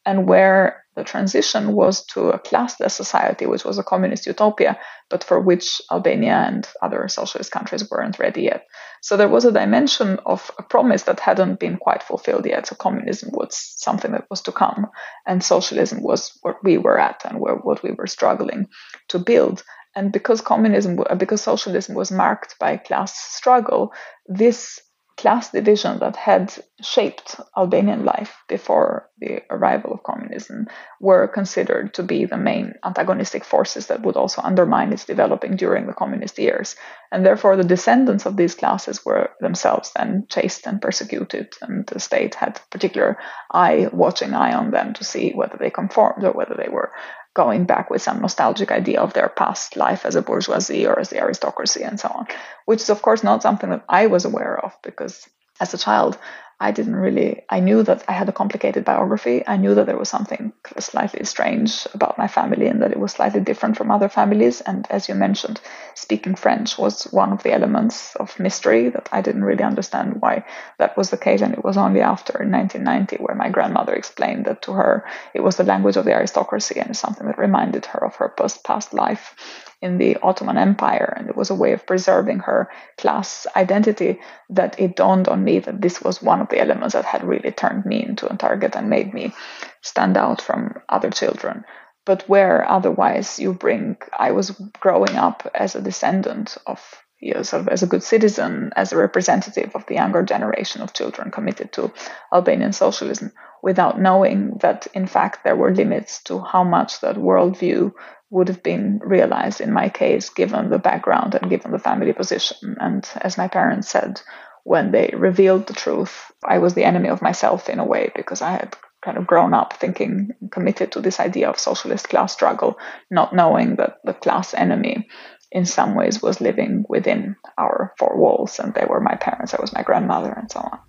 And 0.06 0.28
where 0.28 0.84
the 1.00 1.06
transition 1.06 1.74
was 1.74 2.06
to 2.08 2.30
a 2.30 2.38
classless 2.38 2.92
society, 2.92 3.46
which 3.46 3.64
was 3.64 3.78
a 3.78 3.84
communist 3.84 4.28
utopia, 4.28 4.78
but 5.10 5.24
for 5.24 5.40
which 5.40 5.82
Albania 5.90 6.44
and 6.46 6.68
other 6.82 7.08
socialist 7.08 7.52
countries 7.52 7.90
weren't 7.90 8.20
ready 8.20 8.44
yet. 8.44 8.66
So 9.02 9.16
there 9.16 9.30
was 9.30 9.46
a 9.46 9.52
dimension 9.52 10.20
of 10.26 10.52
a 10.60 10.64
promise 10.64 11.04
that 11.04 11.22
hadn't 11.22 11.60
been 11.60 11.78
quite 11.78 12.04
fulfilled 12.04 12.46
yet. 12.46 12.68
So 12.68 12.76
communism 12.76 13.30
was 13.32 13.56
something 13.56 14.12
that 14.12 14.28
was 14.30 14.42
to 14.42 14.52
come, 14.52 14.88
and 15.26 15.42
socialism 15.42 16.04
was 16.04 16.38
what 16.42 16.58
we 16.64 16.78
were 16.78 17.00
at 17.00 17.24
and 17.26 17.40
where, 17.40 17.56
what 17.56 17.82
we 17.82 17.92
were 17.92 18.08
struggling 18.08 18.68
to 19.08 19.20
build. 19.20 19.64
And 19.96 20.12
because 20.12 20.42
communism, 20.42 21.00
because 21.18 21.42
socialism 21.42 21.96
was 21.96 22.12
marked 22.12 22.60
by 22.60 22.78
class 22.78 23.18
struggle, 23.18 23.94
this 24.28 24.80
class 25.20 25.52
division 25.52 26.00
that 26.00 26.16
had 26.16 26.54
shaped 26.82 27.36
Albanian 27.58 28.06
life 28.06 28.38
before 28.48 29.10
the 29.20 29.42
arrival 29.50 29.92
of 29.92 30.02
communism 30.02 30.66
were 31.02 31.28
considered 31.28 31.94
to 31.94 32.04
be 32.04 32.24
the 32.24 32.38
main 32.38 32.74
antagonistic 32.86 33.44
forces 33.44 33.88
that 33.88 34.02
would 34.02 34.16
also 34.16 34.42
undermine 34.42 34.94
its 34.94 35.04
developing 35.04 35.58
during 35.58 35.88
the 35.88 35.94
communist 35.94 36.40
years. 36.40 36.78
And 37.12 37.26
therefore, 37.26 37.58
the 37.58 37.66
descendants 37.66 38.26
of 38.26 38.38
these 38.38 38.56
classes 38.56 39.06
were 39.06 39.32
themselves 39.42 39.92
then 39.94 40.26
chased 40.30 40.66
and 40.66 40.82
persecuted, 40.82 41.54
and 41.62 41.86
the 41.88 42.00
state 42.00 42.36
had 42.36 42.56
a 42.56 42.70
particular 42.72 43.18
eye, 43.52 43.90
watching 43.92 44.34
eye 44.34 44.54
on 44.54 44.72
them 44.72 44.94
to 44.94 45.04
see 45.04 45.34
whether 45.34 45.58
they 45.58 45.70
conformed 45.70 46.24
or 46.24 46.32
whether 46.32 46.56
they 46.56 46.70
were 46.70 46.94
going 47.34 47.66
back 47.66 47.90
with 47.90 48.02
some 48.02 48.22
nostalgic 48.22 48.72
idea 48.72 49.00
of 49.00 49.14
their 49.14 49.30
past 49.30 49.78
life 49.78 50.06
as 50.06 50.16
a 50.16 50.22
bourgeoisie 50.22 50.88
or 50.88 51.00
as 51.00 51.10
the 51.10 51.20
aristocracy 51.20 51.84
and 51.84 52.00
so 52.00 52.10
on, 52.10 52.28
which 52.66 52.82
is, 52.82 52.90
of 52.90 53.02
course, 53.02 53.24
not 53.24 53.42
something 53.42 53.70
that 53.70 53.86
I 53.88 54.08
was 54.08 54.26
aware 54.26 54.60
of 54.64 54.76
because 54.84 55.28
as 55.60 55.74
a 55.74 55.78
child, 55.78 56.18
I 56.62 56.72
didn't 56.72 56.98
really, 56.98 57.44
I 57.50 57.62
knew 57.62 57.84
that 57.84 58.04
I 58.10 58.12
had 58.12 58.28
a 58.28 58.34
complicated 58.34 58.84
biography. 58.84 59.48
I 59.48 59.56
knew 59.56 59.76
that 59.76 59.86
there 59.86 59.98
was 59.98 60.10
something 60.10 60.52
slightly 60.78 61.24
strange 61.24 61.88
about 61.94 62.18
my 62.18 62.28
family 62.28 62.68
and 62.68 62.82
that 62.82 62.92
it 62.92 63.00
was 63.00 63.14
slightly 63.14 63.40
different 63.40 63.78
from 63.78 63.92
other 63.92 64.10
families. 64.10 64.60
And 64.60 64.86
as 64.90 65.08
you 65.08 65.16
mentioned, 65.16 65.62
speaking 65.96 66.36
French 66.36 66.78
was 66.78 67.04
one 67.12 67.32
of 67.32 67.44
the 67.44 67.54
elements 67.54 68.14
of 68.18 68.38
mystery 68.40 68.90
that 68.90 69.08
I 69.14 69.22
didn't 69.22 69.46
really 69.46 69.64
understand 69.64 70.22
why 70.22 70.44
that 70.80 70.98
was 70.98 71.12
the 71.12 71.18
case. 71.18 71.42
And 71.42 71.54
it 71.54 71.64
was 71.64 71.78
only 71.78 72.02
after 72.02 72.34
1990 72.34 73.24
where 73.24 73.36
my 73.36 73.50
grandmother 73.50 73.94
explained 73.94 74.46
that 74.46 74.62
to 74.64 74.74
her 74.74 75.06
it 75.34 75.42
was 75.42 75.56
the 75.56 75.64
language 75.64 75.96
of 75.96 76.04
the 76.04 76.14
aristocracy 76.14 76.78
and 76.80 76.96
something 76.96 77.26
that 77.28 77.38
reminded 77.38 77.86
her 77.86 78.04
of 78.04 78.16
her 78.18 78.34
past 78.66 78.94
life 78.94 79.34
in 79.82 79.98
the 79.98 80.18
Ottoman 80.22 80.58
Empire, 80.58 81.14
and 81.18 81.30
it 81.30 81.38
was 81.38 81.50
a 81.50 81.56
way 81.56 81.72
of 81.72 81.86
preserving 81.86 82.40
her 82.40 82.70
class 82.98 83.48
identity 83.56 84.20
that 84.50 84.80
it 84.80 84.96
dawned 84.96 85.30
on 85.30 85.44
me 85.44 85.60
that 85.60 85.82
this 85.82 86.02
was 86.02 86.22
one 86.22 86.42
of 86.42 86.50
the 86.50 86.60
elements 86.60 86.94
that 86.94 87.06
had 87.06 87.24
really 87.24 87.52
turned 87.52 87.86
me 87.86 88.04
into 88.04 88.32
a 88.32 88.36
target 88.36 88.76
and 88.76 88.90
made 88.90 89.14
me 89.14 89.34
stand 89.82 90.18
out 90.18 90.42
from 90.42 90.76
other 90.90 91.10
children. 91.10 91.64
But 92.06 92.28
where 92.28 92.70
otherwise 92.70 93.40
you 93.40 93.54
bring, 93.54 93.98
I 94.18 94.32
was 94.32 94.52
growing 94.80 95.16
up 95.16 95.50
as 95.54 95.76
a 95.76 95.82
descendant 95.82 96.58
of 96.66 96.82
you 97.22 97.34
know, 97.34 97.44
sort 97.44 97.62
of 97.62 97.68
as 97.68 97.84
a 97.84 97.88
good 97.88 98.04
citizen, 98.04 98.72
as 98.76 98.92
a 98.92 98.98
representative 98.98 99.76
of 99.76 99.86
the 99.88 99.96
younger 99.96 100.24
generation 100.24 100.82
of 100.82 100.94
children 100.94 101.32
committed 101.32 101.72
to 101.74 101.92
Albanian 102.34 102.72
socialism, 102.72 103.32
without 103.62 104.00
knowing 104.00 104.58
that 104.62 104.88
in 104.94 105.06
fact 105.06 105.44
there 105.44 105.56
were 105.56 105.74
limits 105.74 106.24
to 106.24 106.40
how 106.40 106.64
much 106.64 107.02
that 107.02 107.18
worldview 107.18 107.92
would 108.30 108.48
have 108.48 108.62
been 108.62 109.00
realized 109.04 109.62
in 109.62 109.74
my 109.74 109.90
case, 109.90 110.30
given 110.30 110.70
the 110.70 110.80
background 110.80 111.36
and 111.36 111.50
given 111.50 111.72
the 111.72 111.80
family 111.80 112.14
position. 112.14 112.78
And 112.80 113.08
as 113.22 113.38
my 113.38 113.48
parents 113.48 113.90
said, 113.90 114.22
when 114.64 114.92
they 114.92 115.14
revealed 115.16 115.68
the 115.68 115.74
truth, 115.74 116.32
I 116.44 116.60
was 116.60 116.74
the 116.74 116.84
enemy 116.84 117.10
of 117.10 117.22
myself 117.22 117.70
in 117.70 117.80
a 117.80 117.86
way 117.86 118.12
because 118.16 118.42
I 118.42 118.52
had 118.52 118.76
kind 119.02 119.18
of 119.18 119.26
grown 119.26 119.54
up 119.54 119.74
thinking, 119.74 120.32
committed 120.52 120.92
to 120.92 121.02
this 121.02 121.20
idea 121.20 121.50
of 121.50 121.58
socialist 121.58 122.10
class 122.10 122.34
struggle, 122.34 122.78
not 123.10 123.34
knowing 123.34 123.78
that 123.78 123.98
the 124.04 124.14
class 124.14 124.54
enemy 124.54 125.08
in 125.52 125.66
some 125.66 125.96
ways 125.96 126.22
was 126.22 126.42
living 126.42 126.86
within 126.88 127.36
our 127.58 127.94
four 127.98 128.18
walls 128.18 128.60
and 128.60 128.74
they 128.74 128.86
were 128.86 129.00
my 129.00 129.16
parents, 129.16 129.54
I 129.54 129.62
was 129.62 129.74
my 129.74 129.82
grandmother, 129.82 130.32
and 130.32 130.52
so 130.52 130.60
on. 130.60 130.80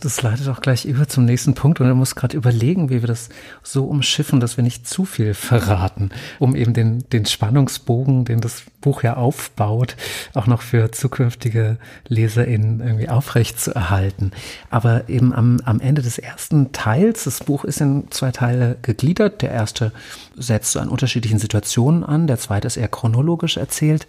Das 0.00 0.22
leitet 0.22 0.48
auch 0.48 0.62
gleich 0.62 0.86
über 0.86 1.08
zum 1.08 1.26
nächsten 1.26 1.54
Punkt 1.54 1.80
und 1.80 1.86
er 1.86 1.94
muss 1.94 2.14
gerade 2.14 2.36
überlegen, 2.36 2.88
wie 2.88 3.02
wir 3.02 3.06
das 3.06 3.28
so 3.62 3.84
umschiffen, 3.84 4.40
dass 4.40 4.56
wir 4.56 4.64
nicht 4.64 4.88
zu 4.88 5.04
viel 5.04 5.34
verraten, 5.34 6.10
um 6.38 6.56
eben 6.56 6.72
den, 6.72 7.04
den 7.10 7.26
Spannungsbogen, 7.26 8.24
den 8.24 8.40
das 8.40 8.62
Buch 8.80 9.02
ja 9.02 9.16
aufbaut, 9.16 9.96
auch 10.34 10.46
noch 10.46 10.62
für 10.62 10.90
zukünftige 10.90 11.76
LeserInnen 12.08 12.80
irgendwie 12.80 13.10
aufrecht 13.10 13.60
zu 13.60 13.74
erhalten. 13.74 14.30
Aber 14.70 15.08
eben 15.10 15.34
am, 15.34 15.58
am 15.64 15.80
Ende 15.80 16.00
des 16.00 16.18
ersten 16.18 16.72
Teils, 16.72 17.24
das 17.24 17.40
Buch 17.40 17.64
ist 17.64 17.80
in 17.80 18.10
zwei 18.10 18.30
Teile 18.30 18.78
gegliedert. 18.80 19.42
Der 19.42 19.50
erste 19.50 19.92
setzt 20.34 20.72
so 20.72 20.80
an 20.80 20.88
unterschiedlichen 20.88 21.38
Situationen 21.38 22.04
an, 22.04 22.26
der 22.26 22.38
zweite 22.38 22.66
ist 22.66 22.78
eher 22.78 22.88
chronologisch 22.88 23.58
erzählt 23.58 24.06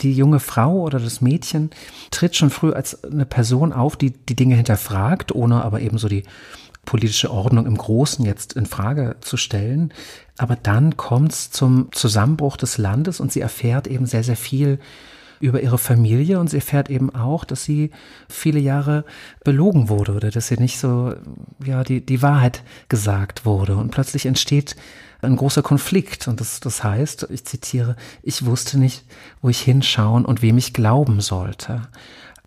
die 0.00 0.12
junge 0.12 0.40
Frau 0.40 0.80
oder 0.80 0.98
das 0.98 1.20
Mädchen 1.20 1.70
tritt 2.10 2.36
schon 2.36 2.50
früh 2.50 2.72
als 2.72 3.04
eine 3.04 3.26
Person 3.26 3.72
auf, 3.72 3.96
die 3.96 4.10
die 4.10 4.36
Dinge 4.36 4.54
hinterfragt, 4.56 5.34
ohne 5.34 5.64
aber 5.64 5.80
eben 5.80 5.98
so 5.98 6.08
die 6.08 6.24
politische 6.84 7.30
Ordnung 7.30 7.66
im 7.66 7.76
Großen 7.76 8.24
jetzt 8.24 8.54
in 8.54 8.64
Frage 8.64 9.16
zu 9.20 9.36
stellen. 9.36 9.92
Aber 10.38 10.56
dann 10.56 10.96
kommt 10.96 11.32
es 11.32 11.50
zum 11.50 11.88
Zusammenbruch 11.92 12.56
des 12.56 12.78
Landes 12.78 13.20
und 13.20 13.30
sie 13.30 13.40
erfährt 13.40 13.86
eben 13.86 14.06
sehr, 14.06 14.24
sehr 14.24 14.36
viel 14.36 14.78
über 15.40 15.62
ihre 15.62 15.78
Familie 15.78 16.38
und 16.40 16.50
sie 16.50 16.56
erfährt 16.56 16.90
eben 16.90 17.14
auch, 17.14 17.44
dass 17.44 17.64
sie 17.64 17.90
viele 18.28 18.58
Jahre 18.58 19.04
belogen 19.44 19.88
wurde 19.88 20.12
oder 20.12 20.30
dass 20.30 20.48
sie 20.48 20.56
nicht 20.56 20.78
so, 20.78 21.14
ja, 21.64 21.84
die, 21.84 22.04
die 22.04 22.22
Wahrheit 22.22 22.62
gesagt 22.88 23.44
wurde. 23.44 23.76
Und 23.76 23.90
plötzlich 23.90 24.26
entsteht 24.26 24.76
ein 25.22 25.36
großer 25.36 25.62
Konflikt. 25.62 26.28
Und 26.28 26.40
das, 26.40 26.60
das 26.60 26.84
heißt, 26.84 27.28
ich 27.30 27.44
zitiere, 27.44 27.96
ich 28.22 28.44
wusste 28.44 28.78
nicht, 28.78 29.04
wo 29.42 29.48
ich 29.48 29.60
hinschauen 29.60 30.24
und 30.24 30.42
wem 30.42 30.58
ich 30.58 30.72
glauben 30.72 31.20
sollte. 31.20 31.82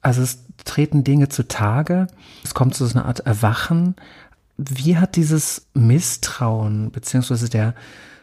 Also 0.02 0.22
es 0.22 0.40
treten 0.66 1.04
Dinge 1.04 1.30
zutage, 1.30 2.08
es 2.44 2.54
kommt 2.54 2.76
zu 2.76 2.86
so 2.86 2.98
einer 2.98 3.08
Art 3.08 3.22
Erwachen. 3.22 3.96
Wie 4.58 4.98
hat 4.98 5.16
dieses 5.16 5.68
Misstrauen 5.74 6.92
beziehungsweise 6.92 7.50
der 7.50 7.74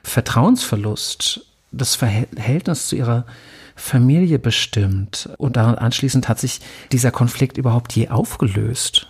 Vertrauensverlust 0.02 1.44
das 1.70 1.96
Verhältnis 1.96 2.88
zu 2.88 2.96
ihrer 2.96 3.26
Familie 3.78 4.38
bestimmt? 4.38 5.30
Und 5.38 5.56
anschließend 5.56 6.28
hat 6.28 6.38
sich 6.38 6.60
dieser 6.92 7.10
Konflikt 7.10 7.56
überhaupt 7.56 7.92
je 7.92 8.08
aufgelöst? 8.08 9.06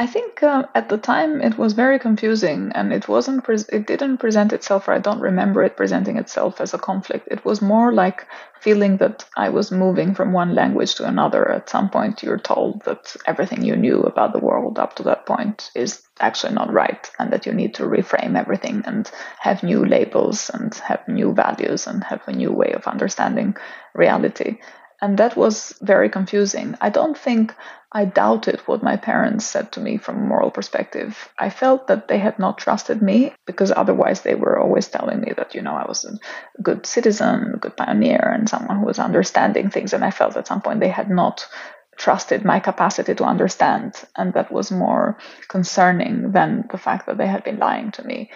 I 0.00 0.06
think 0.06 0.44
uh, 0.44 0.62
at 0.76 0.88
the 0.88 0.96
time 0.96 1.42
it 1.42 1.58
was 1.58 1.72
very 1.72 1.98
confusing, 1.98 2.70
and 2.74 2.92
it 2.92 3.08
wasn't. 3.08 3.42
Pre- 3.42 3.68
it 3.70 3.86
didn't 3.88 4.18
present 4.18 4.52
itself, 4.52 4.86
or 4.88 4.92
I 4.92 5.00
don't 5.00 5.20
remember 5.20 5.62
it 5.64 5.76
presenting 5.76 6.16
itself 6.16 6.60
as 6.60 6.72
a 6.72 6.78
conflict. 6.78 7.26
It 7.30 7.44
was 7.44 7.60
more 7.60 7.92
like 7.92 8.24
feeling 8.60 8.98
that 8.98 9.24
I 9.36 9.48
was 9.48 9.72
moving 9.72 10.14
from 10.14 10.32
one 10.32 10.54
language 10.54 10.94
to 10.94 11.04
another. 11.04 11.50
At 11.50 11.68
some 11.68 11.90
point, 11.90 12.22
you're 12.22 12.38
told 12.38 12.84
that 12.84 13.16
everything 13.26 13.64
you 13.64 13.74
knew 13.76 14.00
about 14.02 14.32
the 14.32 14.38
world 14.38 14.78
up 14.78 14.94
to 14.96 15.02
that 15.02 15.26
point 15.26 15.70
is 15.74 16.00
actually 16.20 16.54
not 16.54 16.72
right, 16.72 17.10
and 17.18 17.32
that 17.32 17.44
you 17.44 17.52
need 17.52 17.74
to 17.74 17.82
reframe 17.82 18.38
everything 18.38 18.84
and 18.86 19.10
have 19.40 19.64
new 19.64 19.84
labels 19.84 20.48
and 20.54 20.72
have 20.76 21.06
new 21.08 21.34
values 21.34 21.88
and 21.88 22.04
have 22.04 22.22
a 22.28 22.32
new 22.32 22.52
way 22.52 22.70
of 22.72 22.86
understanding 22.86 23.56
reality. 23.94 24.58
And 25.00 25.18
that 25.18 25.36
was 25.36 25.74
very 25.80 26.08
confusing. 26.08 26.76
I 26.80 26.90
don't 26.90 27.16
think 27.16 27.54
I 27.90 28.04
doubted 28.04 28.60
what 28.66 28.82
my 28.82 28.96
parents 28.96 29.46
said 29.46 29.72
to 29.72 29.80
me 29.80 29.96
from 29.96 30.18
a 30.18 30.26
moral 30.26 30.50
perspective. 30.50 31.30
I 31.38 31.48
felt 31.48 31.86
that 31.86 32.06
they 32.06 32.18
had 32.18 32.38
not 32.38 32.58
trusted 32.58 33.00
me 33.00 33.32
because 33.46 33.72
otherwise 33.74 34.20
they 34.20 34.34
were 34.34 34.58
always 34.58 34.88
telling 34.88 35.20
me 35.20 35.32
that, 35.36 35.54
you 35.54 35.62
know, 35.62 35.74
I 35.74 35.86
was 35.86 36.04
a 36.04 36.62
good 36.62 36.84
citizen, 36.84 37.52
a 37.54 37.58
good 37.58 37.78
pioneer, 37.78 38.20
and 38.20 38.48
someone 38.48 38.80
who 38.80 38.84
was 38.84 38.98
understanding 38.98 39.70
things. 39.70 39.94
And 39.94 40.04
I 40.04 40.10
felt 40.10 40.36
at 40.36 40.46
some 40.46 40.60
point 40.60 40.80
they 40.80 40.88
had 40.88 41.08
not 41.08 41.48
trusted 41.96 42.44
my 42.44 42.60
capacity 42.60 43.14
to 43.14 43.24
understand. 43.24 43.94
And 44.16 44.34
that 44.34 44.52
was 44.52 44.70
more 44.70 45.16
concerning 45.48 46.32
than 46.32 46.68
the 46.70 46.78
fact 46.78 47.06
that 47.06 47.16
they 47.16 47.26
had 47.26 47.42
been 47.42 47.58
lying 47.58 47.90
to 47.92 48.04
me. 48.04 48.30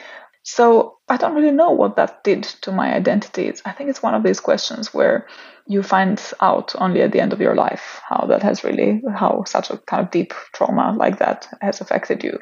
So 0.45 0.99
I 1.09 1.19
don't 1.19 1.35
really 1.35 1.53
know 1.53 1.71
what 1.71 1.97
that 1.97 2.25
did 2.25 2.43
to 2.63 2.73
my 2.73 2.95
identity. 2.95 3.53
I 3.65 3.73
think 3.73 3.91
it's 3.91 4.03
one 4.03 4.15
of 4.15 4.23
these 4.23 4.41
questions 4.41 4.93
where 4.93 5.27
you 5.67 5.83
find 5.83 6.21
out 6.41 6.75
only 6.79 7.03
at 7.03 7.13
the 7.13 7.21
end 7.21 7.33
of 7.33 7.41
your 7.41 7.55
life 7.55 8.01
how 8.09 8.27
that 8.29 8.43
has 8.43 8.65
really, 8.65 9.03
how 9.15 9.45
such 9.47 9.71
a 9.71 9.79
kind 9.79 10.05
of 10.05 10.11
deep 10.11 10.35
trauma 10.53 10.95
like 10.97 11.19
that 11.19 11.49
has 11.61 11.81
affected 11.81 12.25
you. 12.25 12.39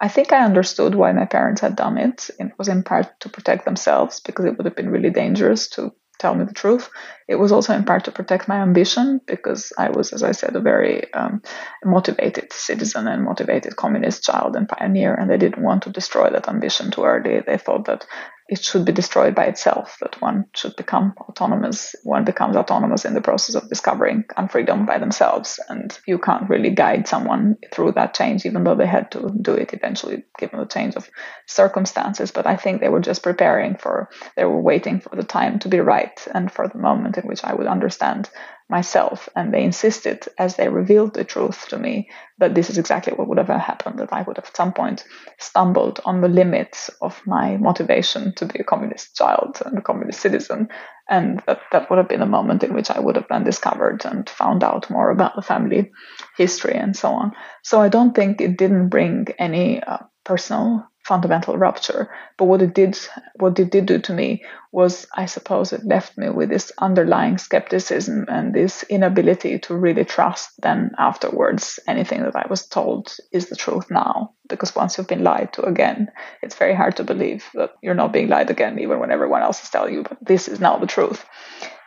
I 0.00 0.08
think 0.08 0.32
I 0.32 0.44
understood 0.44 0.94
why 0.94 1.12
my 1.12 1.26
parents 1.26 1.60
had 1.60 1.76
done 1.76 1.98
it. 1.98 2.30
It 2.38 2.52
was 2.56 2.68
in 2.68 2.82
part 2.82 3.20
to 3.20 3.28
protect 3.28 3.66
themselves 3.66 4.20
because 4.20 4.46
it 4.46 4.56
would 4.56 4.64
have 4.64 4.76
been 4.76 4.90
really 4.90 5.10
dangerous 5.10 5.68
to 5.70 5.92
tell 6.20 6.34
me 6.34 6.44
the 6.44 6.54
truth. 6.54 6.90
It 7.28 7.36
was 7.36 7.50
also 7.50 7.74
in 7.74 7.84
part 7.84 8.04
to 8.04 8.12
protect 8.12 8.46
my 8.46 8.60
ambition 8.60 9.20
because 9.26 9.72
I 9.76 9.90
was, 9.90 10.12
as 10.12 10.22
I 10.22 10.32
said, 10.32 10.54
a 10.54 10.60
very 10.60 11.12
um, 11.14 11.42
motivated 11.84 12.52
citizen 12.52 13.08
and 13.08 13.24
motivated 13.24 13.76
communist 13.76 14.22
child 14.22 14.54
and 14.54 14.68
pioneer, 14.68 15.14
and 15.14 15.28
they 15.28 15.38
didn't 15.38 15.62
want 15.62 15.82
to 15.84 15.90
destroy 15.90 16.30
that 16.30 16.48
ambition 16.48 16.90
too 16.90 17.04
early. 17.04 17.40
They 17.40 17.56
thought 17.56 17.86
that 17.86 18.06
it 18.50 18.64
should 18.64 18.84
be 18.84 18.90
destroyed 18.90 19.36
by 19.36 19.44
itself, 19.44 19.96
that 20.00 20.20
one 20.20 20.44
should 20.56 20.74
become 20.74 21.14
autonomous. 21.20 21.94
One 22.02 22.24
becomes 22.24 22.56
autonomous 22.56 23.04
in 23.04 23.14
the 23.14 23.20
process 23.20 23.54
of 23.54 23.68
discovering 23.68 24.24
freedom 24.50 24.86
by 24.86 24.98
themselves. 24.98 25.60
And 25.68 25.96
you 26.04 26.18
can't 26.18 26.50
really 26.50 26.70
guide 26.70 27.06
someone 27.06 27.56
through 27.72 27.92
that 27.92 28.12
change, 28.12 28.44
even 28.44 28.64
though 28.64 28.74
they 28.74 28.88
had 28.88 29.12
to 29.12 29.30
do 29.40 29.54
it 29.54 29.72
eventually, 29.72 30.24
given 30.36 30.58
the 30.58 30.66
change 30.66 30.96
of 30.96 31.08
circumstances. 31.46 32.32
But 32.32 32.48
I 32.48 32.56
think 32.56 32.80
they 32.80 32.88
were 32.88 33.00
just 33.00 33.22
preparing 33.22 33.76
for, 33.76 34.08
they 34.36 34.44
were 34.44 34.60
waiting 34.60 34.98
for 34.98 35.14
the 35.14 35.22
time 35.22 35.60
to 35.60 35.68
be 35.68 35.78
right 35.78 36.26
and 36.34 36.50
for 36.50 36.66
the 36.66 36.78
moment 36.78 37.18
in 37.18 37.28
which 37.28 37.44
I 37.44 37.54
would 37.54 37.68
understand 37.68 38.28
myself. 38.70 39.28
And 39.34 39.52
they 39.52 39.62
insisted, 39.62 40.26
as 40.38 40.56
they 40.56 40.68
revealed 40.68 41.14
the 41.14 41.24
truth 41.24 41.68
to 41.68 41.78
me, 41.78 42.08
that 42.38 42.54
this 42.54 42.70
is 42.70 42.78
exactly 42.78 43.12
what 43.12 43.28
would 43.28 43.38
have 43.38 43.48
happened, 43.48 43.98
that 43.98 44.12
I 44.12 44.22
would 44.22 44.36
have 44.36 44.46
at 44.46 44.56
some 44.56 44.72
point 44.72 45.04
stumbled 45.38 46.00
on 46.04 46.20
the 46.20 46.28
limits 46.28 46.88
of 47.02 47.20
my 47.26 47.56
motivation 47.56 48.34
to 48.36 48.46
be 48.46 48.60
a 48.60 48.64
communist 48.64 49.16
child 49.16 49.60
and 49.64 49.76
a 49.76 49.82
communist 49.82 50.20
citizen. 50.20 50.68
And 51.08 51.42
that, 51.46 51.60
that 51.72 51.90
would 51.90 51.98
have 51.98 52.08
been 52.08 52.22
a 52.22 52.26
moment 52.26 52.62
in 52.62 52.72
which 52.72 52.90
I 52.90 53.00
would 53.00 53.16
have 53.16 53.28
been 53.28 53.44
discovered 53.44 54.04
and 54.04 54.28
found 54.30 54.62
out 54.62 54.88
more 54.88 55.10
about 55.10 55.34
the 55.34 55.42
family 55.42 55.90
history 56.36 56.74
and 56.74 56.96
so 56.96 57.10
on. 57.10 57.32
So 57.62 57.80
I 57.80 57.88
don't 57.88 58.14
think 58.14 58.40
it 58.40 58.56
didn't 58.56 58.88
bring 58.88 59.26
any 59.38 59.82
uh, 59.82 59.98
personal 60.24 60.86
fundamental 61.10 61.58
rupture. 61.58 62.08
But 62.36 62.44
what 62.44 62.62
it 62.62 62.72
did, 62.72 62.96
what 63.40 63.58
it 63.58 63.72
did 63.72 63.86
do 63.86 63.98
to 63.98 64.12
me 64.12 64.44
was, 64.70 65.08
I 65.12 65.26
suppose, 65.26 65.72
it 65.72 65.84
left 65.84 66.16
me 66.16 66.30
with 66.30 66.50
this 66.50 66.70
underlying 66.78 67.36
skepticism 67.36 68.26
and 68.28 68.54
this 68.54 68.84
inability 68.84 69.58
to 69.58 69.74
really 69.74 70.04
trust 70.04 70.50
then 70.62 70.92
afterwards 70.98 71.80
anything 71.88 72.22
that 72.22 72.36
I 72.36 72.46
was 72.48 72.68
told 72.68 73.12
is 73.32 73.48
the 73.48 73.56
truth 73.56 73.90
now. 73.90 74.34
Because 74.48 74.76
once 74.76 74.96
you've 74.96 75.08
been 75.08 75.24
lied 75.24 75.52
to 75.54 75.62
again, 75.64 76.12
it's 76.42 76.54
very 76.54 76.76
hard 76.76 76.94
to 76.96 77.04
believe 77.04 77.44
that 77.54 77.70
you're 77.82 78.00
not 78.02 78.12
being 78.12 78.28
lied 78.28 78.50
again, 78.50 78.78
even 78.78 79.00
when 79.00 79.10
everyone 79.10 79.42
else 79.42 79.64
is 79.64 79.70
telling 79.70 79.94
you, 79.94 80.04
but 80.04 80.18
this 80.22 80.46
is 80.46 80.60
now 80.60 80.78
the 80.78 80.86
truth. 80.86 81.26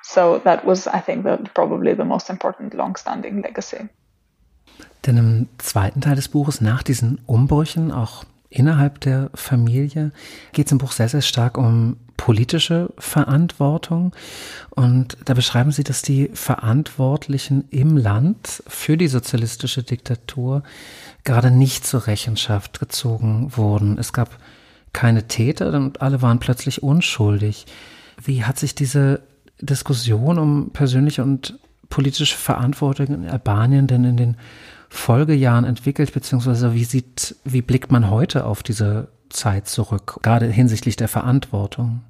So 0.04 0.42
that 0.44 0.66
was, 0.66 0.86
I 0.88 1.00
think, 1.00 1.24
the, 1.24 1.38
probably 1.56 1.94
the 1.96 2.04
most 2.06 2.30
important 2.30 2.74
long-standing 2.74 3.42
legacy. 3.42 3.88
Denn 5.06 5.18
im 5.18 5.48
zweiten 5.60 6.02
Teil 6.02 6.16
des 6.16 6.28
Buches, 6.28 6.62
nach 6.62 6.84
diesen 6.84 7.20
Umbrüchen, 7.26 7.92
auch 7.92 8.26
innerhalb 8.54 9.00
der 9.02 9.30
Familie, 9.34 10.12
geht 10.52 10.68
es 10.68 10.72
im 10.72 10.78
Buch 10.78 10.92
sehr, 10.92 11.10
sehr 11.10 11.22
stark 11.22 11.58
um 11.58 11.98
politische 12.18 12.94
Verantwortung. 12.98 14.14
Und 14.70 15.18
da 15.26 15.34
beschreiben 15.34 15.72
Sie, 15.72 15.84
dass 15.84 16.02
die 16.02 16.30
Verantwortlichen 16.34 17.66
im 17.70 17.98
Land 17.98 18.64
für 18.68 18.96
die 18.96 19.08
sozialistische 19.08 19.84
Diktatur 19.84 20.64
gerade 21.24 21.52
nicht 21.52 21.86
zur 21.86 22.08
Rechenschaft 22.08 22.80
gezogen 22.80 23.52
wurden. 23.56 23.98
Es 23.98 24.14
gab 24.14 24.38
keine 24.94 25.28
Täter 25.28 25.74
und 25.74 26.02
alle 26.02 26.22
waren 26.22 26.40
plötzlich 26.40 26.84
unschuldig. 26.84 27.66
Wie 28.24 28.44
hat 28.44 28.60
sich 28.60 28.76
diese 28.76 29.24
Diskussion 29.60 30.38
um 30.38 30.70
persönliche 30.70 31.24
und 31.24 31.60
politische 31.90 32.38
Verantwortung 32.38 33.08
in 33.08 33.30
Albanien 33.30 33.88
denn 33.88 34.04
in 34.04 34.18
den 34.18 34.38
Folgejahren 34.94 35.66
entwickelt, 35.66 36.14
beziehungsweise 36.14 36.74
wie 36.74 36.84
sieht, 36.84 37.36
wie 37.44 37.62
blickt 37.62 37.92
man 37.92 38.10
heute 38.10 38.46
auf 38.46 38.62
diese 38.64 39.10
Zeit 39.30 39.68
zurück, 39.68 40.20
gerade 40.22 40.46
hinsichtlich 40.46 40.96
der 40.96 41.08
Verantwortung? 41.08 42.04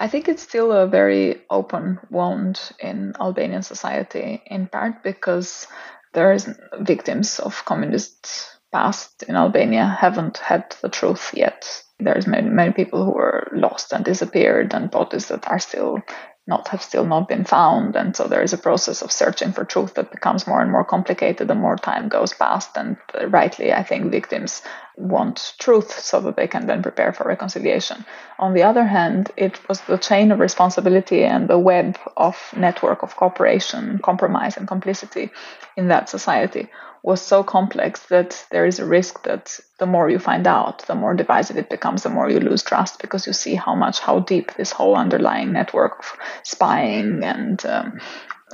I 0.00 0.08
think 0.08 0.28
it's 0.28 0.44
still 0.44 0.70
a 0.70 0.86
very 0.88 1.40
open 1.50 1.98
wound 2.08 2.74
in 2.78 3.14
Albanian 3.16 3.62
society, 3.62 4.40
in 4.46 4.68
part 4.68 5.02
because 5.02 5.68
there 6.14 6.32
is 6.32 6.48
victims 6.78 7.40
of 7.40 7.64
communist 7.66 8.60
past 8.72 9.24
in 9.24 9.36
Albania 9.36 9.84
haven't 10.00 10.38
had 10.38 10.76
the 10.82 10.88
truth 10.88 11.32
yet. 11.34 11.84
There's 11.98 12.26
many 12.26 12.48
many 12.48 12.72
people 12.72 13.04
who 13.04 13.10
were 13.10 13.48
lost 13.52 13.92
and 13.92 14.04
disappeared, 14.04 14.72
and 14.72 14.90
bodies 14.90 15.28
that 15.28 15.46
are 15.48 15.58
still 15.58 15.98
not 16.50 16.68
have 16.68 16.82
still 16.82 17.06
not 17.06 17.28
been 17.28 17.44
found. 17.44 17.96
And 17.96 18.14
so 18.14 18.24
there 18.24 18.42
is 18.42 18.52
a 18.52 18.58
process 18.58 19.02
of 19.02 19.10
searching 19.10 19.52
for 19.52 19.64
truth 19.64 19.94
that 19.94 20.12
becomes 20.12 20.46
more 20.46 20.60
and 20.60 20.70
more 20.70 20.84
complicated 20.84 21.48
the 21.48 21.54
more 21.54 21.76
time 21.76 22.08
goes 22.08 22.34
past. 22.34 22.76
And 22.76 22.96
rightly 23.28 23.72
i 23.72 23.82
think 23.82 24.10
victims 24.10 24.62
want 25.00 25.54
truth 25.58 25.90
so 25.98 26.20
that 26.20 26.36
they 26.36 26.46
can 26.46 26.66
then 26.66 26.82
prepare 26.82 27.12
for 27.12 27.24
reconciliation. 27.24 28.04
On 28.38 28.54
the 28.54 28.62
other 28.62 28.84
hand 28.84 29.30
it 29.36 29.58
was 29.68 29.80
the 29.82 29.98
chain 29.98 30.30
of 30.30 30.38
responsibility 30.38 31.24
and 31.24 31.48
the 31.48 31.58
web 31.58 31.98
of 32.16 32.36
network 32.56 33.02
of 33.02 33.16
cooperation 33.16 33.98
compromise 34.02 34.56
and 34.56 34.68
complicity 34.68 35.30
in 35.76 35.88
that 35.88 36.08
society 36.08 36.68
was 37.02 37.22
so 37.22 37.42
complex 37.42 38.06
that 38.06 38.44
there 38.50 38.66
is 38.66 38.78
a 38.78 38.84
risk 38.84 39.22
that 39.22 39.58
the 39.78 39.86
more 39.86 40.10
you 40.10 40.18
find 40.18 40.46
out, 40.46 40.86
the 40.86 40.94
more 40.94 41.14
divisive 41.14 41.56
it 41.56 41.70
becomes, 41.70 42.02
the 42.02 42.10
more 42.10 42.28
you 42.28 42.40
lose 42.40 42.62
trust 42.62 43.00
because 43.00 43.26
you 43.26 43.32
see 43.32 43.54
how 43.54 43.74
much, 43.74 44.00
how 44.00 44.18
deep 44.20 44.52
this 44.54 44.70
whole 44.70 44.94
underlying 44.94 45.52
network 45.52 46.00
of 46.00 46.12
spying 46.42 47.24
and 47.24 47.64
um, 47.64 47.98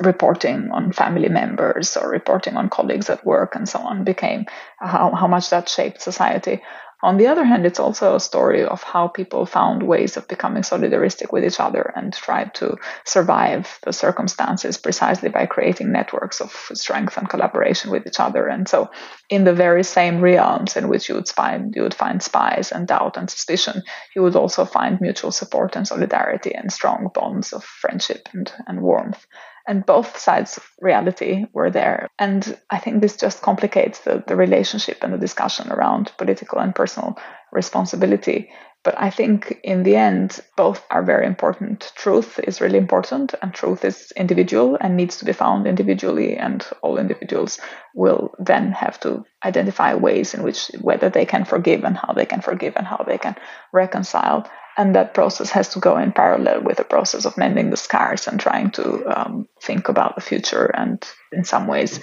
reporting 0.00 0.70
on 0.72 0.92
family 0.92 1.28
members 1.28 1.96
or 1.96 2.08
reporting 2.08 2.56
on 2.56 2.68
colleagues 2.68 3.10
at 3.10 3.24
work 3.24 3.54
and 3.54 3.68
so 3.68 3.78
on 3.78 4.04
became, 4.04 4.46
how, 4.78 5.14
how 5.14 5.26
much 5.26 5.50
that 5.50 5.68
shaped 5.68 6.02
society. 6.02 6.62
On 7.02 7.18
the 7.18 7.26
other 7.26 7.44
hand, 7.44 7.66
it's 7.66 7.78
also 7.78 8.16
a 8.16 8.20
story 8.20 8.64
of 8.64 8.82
how 8.82 9.06
people 9.06 9.44
found 9.44 9.82
ways 9.82 10.16
of 10.16 10.26
becoming 10.28 10.62
solidaristic 10.62 11.30
with 11.30 11.44
each 11.44 11.60
other 11.60 11.92
and 11.94 12.12
tried 12.12 12.54
to 12.54 12.78
survive 13.04 13.78
the 13.82 13.92
circumstances 13.92 14.78
precisely 14.78 15.28
by 15.28 15.44
creating 15.44 15.92
networks 15.92 16.40
of 16.40 16.50
strength 16.72 17.18
and 17.18 17.28
collaboration 17.28 17.90
with 17.90 18.06
each 18.06 18.18
other. 18.18 18.48
And 18.48 18.66
so, 18.66 18.90
in 19.28 19.44
the 19.44 19.52
very 19.52 19.84
same 19.84 20.22
realms 20.22 20.74
in 20.74 20.88
which 20.88 21.10
you 21.10 21.16
would 21.16 21.28
find 21.28 21.76
you 21.76 21.82
would 21.82 21.94
find 21.94 22.22
spies 22.22 22.72
and 22.72 22.88
doubt 22.88 23.18
and 23.18 23.28
suspicion, 23.28 23.82
you 24.14 24.22
would 24.22 24.34
also 24.34 24.64
find 24.64 24.98
mutual 24.98 25.32
support 25.32 25.76
and 25.76 25.86
solidarity 25.86 26.54
and 26.54 26.72
strong 26.72 27.10
bonds 27.12 27.52
of 27.52 27.62
friendship 27.62 28.26
and, 28.32 28.50
and 28.66 28.80
warmth 28.80 29.26
and 29.66 29.84
both 29.84 30.18
sides 30.18 30.56
of 30.56 30.68
reality 30.80 31.46
were 31.52 31.70
there. 31.70 32.08
And 32.18 32.58
I 32.70 32.78
think 32.78 33.00
this 33.00 33.16
just 33.16 33.42
complicates 33.42 34.00
the, 34.00 34.22
the 34.26 34.36
relationship 34.36 34.98
and 35.02 35.12
the 35.12 35.18
discussion 35.18 35.70
around 35.70 36.12
political 36.18 36.58
and 36.58 36.74
personal 36.74 37.18
responsibility. 37.52 38.50
But 38.86 38.94
I 39.02 39.10
think 39.10 39.58
in 39.64 39.82
the 39.82 39.96
end, 39.96 40.38
both 40.56 40.86
are 40.92 41.02
very 41.02 41.26
important. 41.26 41.90
Truth 41.96 42.38
is 42.44 42.60
really 42.60 42.78
important, 42.78 43.34
and 43.42 43.52
truth 43.52 43.84
is 43.84 44.12
individual 44.16 44.78
and 44.80 44.96
needs 44.96 45.16
to 45.16 45.24
be 45.24 45.32
found 45.32 45.66
individually. 45.66 46.36
And 46.36 46.64
all 46.82 46.96
individuals 46.96 47.58
will 47.96 48.32
then 48.38 48.70
have 48.70 49.00
to 49.00 49.24
identify 49.44 49.94
ways 49.94 50.34
in 50.34 50.44
which 50.44 50.70
whether 50.80 51.10
they 51.10 51.26
can 51.26 51.44
forgive 51.44 51.82
and 51.82 51.96
how 51.96 52.12
they 52.12 52.26
can 52.26 52.40
forgive 52.40 52.74
and 52.76 52.86
how 52.86 53.04
they 53.04 53.18
can 53.18 53.34
reconcile 53.72 54.48
and 54.76 54.94
that 54.94 55.14
process 55.14 55.50
has 55.50 55.70
to 55.70 55.80
go 55.80 55.96
in 55.96 56.12
parallel 56.12 56.62
with 56.62 56.76
the 56.76 56.84
process 56.84 57.24
of 57.24 57.38
mending 57.38 57.70
the 57.70 57.78
scars 57.78 58.28
and 58.28 58.38
trying 58.38 58.70
to 58.70 59.04
um, 59.06 59.48
think 59.62 59.88
about 59.88 60.14
the 60.14 60.20
future 60.20 60.66
and 60.66 61.02
in 61.32 61.44
some 61.44 61.66
ways 61.66 61.98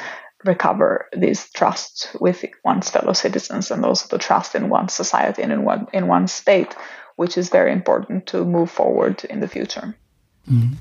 recover 0.45 1.05
this 1.11 1.51
trust 1.51 2.15
with 2.19 2.45
one's 2.63 2.89
fellow 2.89 3.13
citizens 3.13 3.71
and 3.71 3.85
also 3.85 4.07
the 4.09 4.17
trust 4.17 4.55
in 4.55 4.69
one's 4.69 4.93
society 4.93 5.41
and 5.41 5.51
in 5.51 5.65
one 5.65 5.87
in 5.93 6.07
one's 6.07 6.31
state 6.31 6.75
which 7.15 7.37
is 7.37 7.49
very 7.49 7.71
important 7.71 8.25
to 8.25 8.43
move 8.43 8.71
forward 8.71 9.23
in 9.23 9.41
the 9.41 9.47
future. 9.47 9.93
Mhm. 10.45 10.77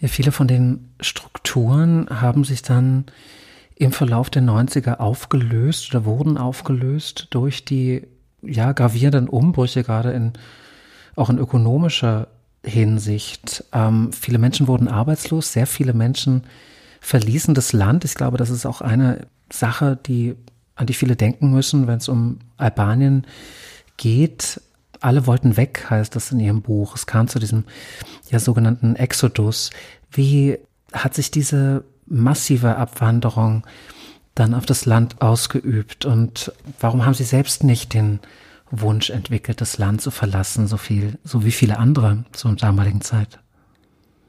Ja, 0.00 0.08
viele 0.08 0.32
von 0.32 0.48
den 0.48 0.94
Strukturen 1.00 2.08
haben 2.10 2.44
sich 2.44 2.62
dann 2.62 3.06
im 3.76 3.92
Verlauf 3.92 4.30
der 4.30 4.42
90er 4.42 4.98
aufgelöst 4.98 5.94
oder 5.94 6.04
wurden 6.04 6.38
aufgelöst 6.38 7.28
durch 7.30 7.64
die 7.64 8.06
ja 8.42 8.72
gravierenden 8.72 9.28
Umbrüche 9.28 9.82
gerade 9.82 10.12
in 10.12 10.32
auch 11.16 11.30
in 11.30 11.38
ökonomischer 11.38 12.28
Hinsicht. 12.64 13.64
Ähm, 13.72 14.12
viele 14.12 14.38
Menschen 14.38 14.66
wurden 14.66 14.88
arbeitslos, 14.88 15.52
sehr 15.52 15.66
viele 15.66 15.92
Menschen 15.92 16.44
verließen 17.04 17.54
das 17.54 17.74
Land. 17.74 18.04
Ich 18.06 18.14
glaube, 18.14 18.38
das 18.38 18.48
ist 18.48 18.64
auch 18.64 18.80
eine 18.80 19.26
Sache, 19.52 19.98
die, 20.06 20.34
an 20.74 20.86
die 20.86 20.94
viele 20.94 21.16
denken 21.16 21.50
müssen, 21.50 21.86
wenn 21.86 21.98
es 21.98 22.08
um 22.08 22.38
Albanien 22.56 23.26
geht. 23.98 24.60
Alle 25.00 25.26
wollten 25.26 25.58
weg, 25.58 25.86
heißt 25.90 26.16
das 26.16 26.32
in 26.32 26.40
ihrem 26.40 26.62
Buch. 26.62 26.96
Es 26.96 27.06
kam 27.06 27.28
zu 27.28 27.38
diesem 27.38 27.64
ja 28.30 28.38
sogenannten 28.38 28.96
Exodus. 28.96 29.70
Wie 30.10 30.56
hat 30.94 31.14
sich 31.14 31.30
diese 31.30 31.84
massive 32.06 32.76
Abwanderung 32.76 33.66
dann 34.34 34.54
auf 34.54 34.64
das 34.64 34.86
Land 34.86 35.20
ausgeübt 35.20 36.06
und 36.06 36.52
warum 36.80 37.04
haben 37.04 37.14
Sie 37.14 37.24
selbst 37.24 37.64
nicht 37.64 37.92
den 37.92 38.18
Wunsch 38.70 39.10
entwickelt, 39.10 39.60
das 39.60 39.76
Land 39.76 40.00
zu 40.00 40.10
verlassen, 40.10 40.66
so 40.66 40.78
viel, 40.78 41.18
so 41.22 41.44
wie 41.44 41.52
viele 41.52 41.78
andere 41.78 42.24
zur 42.32 42.56
damaligen 42.56 43.02
Zeit? 43.02 43.38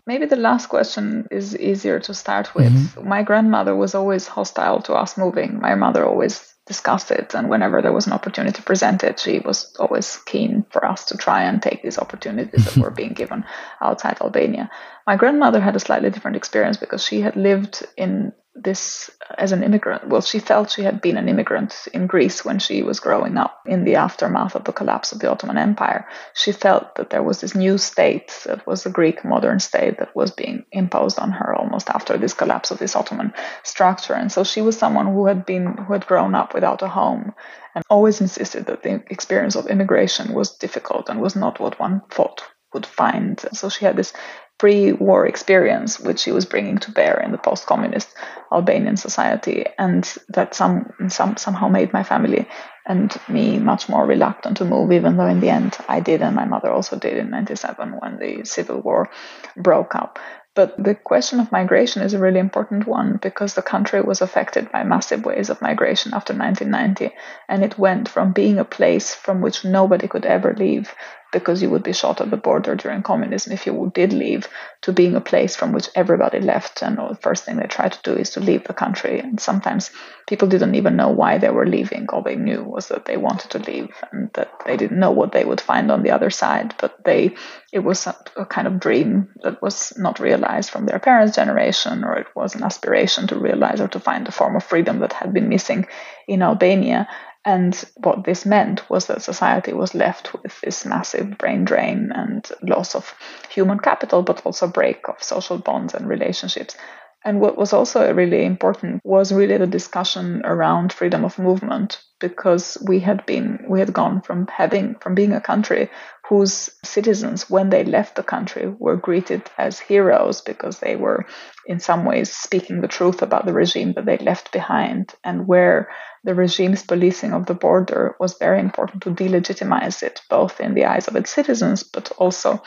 Maybe 0.08 0.28
the 0.28 0.36
last 0.36 0.68
question 0.68 1.28
is 1.32 1.58
easier 1.58 2.00
to 2.02 2.14
start 2.14 2.54
with. 2.54 2.72
Mm-hmm. 2.72 3.08
My 3.08 3.24
grandmother 3.24 3.76
was 3.76 3.96
always 3.96 4.28
hostile 4.28 4.82
to 4.84 4.94
us 4.94 5.18
moving. 5.18 5.60
My 5.60 5.74
mother 5.76 6.06
always 6.06 6.54
discussed 6.68 7.12
it, 7.12 7.34
and 7.36 7.50
whenever 7.50 7.82
there 7.82 7.94
was 7.94 8.08
an 8.08 8.14
opportunity 8.14 8.56
to 8.56 8.64
present 8.64 9.04
it, 9.04 9.20
she 9.20 9.40
was 9.40 9.76
always 9.80 10.18
keen 10.26 10.66
for 10.72 10.86
us 10.86 11.06
to 11.06 11.18
try 11.18 11.44
and 11.44 11.62
take 11.62 11.84
these 11.84 12.00
opportunities 12.00 12.66
that 12.66 12.78
were 12.78 12.92
being 12.92 13.14
given 13.14 13.46
outside 13.82 14.18
Albania. 14.22 14.70
My 15.06 15.16
grandmother 15.16 15.60
had 15.60 15.76
a 15.76 15.80
slightly 15.80 16.10
different 16.10 16.38
experience 16.38 16.78
because 16.78 17.04
she 17.04 17.22
had 17.22 17.36
lived 17.36 17.86
in 17.98 18.34
this 18.56 19.10
as 19.38 19.52
an 19.52 19.64
immigrant. 19.64 20.08
Well, 20.08 20.22
she 20.22 20.40
felt 20.40 20.72
she 20.72 20.84
had 20.84 21.02
been 21.02 21.18
an 21.18 21.28
immigrant 21.28 21.88
in 21.94 22.08
Greece 22.08 22.46
when 22.46 22.60
she 22.60 22.84
was 22.84 23.02
growing 23.02 23.38
up 23.38 23.60
in 23.66 23.84
the 23.84 23.96
aftermath 23.96 24.56
of 24.56 24.64
the 24.64 24.72
collapse 24.72 25.12
of 25.12 25.20
the 25.20 25.30
Ottoman 25.30 25.58
Empire. 25.58 26.08
She 26.34 26.52
felt 26.54 26.96
that 26.96 27.10
there 27.10 27.22
was 27.22 27.42
this 27.42 27.54
new 27.54 27.78
state 27.78 28.44
that 28.46 28.66
was 28.66 28.84
the 28.84 28.90
Greek 28.90 29.26
modern 29.26 29.60
state 29.60 30.00
that 30.00 30.16
was 30.16 30.32
being 30.32 30.66
imposed 30.72 31.20
on 31.20 31.32
her 31.32 31.54
almost 31.54 31.90
after 31.90 32.18
this 32.18 32.34
collapse 32.34 32.72
of 32.72 32.80
this 32.80 32.96
Ottoman 32.96 33.34
structure. 33.64 34.14
And 34.14 34.32
so 34.32 34.44
she 34.44 34.62
was 34.62 34.78
someone 34.78 35.08
who 35.08 35.28
had 35.28 35.46
been 35.46 35.78
who 35.78 35.94
had 35.94 36.08
grown 36.08 36.34
up 36.34 36.54
without 36.54 36.82
a 36.82 36.88
home 36.88 37.34
and 37.76 37.84
always 37.90 38.22
insisted 38.22 38.68
that 38.68 38.84
the 38.84 39.04
experience 39.10 39.56
of 39.56 39.68
immigration 39.68 40.34
was 40.34 40.58
difficult 40.58 41.10
and 41.10 41.22
was 41.22 41.36
not 41.36 41.60
what 41.60 41.78
one 41.78 42.02
thought 42.10 42.42
would 42.74 42.86
find. 42.86 43.44
So 43.54 43.70
she 43.70 43.86
had 43.86 43.96
this 43.96 44.14
pre-war 44.58 45.26
experience 45.28 46.00
which 46.00 46.20
she 46.20 46.32
was 46.32 46.46
bringing 46.46 46.78
to 46.78 46.92
bear 46.92 47.20
in 47.20 47.32
the 47.32 47.38
post-communist 47.38 48.10
Albanian 48.52 48.98
society, 48.98 49.66
and 49.78 50.16
that 50.30 50.56
some, 50.56 50.94
some 51.10 51.36
somehow 51.36 51.68
made 51.68 51.92
my 51.92 52.04
family 52.04 52.48
and 52.88 53.18
me 53.28 53.58
much 53.58 53.90
more 53.90 54.06
reluctant 54.06 54.58
to 54.58 54.66
move, 54.66 54.92
even 54.92 55.18
though 55.18 55.26
in 55.26 55.40
the 55.40 55.50
end 55.50 55.76
I 55.90 56.00
did, 56.00 56.22
and 56.22 56.36
my 56.36 56.46
mother 56.46 56.72
also 56.72 56.98
did 56.98 57.18
in 57.18 57.32
'97 57.32 58.00
when 58.00 58.18
the 58.18 58.46
civil 58.46 58.80
war 58.82 59.10
broke 59.58 59.96
up. 59.96 60.20
But 60.54 60.82
the 60.82 60.96
question 60.96 61.42
of 61.42 61.52
migration 61.52 62.02
is 62.02 62.14
a 62.14 62.20
really 62.20 62.40
important 62.40 62.88
one 62.88 63.20
because 63.22 63.56
the 63.56 63.62
country 63.62 64.02
was 64.02 64.22
affected 64.22 64.72
by 64.72 64.86
massive 64.86 65.26
waves 65.26 65.50
of 65.50 65.62
migration 65.62 66.14
after 66.14 66.34
1990, 66.34 67.14
and 67.50 67.62
it 67.62 67.78
went 67.78 68.08
from 68.08 68.32
being 68.32 68.58
a 68.58 68.64
place 68.64 69.14
from 69.14 69.42
which 69.42 69.66
nobody 69.66 70.08
could 70.08 70.26
ever 70.26 70.54
leave 70.58 70.94
because 71.36 71.62
you 71.62 71.70
would 71.70 71.84
be 71.84 71.92
shot 71.92 72.22
at 72.22 72.32
the 72.32 72.38
border 72.38 72.76
during 72.76 73.04
communism 73.04 73.52
if 73.52 73.66
you 73.66 73.92
did 73.94 74.14
leave 74.14 74.48
to 74.82 74.94
being 74.94 75.16
a 75.16 75.22
place 75.22 75.54
from 75.54 75.74
which 75.74 75.90
everybody 75.94 76.40
left. 76.40 76.82
And 76.82 76.98
the 76.98 77.18
first 77.22 77.44
thing 77.44 77.58
they 77.58 77.68
tried 77.68 77.92
to 77.92 78.00
do 78.04 78.18
is 78.18 78.30
to 78.32 78.40
leave 78.40 78.64
the 78.64 78.74
country. 78.74 79.20
And 79.20 79.38
sometimes 79.38 79.92
people 80.28 80.48
didn't 80.48 80.76
even 80.76 80.96
know 80.96 81.10
why 81.10 81.38
they 81.38 81.50
were 81.50 81.68
leaving. 81.68 82.08
All 82.08 82.22
they 82.22 82.38
knew 82.38 82.64
was 82.64 82.88
that 82.88 83.04
they 83.04 83.18
wanted 83.18 83.52
to 83.52 83.60
leave 83.60 83.94
and 84.14 84.32
that 84.36 84.50
they 84.66 84.78
didn't 84.78 85.00
know 85.00 85.12
what 85.12 85.34
they 85.34 85.44
would 85.44 85.60
find 85.60 85.92
on 85.92 86.04
the 86.04 86.12
other 86.12 86.30
side. 86.30 86.74
But 86.80 87.04
they, 87.04 87.36
it 87.74 87.80
was 87.80 88.08
a, 88.08 88.16
a 88.38 88.46
kind 88.46 88.68
of 88.68 88.80
dream 88.80 89.28
that 89.44 89.62
was 89.62 89.92
not 89.98 90.22
realized 90.22 90.70
from 90.70 90.86
their 90.86 91.00
parents' 91.00 91.36
generation, 91.36 92.06
or 92.06 92.18
it 92.18 92.28
was 92.34 92.56
an 92.56 92.64
aspiration 92.64 93.28
to 93.28 93.38
realize 93.38 93.82
or 93.82 93.90
to 93.90 94.00
find 94.00 94.26
a 94.26 94.32
form 94.32 94.56
of 94.56 94.64
freedom 94.64 95.00
that 95.00 95.12
had 95.12 95.34
been 95.34 95.50
missing 95.50 95.86
in 96.30 96.42
Albania. 96.42 97.10
And 97.46 97.76
what 97.98 98.24
this 98.24 98.46
meant 98.46 98.90
was 98.90 99.06
that 99.06 99.22
society 99.22 99.72
was 99.72 99.94
left 99.94 100.34
with 100.34 100.60
this 100.62 100.84
massive 100.84 101.38
brain 101.38 101.64
drain 101.64 102.12
and 102.14 102.44
loss 102.64 102.96
of 102.96 103.14
human 103.50 103.78
capital, 103.80 104.24
but 104.24 104.44
also 104.46 104.68
break 104.68 105.08
of 105.08 105.22
social 105.22 105.60
bonds 105.60 105.94
and 105.94 106.08
relationships. 106.08 106.76
And 107.24 107.40
what 107.40 107.58
was 107.58 107.74
also 107.74 108.14
really 108.14 108.46
important 108.46 109.02
was 109.04 109.32
really 109.32 109.58
the 109.58 109.66
discussion 109.66 110.42
around 110.44 110.94
freedom 110.94 111.26
of 111.26 111.40
movement, 111.40 112.00
because 112.20 112.78
we 112.88 113.00
had 113.00 113.26
been 113.26 113.66
we 113.68 113.80
had 113.80 113.92
gone 113.94 114.22
from 114.22 114.48
having 114.48 114.96
from 115.02 115.16
being 115.16 115.34
a 115.34 115.42
country 115.42 115.90
whose 116.30 116.70
citizens, 116.84 117.50
when 117.50 117.70
they 117.70 117.84
left 117.84 118.16
the 118.16 118.24
country, 118.24 118.68
were 118.78 118.96
greeted 118.96 119.42
as 119.58 119.80
heroes 119.80 120.42
because 120.42 120.80
they 120.80 120.96
were 120.96 121.26
in 121.66 121.80
some 121.80 122.06
ways 122.06 122.32
speaking 122.32 122.82
the 122.82 122.88
truth 122.88 123.24
about 123.24 123.46
the 123.48 123.54
regime 123.54 123.94
that 123.94 124.06
they 124.06 124.18
left 124.18 124.52
behind, 124.52 125.14
and 125.24 125.48
where 125.48 125.90
the 126.26 126.36
regime's 126.36 126.84
policing 126.84 127.34
of 127.34 127.46
the 127.46 127.54
border 127.54 128.16
was 128.20 128.38
very 128.38 128.60
important 128.60 129.04
to 129.04 129.12
delegitimize 129.12 130.04
it, 130.04 130.22
both 130.30 130.60
in 130.60 130.74
the 130.74 130.86
eyes 130.86 131.08
of 131.08 131.16
its 131.16 131.30
citizens, 131.30 131.84
but 131.84 132.12
also 132.18 132.62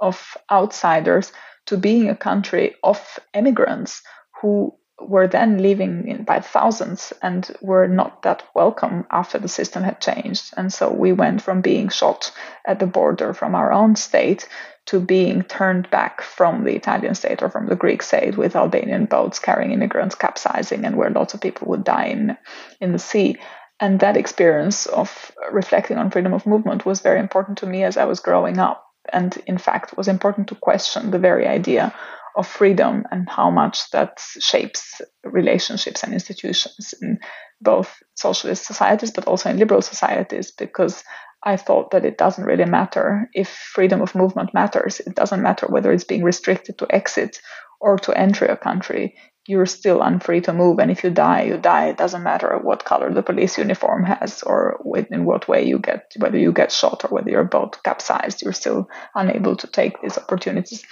of 0.00 0.36
outsiders, 0.50 1.32
to 1.66 1.76
being 1.76 2.08
a 2.08 2.16
country 2.16 2.74
of 2.82 3.18
immigrants 3.34 4.02
who 4.40 4.72
were 5.10 5.26
then 5.26 5.60
leaving 5.60 6.06
in 6.06 6.22
by 6.22 6.38
thousands 6.38 7.12
and 7.20 7.50
were 7.60 7.88
not 7.88 8.22
that 8.22 8.44
welcome 8.54 9.04
after 9.10 9.38
the 9.40 9.48
system 9.48 9.82
had 9.82 10.00
changed. 10.00 10.54
And 10.56 10.72
so 10.72 10.88
we 10.88 11.12
went 11.12 11.42
from 11.42 11.62
being 11.62 11.88
shot 11.88 12.32
at 12.64 12.78
the 12.78 12.86
border 12.86 13.34
from 13.34 13.56
our 13.56 13.72
own 13.72 13.96
state 13.96 14.48
to 14.86 15.00
being 15.00 15.42
turned 15.42 15.90
back 15.90 16.22
from 16.22 16.62
the 16.62 16.76
Italian 16.76 17.16
state 17.16 17.42
or 17.42 17.50
from 17.50 17.66
the 17.66 17.74
Greek 17.74 18.04
state 18.04 18.36
with 18.36 18.54
Albanian 18.54 19.06
boats 19.06 19.40
carrying 19.40 19.72
immigrants 19.72 20.14
capsizing 20.14 20.84
and 20.84 20.96
where 20.96 21.10
lots 21.10 21.34
of 21.34 21.40
people 21.40 21.66
would 21.66 21.82
die 21.82 22.06
in, 22.06 22.36
in 22.80 22.92
the 22.92 22.98
sea. 23.00 23.36
And 23.80 23.98
that 23.98 24.16
experience 24.16 24.86
of 24.86 25.32
reflecting 25.50 25.98
on 25.98 26.12
freedom 26.12 26.34
of 26.34 26.46
movement 26.46 26.86
was 26.86 27.00
very 27.00 27.18
important 27.18 27.58
to 27.58 27.66
me 27.66 27.82
as 27.82 27.96
I 27.96 28.04
was 28.04 28.20
growing 28.20 28.58
up. 28.58 28.86
And 29.12 29.36
in 29.48 29.58
fact, 29.58 29.96
was 29.96 30.06
important 30.06 30.46
to 30.48 30.54
question 30.54 31.10
the 31.10 31.18
very 31.18 31.48
idea 31.48 31.92
of 32.36 32.46
freedom 32.46 33.04
and 33.10 33.28
how 33.28 33.50
much 33.50 33.90
that 33.90 34.20
shapes 34.38 35.00
relationships 35.24 36.02
and 36.02 36.12
institutions 36.12 36.94
in 37.02 37.18
both 37.60 38.02
socialist 38.14 38.66
societies 38.66 39.10
but 39.10 39.26
also 39.26 39.50
in 39.50 39.58
liberal 39.58 39.82
societies 39.82 40.50
because 40.50 41.02
I 41.42 41.56
thought 41.56 41.90
that 41.92 42.04
it 42.04 42.18
doesn't 42.18 42.44
really 42.44 42.66
matter 42.66 43.28
if 43.32 43.48
freedom 43.48 44.02
of 44.02 44.14
movement 44.14 44.52
matters. 44.52 45.00
It 45.00 45.14
doesn't 45.14 45.42
matter 45.42 45.66
whether 45.66 45.90
it's 45.90 46.04
being 46.04 46.22
restricted 46.22 46.78
to 46.78 46.86
exit 46.94 47.40
or 47.80 47.98
to 47.98 48.16
enter 48.16 48.44
a 48.44 48.58
country 48.58 49.16
you're 49.50 49.66
still 49.66 50.00
unfree 50.00 50.40
to 50.42 50.52
move. 50.52 50.78
And 50.78 50.92
if 50.92 51.02
you 51.02 51.10
die, 51.10 51.42
you 51.42 51.56
die. 51.56 51.88
It 51.88 51.96
doesn't 51.96 52.22
matter 52.22 52.56
what 52.62 52.84
color 52.84 53.12
the 53.12 53.22
police 53.22 53.58
uniform 53.58 54.04
has 54.04 54.44
or 54.44 54.80
in 55.10 55.24
what 55.24 55.48
way 55.48 55.66
you 55.66 55.80
get, 55.80 56.12
whether 56.18 56.38
you 56.38 56.52
get 56.52 56.70
shot 56.70 57.04
or 57.04 57.08
whether 57.08 57.30
your 57.30 57.42
boat 57.42 57.82
capsized, 57.82 58.42
you're 58.42 58.52
still 58.52 58.88
unable 59.16 59.56
to 59.56 59.66
take 59.66 60.00
these 60.00 60.16
opportunities 60.16 60.84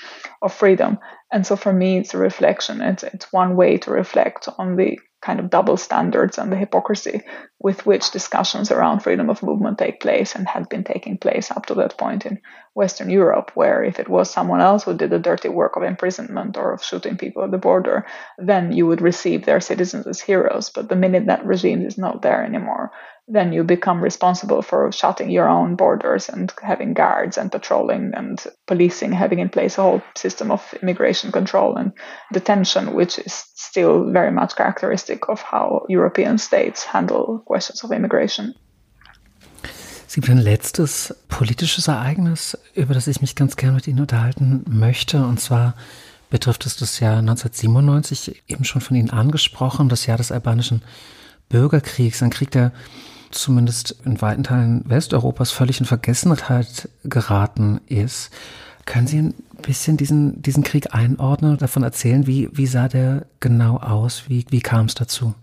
of 0.42 0.52
freedom. 0.52 0.98
And 1.30 1.46
so 1.46 1.54
for 1.54 1.72
me, 1.72 1.98
it's 1.98 2.14
a 2.14 2.18
reflection. 2.18 2.82
It's, 2.82 3.04
it's 3.04 3.32
one 3.32 3.54
way 3.54 3.78
to 3.78 3.92
reflect 3.92 4.48
on 4.59 4.74
the 4.74 4.98
kind 5.20 5.40
of 5.40 5.50
double 5.50 5.76
standards 5.76 6.38
and 6.38 6.52
the 6.52 6.56
hypocrisy 6.56 7.22
with 7.60 7.84
which 7.84 8.12
discussions 8.12 8.70
around 8.70 9.00
freedom 9.00 9.28
of 9.28 9.42
movement 9.42 9.78
take 9.78 10.00
place 10.00 10.34
and 10.34 10.46
had 10.46 10.68
been 10.68 10.84
taking 10.84 11.18
place 11.18 11.50
up 11.50 11.66
to 11.66 11.74
that 11.74 11.98
point 11.98 12.24
in 12.24 12.40
Western 12.74 13.10
Europe, 13.10 13.50
where 13.54 13.82
if 13.82 13.98
it 13.98 14.08
was 14.08 14.30
someone 14.30 14.60
else 14.60 14.84
who 14.84 14.96
did 14.96 15.10
the 15.10 15.18
dirty 15.18 15.48
work 15.48 15.76
of 15.76 15.82
imprisonment 15.82 16.56
or 16.56 16.72
of 16.72 16.84
shooting 16.84 17.16
people 17.16 17.42
at 17.42 17.50
the 17.50 17.58
border, 17.58 18.06
then 18.38 18.70
you 18.70 18.86
would 18.86 19.00
receive 19.00 19.44
their 19.44 19.60
citizens 19.60 20.06
as 20.06 20.20
heroes. 20.20 20.70
But 20.70 20.88
the 20.88 20.96
minute 20.96 21.26
that 21.26 21.44
regime 21.44 21.84
is 21.84 21.98
not 21.98 22.22
there 22.22 22.44
anymore, 22.44 22.92
then 23.29 23.53
you 23.53 23.62
become 23.62 24.01
responsible 24.01 24.62
for 24.62 24.91
shutting 24.91 25.31
your 25.31 25.49
own 25.49 25.76
borders 25.76 26.29
and 26.29 26.53
having 26.62 26.95
guards 26.95 27.37
and 27.37 27.53
patrolling 27.53 28.12
and 28.14 28.47
policing, 28.66 29.12
having 29.12 29.39
in 29.39 29.51
place 29.51 29.79
a 29.79 29.83
whole 29.83 30.03
system 30.14 30.51
of 30.51 30.74
immigration 30.83 31.31
control 31.31 31.76
and 31.76 31.93
detention, 32.33 32.95
which 32.95 33.18
is 33.18 33.45
still 33.55 34.11
very 34.11 34.31
much 34.31 34.57
characteristic 34.57 35.29
of 35.29 35.43
how 35.43 35.85
European 35.89 36.39
states 36.39 36.85
handle 36.85 37.43
questions 37.45 37.85
of 37.85 37.93
immigration. 37.93 38.55
Es 40.07 40.14
gibt 40.14 40.31
ein 40.31 40.39
letztes 40.39 41.14
politisches 41.29 41.87
Ereignis, 41.87 42.57
über 42.74 42.95
das 42.95 43.07
ich 43.09 43.20
mich 43.20 43.37
ganz 43.37 43.57
gerne 43.57 43.74
mit 43.74 43.87
Ihnen 43.87 44.01
unterhalten 44.01 44.64
möchte. 44.66 45.18
Und 45.18 45.39
zwar 45.39 45.74
betrifft 46.31 46.64
es 46.64 46.79
das 46.79 46.99
Jahr 46.99 47.18
1997, 47.18 48.43
eben 48.49 48.64
schon 48.64 48.81
von 48.81 48.97
Ihnen 48.97 49.11
angesprochen, 49.11 49.91
das 49.91 50.07
Jahr 50.07 50.16
des 50.16 50.33
albanischen 50.33 50.83
Bürgerkriegs. 51.51 52.22
Ein 52.22 52.31
Krieg, 52.31 52.51
der 52.51 52.72
zumindest 53.31 53.97
in 54.05 54.20
weiten 54.20 54.45
Teilen 54.45 54.83
Westeuropas 54.87 55.51
völlig 55.51 55.81
in 55.81 55.87
Vergessenheit 55.87 56.89
geraten 57.05 57.81
ist. 57.87 58.31
Können 58.87 59.07
Sie 59.07 59.18
ein 59.18 59.35
bisschen 59.62 59.97
diesen, 59.97 60.41
diesen 60.41 60.64
Krieg 60.64 60.95
einordnen 60.95 61.53
und 61.53 61.62
davon 61.62 61.83
erzählen, 61.83 62.26
wie, 62.26 62.49
wie 62.53 62.66
sah 62.66 62.89
der 62.89 63.26
genau 63.41 63.76
aus? 63.76 64.24
Wie, 64.29 64.47
wie 64.51 64.61
kam 64.61 64.87
es 64.87 64.95
dazu? 64.95 65.35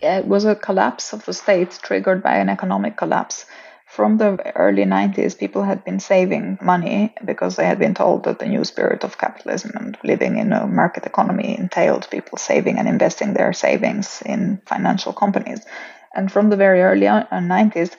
It 0.00 0.28
was 0.28 0.44
a 0.44 0.54
collapse 0.54 1.14
of 1.14 1.24
the 1.24 1.32
state 1.32 1.70
triggered 1.82 2.22
by 2.22 2.30
an 2.40 2.48
economic 2.48 2.96
collapse. 2.96 3.46
From 3.86 4.16
the 4.16 4.38
early 4.56 4.86
90s, 4.86 5.38
people 5.38 5.64
had 5.64 5.84
been 5.84 6.00
saving 6.00 6.58
money 6.62 7.12
because 7.26 7.56
they 7.56 7.66
had 7.66 7.78
been 7.78 7.94
told 7.94 8.24
that 8.24 8.38
the 8.38 8.46
new 8.46 8.64
spirit 8.64 9.04
of 9.04 9.18
capitalism 9.18 9.72
and 9.76 9.98
living 10.02 10.38
in 10.38 10.52
a 10.52 10.66
market 10.66 11.04
economy 11.04 11.58
entailed 11.58 12.08
people 12.10 12.38
saving 12.38 12.78
and 12.78 12.88
investing 12.88 13.34
their 13.34 13.52
savings 13.52 14.22
in 14.24 14.62
financial 14.64 15.12
companies. 15.12 15.60
And 16.14 16.30
from 16.30 16.50
the 16.50 16.56
very 16.56 16.82
early 16.82 17.06
90s, 17.06 17.92
uh, 17.92 17.96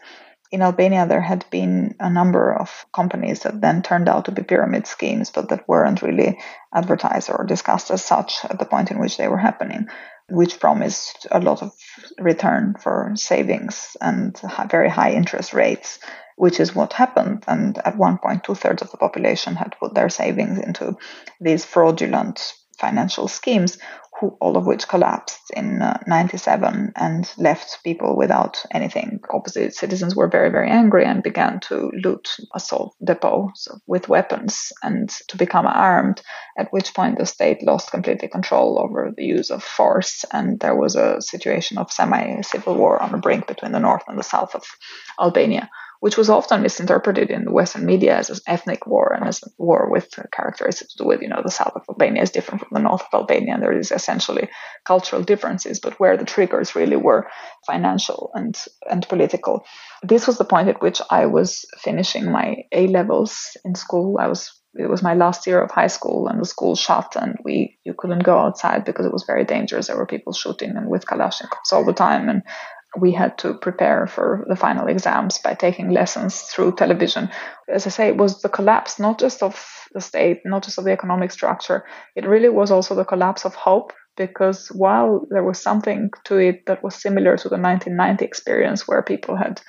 in 0.53 0.61
Albania, 0.61 1.07
there 1.07 1.21
had 1.21 1.45
been 1.49 1.95
a 1.99 2.11
number 2.11 2.53
of 2.53 2.85
companies 2.93 3.39
that 3.39 3.59
then 3.59 3.81
turned 3.81 4.07
out 4.07 4.25
to 4.25 4.31
be 4.31 4.43
pyramid 4.43 4.85
schemes, 4.85 5.31
but 5.31 5.49
that 5.49 5.67
weren't 5.67 6.03
really 6.03 6.37
advertised 6.71 7.31
or 7.31 7.43
discussed 7.43 7.89
as 7.89 8.03
such 8.03 8.45
at 8.45 8.59
the 8.59 8.65
point 8.65 8.91
in 8.91 8.99
which 8.99 9.17
they 9.17 9.27
were 9.27 9.39
happening, 9.39 9.87
which 10.29 10.59
promised 10.59 11.25
a 11.31 11.39
lot 11.39 11.63
of 11.63 11.73
return 12.19 12.75
for 12.79 13.13
savings 13.15 13.97
and 13.99 14.39
very 14.69 14.89
high 14.89 15.13
interest 15.13 15.55
rates, 15.55 15.97
which 16.35 16.59
is 16.59 16.75
what 16.75 16.93
happened. 16.93 17.43
And 17.47 17.79
at 17.83 17.97
one 17.97 18.19
point, 18.19 18.43
two 18.43 18.53
thirds 18.53 18.83
of 18.83 18.91
the 18.91 18.97
population 18.97 19.55
had 19.55 19.75
put 19.79 19.95
their 19.95 20.09
savings 20.09 20.59
into 20.59 20.97
these 21.41 21.65
fraudulent 21.65 22.53
financial 22.77 23.27
schemes, 23.27 23.79
who, 24.23 24.37
all 24.39 24.57
of 24.57 24.65
which 24.65 24.87
collapsed 24.87 25.51
in 25.55 25.81
uh, 25.81 25.99
97 26.07 26.93
and 26.95 27.33
left 27.37 27.83
people 27.83 28.15
without 28.15 28.63
anything. 28.71 29.19
Obviously, 29.29 29.69
citizens 29.71 30.15
were 30.15 30.29
very, 30.29 30.49
very 30.49 30.69
angry 30.69 31.05
and 31.05 31.21
began 31.21 31.59
to 31.59 31.91
loot 32.01 32.29
assault 32.55 32.95
depots 33.03 33.67
with 33.85 34.07
weapons 34.07 34.71
and 34.81 35.09
to 35.27 35.37
become 35.37 35.67
armed, 35.67 36.21
at 36.57 36.71
which 36.71 36.93
point 36.93 37.17
the 37.17 37.25
state 37.25 37.63
lost 37.63 37.91
completely 37.91 38.29
control 38.29 38.79
over 38.79 39.11
the 39.15 39.25
use 39.25 39.49
of 39.49 39.63
force. 39.63 40.23
And 40.31 40.59
there 40.59 40.75
was 40.75 40.95
a 40.95 41.21
situation 41.21 41.77
of 41.77 41.91
semi 41.91 42.41
civil 42.41 42.75
war 42.75 43.01
on 43.01 43.11
the 43.11 43.17
brink 43.17 43.47
between 43.47 43.73
the 43.73 43.79
north 43.79 44.03
and 44.07 44.17
the 44.17 44.23
south 44.23 44.55
of 44.55 44.63
Albania 45.19 45.69
which 46.03 46.17
was 46.17 46.29
often 46.29 46.61
misinterpreted 46.61 47.29
in 47.31 47.45
the 47.45 47.51
Western 47.53 47.85
media 47.85 48.17
as 48.17 48.29
an 48.29 48.35
ethnic 48.45 48.85
war 48.85 49.13
and 49.13 49.25
as 49.25 49.41
a 49.41 49.47
war 49.57 49.89
with 49.89 50.13
characteristics 50.33 50.91
to 50.91 51.03
do 51.03 51.07
with, 51.07 51.21
you 51.21 51.29
know, 51.29 51.41
the 51.41 51.49
south 51.49 51.71
of 51.77 51.83
Albania 51.87 52.21
is 52.21 52.29
different 52.29 52.59
from 52.59 52.73
the 52.73 52.81
north 52.81 53.03
of 53.03 53.21
Albania. 53.21 53.53
And 53.53 53.63
there 53.63 53.71
is 53.71 53.89
essentially 53.89 54.49
cultural 54.83 55.23
differences, 55.23 55.79
but 55.79 55.97
where 56.01 56.17
the 56.17 56.25
triggers 56.25 56.75
really 56.75 56.97
were 56.97 57.29
financial 57.65 58.31
and, 58.33 58.53
and 58.91 59.07
political. 59.07 59.63
This 60.01 60.27
was 60.27 60.37
the 60.37 60.43
point 60.43 60.67
at 60.67 60.81
which 60.81 61.01
I 61.09 61.25
was 61.25 61.63
finishing 61.77 62.29
my 62.29 62.65
A 62.73 62.87
levels 62.87 63.55
in 63.63 63.73
school. 63.73 64.17
I 64.19 64.27
was 64.27 64.51
it 64.75 64.89
was 64.89 65.03
my 65.03 65.13
last 65.13 65.45
year 65.45 65.61
of 65.61 65.71
high 65.71 65.87
school 65.87 66.27
and 66.27 66.41
the 66.41 66.45
school 66.45 66.75
shut 66.75 67.15
and 67.15 67.37
we 67.45 67.77
you 67.83 67.93
couldn't 67.95 68.23
go 68.23 68.39
outside 68.39 68.83
because 68.83 69.05
it 69.05 69.13
was 69.13 69.23
very 69.23 69.45
dangerous 69.45 69.85
there 69.85 69.95
were 69.95 70.07
people 70.07 70.33
shooting 70.33 70.75
and 70.75 70.89
with 70.89 71.05
kalashnikovs 71.05 71.71
all 71.71 71.85
the 71.85 71.93
time 71.93 72.27
and 72.27 72.41
we 72.97 73.11
had 73.11 73.37
to 73.39 73.55
prepare 73.55 74.07
for 74.07 74.45
the 74.47 74.55
final 74.55 74.87
exams 74.87 75.39
by 75.39 75.53
taking 75.53 75.89
lessons 75.89 76.41
through 76.41 76.75
television. 76.75 77.29
As 77.67 77.87
I 77.87 77.89
say, 77.89 78.07
it 78.07 78.17
was 78.17 78.41
the 78.41 78.49
collapse 78.49 78.99
not 78.99 79.19
just 79.19 79.41
of 79.41 79.65
the 79.93 80.01
state, 80.01 80.41
not 80.45 80.63
just 80.63 80.77
of 80.77 80.85
the 80.85 80.91
economic 80.91 81.31
structure, 81.31 81.85
it 82.15 82.27
really 82.27 82.49
was 82.49 82.71
also 82.71 82.95
the 82.95 83.05
collapse 83.05 83.45
of 83.45 83.55
hope. 83.55 83.93
Because 84.15 84.67
while 84.67 85.25
there 85.31 85.43
was 85.43 85.59
something 85.59 86.11
to 86.25 86.37
it 86.37 86.67
that 86.67 86.83
was 86.83 86.93
similar 86.93 87.35
to 87.35 87.49
the 87.49 87.57
1990 87.57 88.23
experience, 88.23 88.87
where 88.87 89.01
people 89.01 89.35
had 89.35 89.59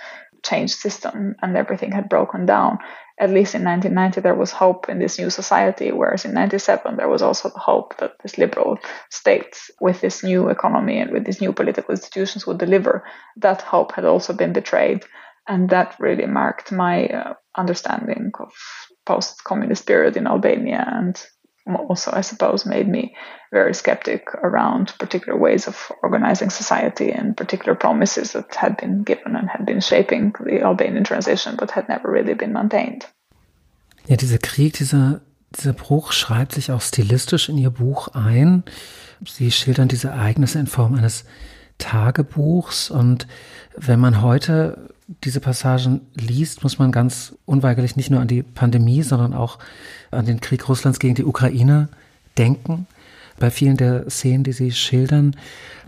changed 0.44 0.74
system 0.74 1.34
and 1.40 1.56
everything 1.56 1.90
had 1.92 2.10
broken 2.10 2.44
down. 2.46 2.78
At 3.18 3.30
least 3.30 3.54
in 3.54 3.62
1990, 3.62 4.20
there 4.20 4.34
was 4.34 4.50
hope 4.50 4.88
in 4.88 4.98
this 4.98 5.18
new 5.18 5.30
society, 5.30 5.92
whereas 5.92 6.24
in 6.24 6.34
97, 6.34 6.96
there 6.96 7.08
was 7.08 7.22
also 7.22 7.48
the 7.48 7.60
hope 7.60 7.96
that 7.98 8.12
this 8.22 8.38
liberal 8.38 8.78
state, 9.10 9.56
with 9.80 10.00
this 10.00 10.24
new 10.24 10.48
economy 10.48 10.98
and 10.98 11.12
with 11.12 11.24
these 11.24 11.40
new 11.40 11.52
political 11.52 11.92
institutions, 11.92 12.46
would 12.46 12.58
deliver. 12.58 13.04
That 13.36 13.62
hope 13.62 13.92
had 13.92 14.04
also 14.04 14.32
been 14.32 14.52
betrayed. 14.52 15.04
And 15.46 15.70
that 15.70 15.94
really 16.00 16.26
marked 16.26 16.72
my 16.72 17.06
uh, 17.06 17.34
understanding 17.56 18.32
of 18.40 18.52
post 19.06 19.44
communist 19.44 19.86
period 19.86 20.16
in 20.16 20.26
Albania 20.26 20.84
and 20.86 21.22
also, 21.66 22.10
I 22.12 22.20
suppose, 22.20 22.66
made 22.66 22.88
me 22.88 23.14
very 23.50 23.74
skeptic 23.74 24.34
around 24.34 24.94
particular 24.98 25.38
ways 25.38 25.66
of 25.66 25.90
organizing 26.02 26.50
society 26.50 27.10
and 27.10 27.36
particular 27.36 27.74
promises 27.74 28.32
that 28.32 28.54
had 28.54 28.76
been 28.76 29.02
given 29.02 29.34
and 29.36 29.48
had 29.48 29.64
been 29.64 29.80
shaping 29.80 30.34
the 30.44 30.62
Albanian 30.62 31.04
transition, 31.04 31.56
but 31.56 31.70
had 31.70 31.88
never 31.88 32.10
really 32.10 32.34
been 32.34 32.52
maintained. 32.52 33.06
Ja, 34.06 34.16
dieser 34.16 34.38
Krieg, 34.38 34.74
dieser, 34.74 35.22
dieser 35.56 35.72
Bruch 35.72 36.12
schreibt 36.12 36.52
sich 36.52 36.70
auch 36.70 36.82
stilistisch 36.82 37.48
in 37.48 37.56
ihr 37.56 37.70
Buch 37.70 38.08
ein. 38.08 38.64
Sie 39.26 39.50
schildern 39.50 39.88
diese 39.88 40.08
Ereignisse 40.08 40.58
in 40.58 40.66
Form 40.66 40.94
eines 40.94 41.24
Tagebuchs 41.78 42.90
und 42.90 43.26
wenn 43.76 43.98
man 43.98 44.20
heute 44.20 44.93
diese 45.06 45.40
Passagen 45.40 46.00
liest, 46.14 46.62
muss 46.62 46.78
man 46.78 46.92
ganz 46.92 47.34
unweigerlich 47.44 47.96
nicht 47.96 48.10
nur 48.10 48.20
an 48.20 48.28
die 48.28 48.42
Pandemie, 48.42 49.02
sondern 49.02 49.34
auch 49.34 49.58
an 50.10 50.26
den 50.26 50.40
Krieg 50.40 50.68
Russlands 50.68 50.98
gegen 50.98 51.14
die 51.14 51.24
Ukraine 51.24 51.88
denken. 52.38 52.86
Bei 53.38 53.50
vielen 53.50 53.76
der 53.76 54.08
Szenen, 54.08 54.44
die 54.44 54.52
Sie 54.52 54.72
schildern, 54.72 55.36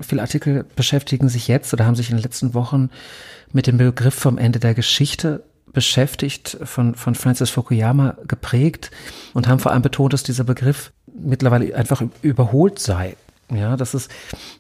viele 0.01 0.21
Artikel 0.21 0.65
beschäftigen 0.75 1.29
sich 1.29 1.49
jetzt 1.49 1.73
oder 1.73 1.87
haben 1.87 1.95
sich 1.95 2.11
in 2.11 2.17
den 2.17 2.23
letzten 2.23 2.55
Wochen 2.55 2.91
mit 3.53 3.67
dem 3.67 3.79
Begriff 3.79 4.15
vom 4.15 4.37
Ende 4.37 4.59
der 4.59 4.75
Geschichte 4.75 5.45
beschäftigt, 5.73 6.59
von, 6.65 6.95
von 6.95 7.15
Francis 7.15 7.51
Fukuyama 7.51 8.17
geprägt 8.27 8.91
und 9.33 9.47
haben 9.47 9.61
vor 9.61 9.73
allem 9.73 9.83
betont, 9.83 10.13
dass 10.13 10.23
dieser 10.23 10.45
Begriff 10.45 10.93
mittlerweile 11.07 11.75
einfach 11.75 12.03
überholt 12.23 12.79
sei. 12.79 13.17
Ja, 13.53 13.77
das 13.77 13.95
ist 13.95 14.11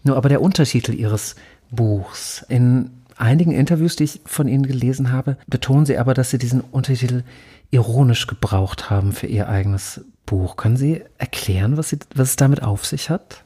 nur 0.05 0.17
aber 0.17 0.29
der 0.29 0.41
Untertitel 0.41 0.93
Ihres 0.93 1.35
Buchs. 1.71 2.45
In 2.49 2.91
einigen 3.17 3.53
Interviews, 3.53 3.97
die 3.97 4.05
ich 4.05 4.21
von 4.25 4.49
Ihnen 4.49 4.67
gelesen 4.67 5.13
habe, 5.13 5.37
betonen 5.47 5.87
Sie 5.87 5.99
aber, 5.99 6.15
dass 6.15 6.31
Sie 6.31 6.39
diesen 6.39 6.61
Untertitel 6.61 7.23
ironisch 7.71 8.27
gebraucht 8.27 8.91
haben 8.91 9.13
für 9.13 9.27
Ihr 9.27 9.49
eigenes 9.49 10.05
Buch. 10.25 10.57
Können 10.57 10.77
Sie 10.77 11.03
erklären, 11.19 11.77
was, 11.77 11.91
Sie, 11.91 11.99
was 12.15 12.31
es 12.31 12.37
damit 12.37 12.63
auf 12.63 12.85
sich 12.85 13.11
hat? 13.11 13.45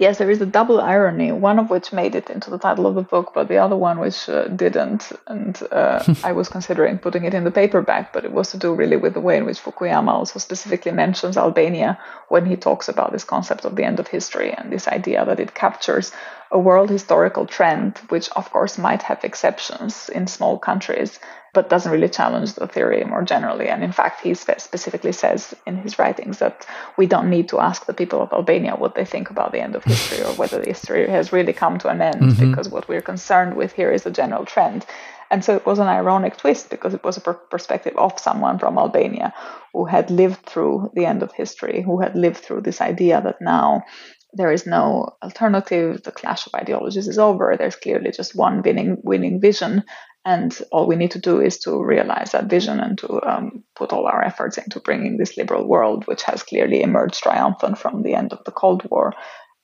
Yes, 0.00 0.18
there 0.18 0.30
is 0.30 0.40
a 0.40 0.46
double 0.46 0.80
irony, 0.80 1.30
one 1.30 1.58
of 1.58 1.70
which 1.70 1.92
made 1.92 2.14
it 2.14 2.30
into 2.30 2.50
the 2.50 2.58
title 2.58 2.86
of 2.86 2.94
the 2.94 3.02
book, 3.02 3.32
but 3.34 3.48
the 3.48 3.58
other 3.58 3.76
one 3.76 4.00
which 4.00 4.28
uh, 4.28 4.48
didn't. 4.48 5.12
And 5.26 5.62
uh, 5.70 6.02
I 6.24 6.32
was 6.32 6.48
considering 6.48 6.98
putting 6.98 7.24
it 7.24 7.34
in 7.34 7.44
the 7.44 7.50
paperback, 7.50 8.12
but 8.12 8.24
it 8.24 8.32
was 8.32 8.50
to 8.50 8.58
do 8.58 8.74
really 8.74 8.96
with 8.96 9.14
the 9.14 9.20
way 9.20 9.36
in 9.36 9.44
which 9.44 9.62
Fukuyama 9.62 10.08
also 10.08 10.38
specifically 10.38 10.92
mentions 10.92 11.36
Albania 11.36 11.98
when 12.28 12.46
he 12.46 12.56
talks 12.56 12.88
about 12.88 13.12
this 13.12 13.24
concept 13.24 13.64
of 13.64 13.76
the 13.76 13.84
end 13.84 14.00
of 14.00 14.08
history 14.08 14.52
and 14.52 14.72
this 14.72 14.88
idea 14.88 15.24
that 15.24 15.38
it 15.38 15.54
captures 15.54 16.10
a 16.50 16.58
world 16.58 16.90
historical 16.90 17.46
trend, 17.46 17.98
which 18.08 18.28
of 18.30 18.50
course 18.50 18.78
might 18.78 19.02
have 19.02 19.22
exceptions 19.22 20.08
in 20.08 20.26
small 20.26 20.58
countries, 20.58 21.20
but 21.52 21.68
doesn't 21.68 21.92
really 21.92 22.08
challenge 22.08 22.54
the 22.54 22.66
theory 22.66 23.02
more 23.04 23.22
generally. 23.22 23.68
And 23.68 23.82
in 23.82 23.92
fact, 23.92 24.22
he 24.22 24.34
specifically 24.34 25.12
says 25.12 25.54
in 25.66 25.76
his 25.76 25.98
writings 25.98 26.38
that 26.38 26.66
we 26.96 27.06
don't 27.06 27.30
need 27.30 27.48
to 27.48 27.60
ask 27.60 27.86
the 27.86 27.94
people 27.94 28.22
of 28.22 28.32
Albania 28.32 28.76
what 28.76 28.94
they 28.94 29.04
think 29.04 29.30
about 29.30 29.52
the 29.52 29.60
end 29.60 29.74
of 29.74 29.84
history 29.84 30.22
or 30.24 30.32
whether 30.34 30.58
the 30.58 30.68
history 30.68 31.08
has 31.08 31.32
really 31.32 31.52
come 31.52 31.78
to 31.78 31.88
an 31.88 32.00
end, 32.00 32.22
mm-hmm. 32.22 32.50
because 32.50 32.68
what 32.68 32.88
we're 32.88 33.00
concerned 33.00 33.56
with 33.56 33.72
here 33.72 33.90
is 33.90 34.04
the 34.04 34.10
general 34.10 34.44
trend. 34.44 34.86
And 35.30 35.44
so 35.44 35.54
it 35.54 35.64
was 35.64 35.78
an 35.78 35.86
ironic 35.86 36.36
twist 36.36 36.70
because 36.70 36.92
it 36.92 37.04
was 37.04 37.16
a 37.16 37.20
per- 37.20 37.34
perspective 37.34 37.96
of 37.96 38.18
someone 38.18 38.58
from 38.58 38.78
Albania 38.78 39.32
who 39.72 39.84
had 39.84 40.10
lived 40.10 40.44
through 40.44 40.90
the 40.94 41.06
end 41.06 41.22
of 41.22 41.32
history, 41.32 41.82
who 41.82 42.00
had 42.00 42.16
lived 42.16 42.38
through 42.38 42.62
this 42.62 42.80
idea 42.80 43.20
that 43.22 43.40
now 43.40 43.84
there 44.32 44.52
is 44.52 44.66
no 44.66 45.10
alternative. 45.22 46.02
The 46.02 46.12
clash 46.12 46.46
of 46.46 46.54
ideologies 46.54 47.08
is 47.08 47.18
over. 47.18 47.54
There's 47.56 47.76
clearly 47.76 48.10
just 48.10 48.36
one 48.36 48.62
winning 48.62 48.98
winning 49.02 49.40
vision, 49.40 49.84
and 50.24 50.58
all 50.70 50.86
we 50.86 50.96
need 50.96 51.12
to 51.12 51.18
do 51.18 51.40
is 51.40 51.58
to 51.60 51.82
realize 51.82 52.32
that 52.32 52.50
vision 52.50 52.78
and 52.78 52.98
to 52.98 53.22
um, 53.26 53.64
put 53.74 53.92
all 53.92 54.06
our 54.06 54.22
efforts 54.22 54.58
into 54.58 54.80
bringing 54.80 55.16
this 55.16 55.36
liberal 55.36 55.66
world, 55.66 56.06
which 56.06 56.22
has 56.24 56.42
clearly 56.42 56.82
emerged 56.82 57.22
triumphant 57.22 57.78
from 57.78 58.02
the 58.02 58.14
end 58.14 58.32
of 58.32 58.44
the 58.44 58.52
Cold 58.52 58.86
War. 58.90 59.14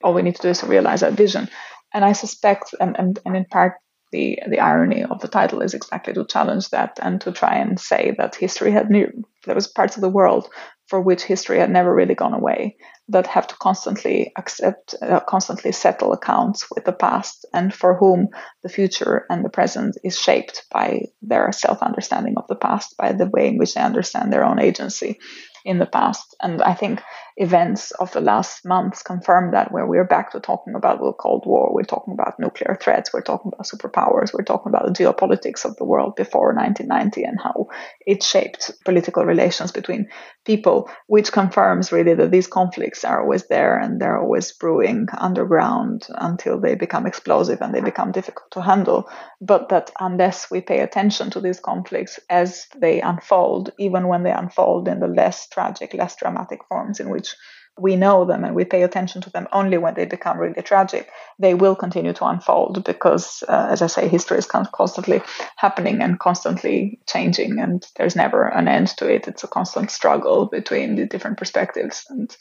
All 0.03 0.15
we 0.15 0.23
need 0.23 0.37
to 0.37 0.43
do 0.43 0.49
is 0.49 0.61
to 0.61 0.67
realize 0.67 1.01
that 1.01 1.13
vision. 1.13 1.49
And 1.93 2.05
I 2.05 2.13
suspect, 2.13 2.75
and, 2.81 2.99
and, 2.99 3.19
and 3.27 3.37
in 3.37 3.45
part, 3.47 3.75
the 4.13 4.39
the 4.49 4.61
irony 4.61 5.03
of 5.03 5.21
the 5.21 5.29
title 5.29 5.61
is 5.63 5.75
exactly 5.75 6.13
to 6.15 6.25
challenge 6.25 6.71
that 6.71 6.99
and 7.03 7.21
to 7.21 7.33
try 7.33 7.57
and 7.57 7.79
say 7.79 8.15
that 8.19 8.37
history 8.37 8.71
had 8.71 8.89
new 8.89 9.11
there 9.45 9.55
was 9.55 9.67
parts 9.67 9.97
of 9.97 10.01
the 10.01 10.09
world 10.09 10.49
for 10.87 11.01
which 11.01 11.23
history 11.23 11.59
had 11.59 11.71
never 11.71 11.93
really 11.95 12.15
gone 12.15 12.35
away 12.35 12.77
that 13.09 13.27
have 13.27 13.47
to 13.47 13.57
constantly 13.57 14.33
accept, 14.37 14.95
uh, 15.01 15.21
constantly 15.21 15.73
settle 15.73 16.13
accounts 16.13 16.67
with 16.75 16.85
the 16.85 16.93
past, 16.93 17.47
and 17.53 17.73
for 17.73 17.97
whom 17.97 18.29
the 18.63 18.69
future 18.69 19.27
and 19.31 19.45
the 19.45 19.49
present 19.49 19.97
is 20.03 20.19
shaped 20.19 20.65
by 20.73 21.03
their 21.23 21.53
self 21.53 21.83
understanding 21.83 22.35
of 22.37 22.47
the 22.49 22.57
past, 22.57 22.97
by 22.97 23.13
the 23.13 23.27
way 23.27 23.49
in 23.49 23.59
which 23.59 23.75
they 23.75 23.81
understand 23.81 24.33
their 24.33 24.45
own 24.45 24.61
agency 24.61 25.19
in 25.67 25.79
the 25.79 25.87
past. 25.87 26.35
And 26.41 26.63
I 26.63 26.75
think 26.75 27.03
events 27.37 27.91
of 27.91 28.13
the 28.13 28.21
last 28.21 28.65
months 28.65 29.03
confirm 29.03 29.51
that 29.51 29.73
where 29.73 29.85
we're 29.85 30.05
back 30.05 30.31
to 30.31 30.41
talking 30.41 30.75
about 30.77 31.01
the 31.01 31.13
Cold 31.13 31.45
War, 31.45 31.75
we're 31.75 31.83
talking 31.83 32.15
about 32.15 32.39
nuclear 32.39 32.79
threats, 32.81 33.13
we're 33.13 33.21
talking 33.21 33.51
about 33.53 33.67
superpowers, 33.67 34.33
we're 34.33 34.45
talking 34.45 34.71
about 34.71 34.87
the 34.87 35.05
geopolitics 35.05 35.65
of 35.65 35.77
the 35.77 35.85
world 35.85 36.15
before 36.17 36.55
1990 36.55 37.25
and 37.25 37.39
how 37.43 37.67
it 38.07 38.23
shaped 38.23 38.71
political 38.85 39.25
relations 39.25 39.73
between 39.73 40.09
people, 40.47 40.89
which 41.09 41.33
confirms 41.33 41.93
really 41.93 42.15
that 42.15 42.31
these 42.31 42.47
conflicts 42.47 43.05
are 43.05 43.21
always 43.21 43.47
there 43.49 43.79
and 43.79 44.01
they're 44.01 44.19
always 44.19 44.53
brewing 44.53 45.09
underground 45.19 46.07
until 46.15 46.59
they 46.59 46.75
become 46.75 47.07
explosive 47.07 47.61
and 47.61 47.75
they 47.75 47.81
become 47.81 48.13
difficult 48.13 48.51
to 48.53 48.63
handle. 48.63 49.09
But 49.41 49.69
that 49.69 49.91
unless 50.01 50.51
we 50.51 50.61
pay 50.61 50.81
attention 50.81 51.31
to 51.31 51.41
these 51.41 51.61
conflicts 51.61 52.19
as 52.31 52.67
they 52.77 53.01
unfold, 53.01 53.73
even 53.79 54.09
when 54.09 54.23
they 54.23 54.33
unfold 54.33 54.89
in 54.89 55.01
the 55.01 55.09
less 55.09 55.49
tragic, 55.49 55.93
less 55.93 56.17
dramatic 56.17 56.61
forms 56.69 57.01
in 57.01 57.11
which 57.11 57.35
we 57.79 57.95
know 57.97 58.25
them 58.25 58.45
and 58.45 58.55
we 58.55 58.65
pay 58.65 58.83
attention 58.83 59.21
to 59.23 59.31
them 59.31 59.47
only 59.53 59.77
when 59.77 59.95
they 59.95 60.07
become 60.07 60.39
really 60.39 60.63
tragic, 60.63 61.11
they 61.39 61.55
will 61.55 61.77
continue 61.77 62.13
to 62.15 62.25
unfold 62.25 62.85
because, 62.85 63.45
uh, 63.49 63.69
as 63.71 63.83
I 63.83 63.87
say, 63.87 64.09
history 64.09 64.39
is 64.39 64.47
constantly 64.47 65.21
happening 65.57 66.01
and 66.01 66.19
constantly 66.19 66.99
changing, 67.07 67.59
and 67.59 67.87
there's 67.97 68.17
never 68.17 68.47
an 68.47 68.69
end 68.69 68.89
to 68.99 69.13
it. 69.13 69.29
It's 69.29 69.45
a 69.45 69.49
constant 69.49 69.91
struggle 69.91 70.47
between 70.47 70.97
the 70.97 71.07
different 71.07 71.37
perspectives. 71.37 72.05
And 72.09 72.35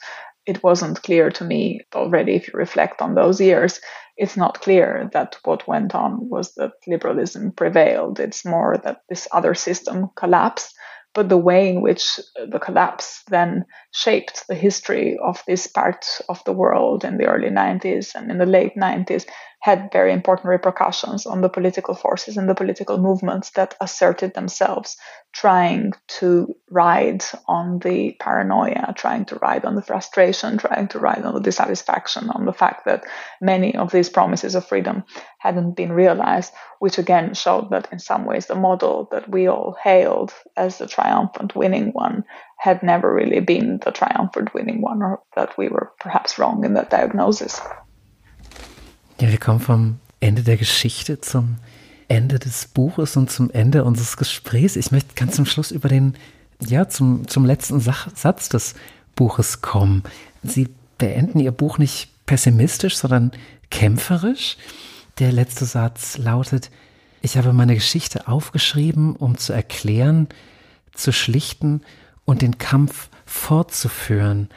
it 0.45 0.63
wasn't 0.63 1.03
clear 1.03 1.29
to 1.31 1.43
me 1.43 1.81
already, 1.93 2.35
if 2.35 2.47
you 2.47 2.53
reflect 2.55 3.01
on 3.01 3.15
those 3.15 3.41
years, 3.41 3.81
it's 4.17 4.37
not 4.37 4.61
clear 4.61 5.09
that 5.11 5.35
what 5.43 5.67
went 5.67 5.93
on 5.93 6.29
was 6.29 6.53
that 6.55 6.71
liberalism 6.87 7.51
prevailed. 7.51 8.19
It's 8.19 8.45
more 8.45 8.77
that 8.83 9.01
this 9.09 9.27
other 9.33 9.53
system 9.53 10.09
collapsed 10.15 10.74
but 11.15 11.29
the 11.29 11.37
way 11.37 11.69
in 11.69 11.81
which 11.81 12.19
the 12.51 12.59
collapse 12.59 13.23
then 13.29 13.65
shaped 13.91 14.45
the 14.47 14.53
history 14.53 15.17
of 15.23 15.41
this 15.47 15.65
part 15.65 16.05
of 16.29 16.43
the 16.43 16.53
world 16.53 17.03
in 17.03 17.17
the 17.17 17.25
early 17.25 17.49
90s 17.49 18.13
and 18.13 18.29
in 18.29 18.37
the 18.37 18.45
late 18.45 18.73
90s 18.75 19.25
had 19.65 19.91
very 19.91 20.13
important 20.13 20.45
repercussions 20.45 21.25
on 21.25 21.41
the 21.41 21.49
political 21.49 21.95
forces 21.95 22.37
and 22.37 22.47
the 22.47 22.53
political 22.53 22.99
movements 22.99 23.49
that 23.55 23.73
asserted 23.81 24.31
themselves, 24.35 24.95
trying 25.33 25.91
to 26.07 26.55
ride 26.69 27.25
on 27.47 27.79
the 27.79 28.15
paranoia, 28.19 28.93
trying 28.95 29.25
to 29.25 29.35
ride 29.37 29.65
on 29.65 29.73
the 29.73 29.81
frustration, 29.81 30.59
trying 30.59 30.87
to 30.87 30.99
ride 30.99 31.23
on 31.23 31.33
the 31.33 31.39
dissatisfaction, 31.39 32.29
on 32.29 32.45
the 32.45 32.53
fact 32.53 32.85
that 32.85 33.05
many 33.41 33.75
of 33.75 33.91
these 33.91 34.07
promises 34.07 34.53
of 34.53 34.67
freedom 34.67 35.03
hadn't 35.39 35.71
been 35.75 35.91
realized, 35.91 36.53
which 36.77 36.99
again 36.99 37.33
showed 37.33 37.71
that 37.71 37.91
in 37.91 37.97
some 37.97 38.23
ways 38.23 38.45
the 38.45 38.53
model 38.53 39.07
that 39.09 39.27
we 39.27 39.47
all 39.47 39.75
hailed 39.83 40.31
as 40.55 40.77
the 40.77 40.85
triumphant 40.85 41.55
winning 41.55 41.89
one 41.91 42.23
had 42.59 42.83
never 42.83 43.11
really 43.11 43.39
been 43.39 43.79
the 43.83 43.91
triumphant 43.91 44.53
winning 44.53 44.79
one, 44.79 45.01
or 45.01 45.23
that 45.35 45.57
we 45.57 45.69
were 45.69 45.91
perhaps 45.99 46.37
wrong 46.37 46.63
in 46.63 46.75
that 46.75 46.91
diagnosis. 46.91 47.59
Ja, 49.19 49.29
wir 49.29 49.37
kommen 49.37 49.61
vom 49.61 49.99
Ende 50.19 50.43
der 50.43 50.57
Geschichte 50.57 51.21
zum 51.21 51.55
Ende 52.09 52.37
des 52.37 52.65
Buches 52.65 53.15
und 53.15 53.31
zum 53.31 53.49
Ende 53.49 53.85
unseres 53.85 54.17
Gesprächs. 54.17 54.75
Ich 54.75 54.91
möchte 54.91 55.15
ganz 55.15 55.37
zum 55.37 55.45
Schluss 55.45 55.71
über 55.71 55.87
den, 55.87 56.15
ja, 56.59 56.89
zum, 56.89 57.25
zum 57.27 57.45
letzten 57.45 57.79
Sach 57.79 58.09
Satz 58.13 58.49
des 58.49 58.75
Buches 59.15 59.61
kommen. 59.61 60.03
Sie 60.43 60.67
beenden 60.97 61.39
Ihr 61.39 61.53
Buch 61.53 61.77
nicht 61.77 62.09
pessimistisch, 62.25 62.97
sondern 62.97 63.31
kämpferisch. 63.69 64.57
Der 65.19 65.31
letzte 65.31 65.63
Satz 65.63 66.17
lautet, 66.17 66.69
ich 67.21 67.37
habe 67.37 67.53
meine 67.53 67.75
Geschichte 67.75 68.27
aufgeschrieben, 68.27 69.15
um 69.15 69.37
zu 69.37 69.53
erklären, 69.53 70.27
zu 70.93 71.13
schlichten 71.13 71.81
und 72.25 72.41
den 72.41 72.57
Kampf 72.57 73.07
fortzuführen. 73.25 74.49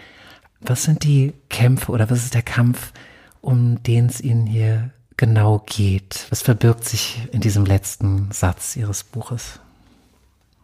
Was 0.60 0.82
sind 0.82 1.04
die 1.04 1.32
Kämpfe 1.48 1.92
oder 1.92 2.10
was 2.10 2.24
ist 2.24 2.34
der 2.34 2.42
Kampf, 2.42 2.92
um 3.40 3.82
den 3.82 4.06
es 4.06 4.20
Ihnen 4.20 4.46
hier 4.46 4.90
genau 5.16 5.62
geht? 5.66 6.26
Was 6.30 6.42
verbirgt 6.42 6.84
sich 6.84 7.28
in 7.32 7.40
diesem 7.40 7.64
letzten 7.64 8.30
Satz 8.32 8.76
Ihres 8.76 9.04
Buches? 9.04 9.60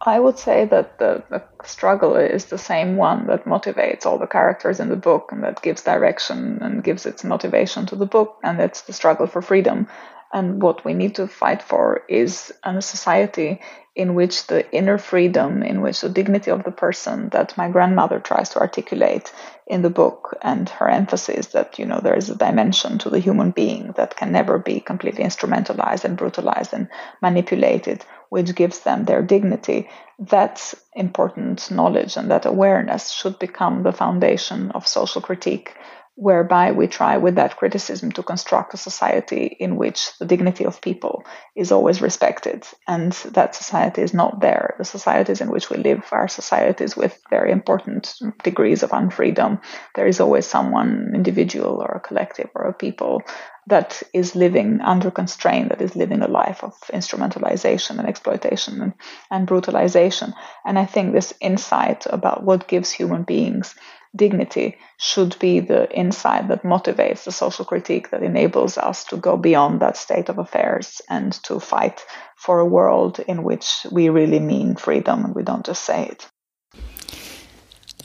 I 0.05 0.19
would 0.19 0.37
say 0.37 0.65
that 0.65 0.99
the, 0.99 1.23
the, 1.29 1.41
struggle 1.63 2.15
is 2.15 2.45
the 2.45 2.59
same 2.59 2.95
one 2.95 3.25
that 3.25 3.45
motivates 3.45 4.05
all 4.05 4.19
the 4.19 4.27
characters 4.27 4.79
in 4.79 4.89
the 4.89 4.95
book 4.95 5.31
and 5.31 5.43
that 5.43 5.63
gives 5.63 5.81
direction 5.83 6.59
and 6.61 6.83
gives 6.83 7.07
its 7.07 7.23
motivation 7.23 7.87
to 7.87 7.95
the 7.95 8.05
book, 8.05 8.37
and 8.43 8.59
that's 8.59 8.81
the 8.81 8.93
struggle 8.93 9.25
for 9.25 9.41
freedom. 9.41 9.87
And 10.31 10.61
what 10.61 10.85
we 10.85 10.93
need 10.93 11.15
to 11.15 11.27
fight 11.27 11.63
for 11.63 12.03
is 12.07 12.53
a 12.63 12.81
society 12.81 13.61
in 13.95 14.13
which 14.13 14.47
the 14.47 14.69
inner 14.71 14.97
freedom, 14.97 15.63
in 15.63 15.81
which 15.81 16.01
the 16.01 16.09
dignity 16.09 16.51
of 16.51 16.63
the 16.63 16.71
person 16.71 17.29
that 17.29 17.57
my 17.57 17.69
grandmother 17.69 18.19
tries 18.19 18.49
to 18.49 18.59
articulate 18.59 19.31
in 19.67 19.81
the 19.81 19.89
book, 19.89 20.37
and 20.41 20.69
her 20.69 20.87
emphasis 20.87 21.47
that, 21.47 21.79
you 21.79 21.85
know, 21.85 21.99
there 21.99 22.15
is 22.15 22.29
a 22.29 22.35
dimension 22.35 22.99
to 22.99 23.09
the 23.09 23.19
human 23.19 23.51
being 23.51 23.93
that 23.97 24.15
can 24.15 24.31
never 24.31 24.59
be 24.59 24.79
completely 24.79 25.23
instrumentalized 25.23 26.03
and 26.03 26.17
brutalized 26.17 26.73
and 26.73 26.87
manipulated, 27.21 28.05
which 28.29 28.55
gives 28.55 28.81
them 28.81 29.05
their 29.05 29.23
dignity. 29.23 29.89
That 30.19 30.73
important 30.93 31.71
knowledge 31.71 32.15
and 32.15 32.29
that 32.29 32.45
awareness 32.45 33.09
should 33.09 33.39
become 33.39 33.81
the 33.81 33.91
foundation 33.91 34.71
of 34.71 34.87
social 34.87 35.21
critique 35.21 35.73
whereby 36.15 36.71
we 36.71 36.87
try 36.87 37.17
with 37.17 37.35
that 37.35 37.57
criticism 37.57 38.09
to 38.09 38.23
construct 38.23 38.73
a 38.73 38.77
society 38.77 39.57
in 39.59 39.75
which 39.75 40.17
the 40.17 40.25
dignity 40.25 40.65
of 40.65 40.81
people 40.81 41.25
is 41.57 41.73
always 41.73 42.01
respected 42.01 42.65
and 42.87 43.11
that 43.33 43.53
society 43.53 44.01
is 44.01 44.13
not 44.13 44.39
there. 44.39 44.75
The 44.77 44.85
societies 44.85 45.41
in 45.41 45.51
which 45.51 45.69
we 45.69 45.75
live 45.75 46.07
are 46.11 46.29
societies 46.29 46.95
with 46.95 47.19
very 47.29 47.51
important 47.51 48.15
degrees 48.43 48.81
of 48.81 48.91
unfreedom. 48.91 49.61
There 49.95 50.07
is 50.07 50.21
always 50.21 50.45
someone 50.45 51.11
individual 51.13 51.81
or 51.81 51.97
a 51.97 52.07
collective 52.07 52.49
or 52.55 52.63
a 52.63 52.73
people 52.73 53.21
that 53.67 54.01
is 54.13 54.35
living 54.35 54.79
under 54.81 55.11
constraint 55.11 55.69
that 55.69 55.81
is 55.81 55.95
living 55.95 56.21
a 56.21 56.27
life 56.27 56.63
of 56.63 56.73
instrumentalization 56.93 57.99
and 57.99 58.07
exploitation 58.07 58.81
and, 58.81 58.93
and 59.31 59.47
brutalization. 59.47 60.33
And 60.65 60.79
i 60.79 60.85
think 60.85 61.11
this 61.11 61.33
insight 61.41 62.05
about 62.05 62.43
what 62.43 62.67
gives 62.67 62.91
human 62.91 63.23
beings 63.23 63.75
dignity 64.15 64.77
should 64.97 65.37
be 65.39 65.59
the 65.59 65.91
insight 65.91 66.47
that 66.47 66.63
motivates 66.63 67.23
the 67.23 67.31
social 67.31 67.65
critique 67.65 68.09
that 68.11 68.23
enables 68.23 68.77
us 68.77 69.03
to 69.05 69.17
go 69.17 69.37
beyond 69.37 69.79
that 69.79 69.97
state 69.97 70.29
of 70.29 70.37
affairs 70.37 71.01
and 71.09 71.33
to 71.43 71.59
fight 71.59 72.05
for 72.35 72.59
a 72.59 72.65
world 72.65 73.19
in 73.27 73.43
which 73.43 73.85
we 73.91 74.09
really 74.09 74.39
mean 74.39 74.75
freedom 74.75 75.25
and 75.25 75.35
we 75.35 75.43
don't 75.43 75.65
just 75.65 75.83
say 75.83 76.07
it. 76.07 76.27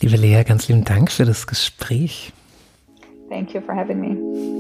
Liebe 0.03 0.17
Lea, 0.17 0.45
ganz 0.45 0.69
lieben 0.69 0.85
Dank 0.85 1.11
für 1.11 1.27
das 1.27 1.47
Gespräch. 1.47 2.33
Thank 3.29 3.55
you 3.55 3.61
for 3.61 3.75
having 3.75 4.01
me. 4.01 4.60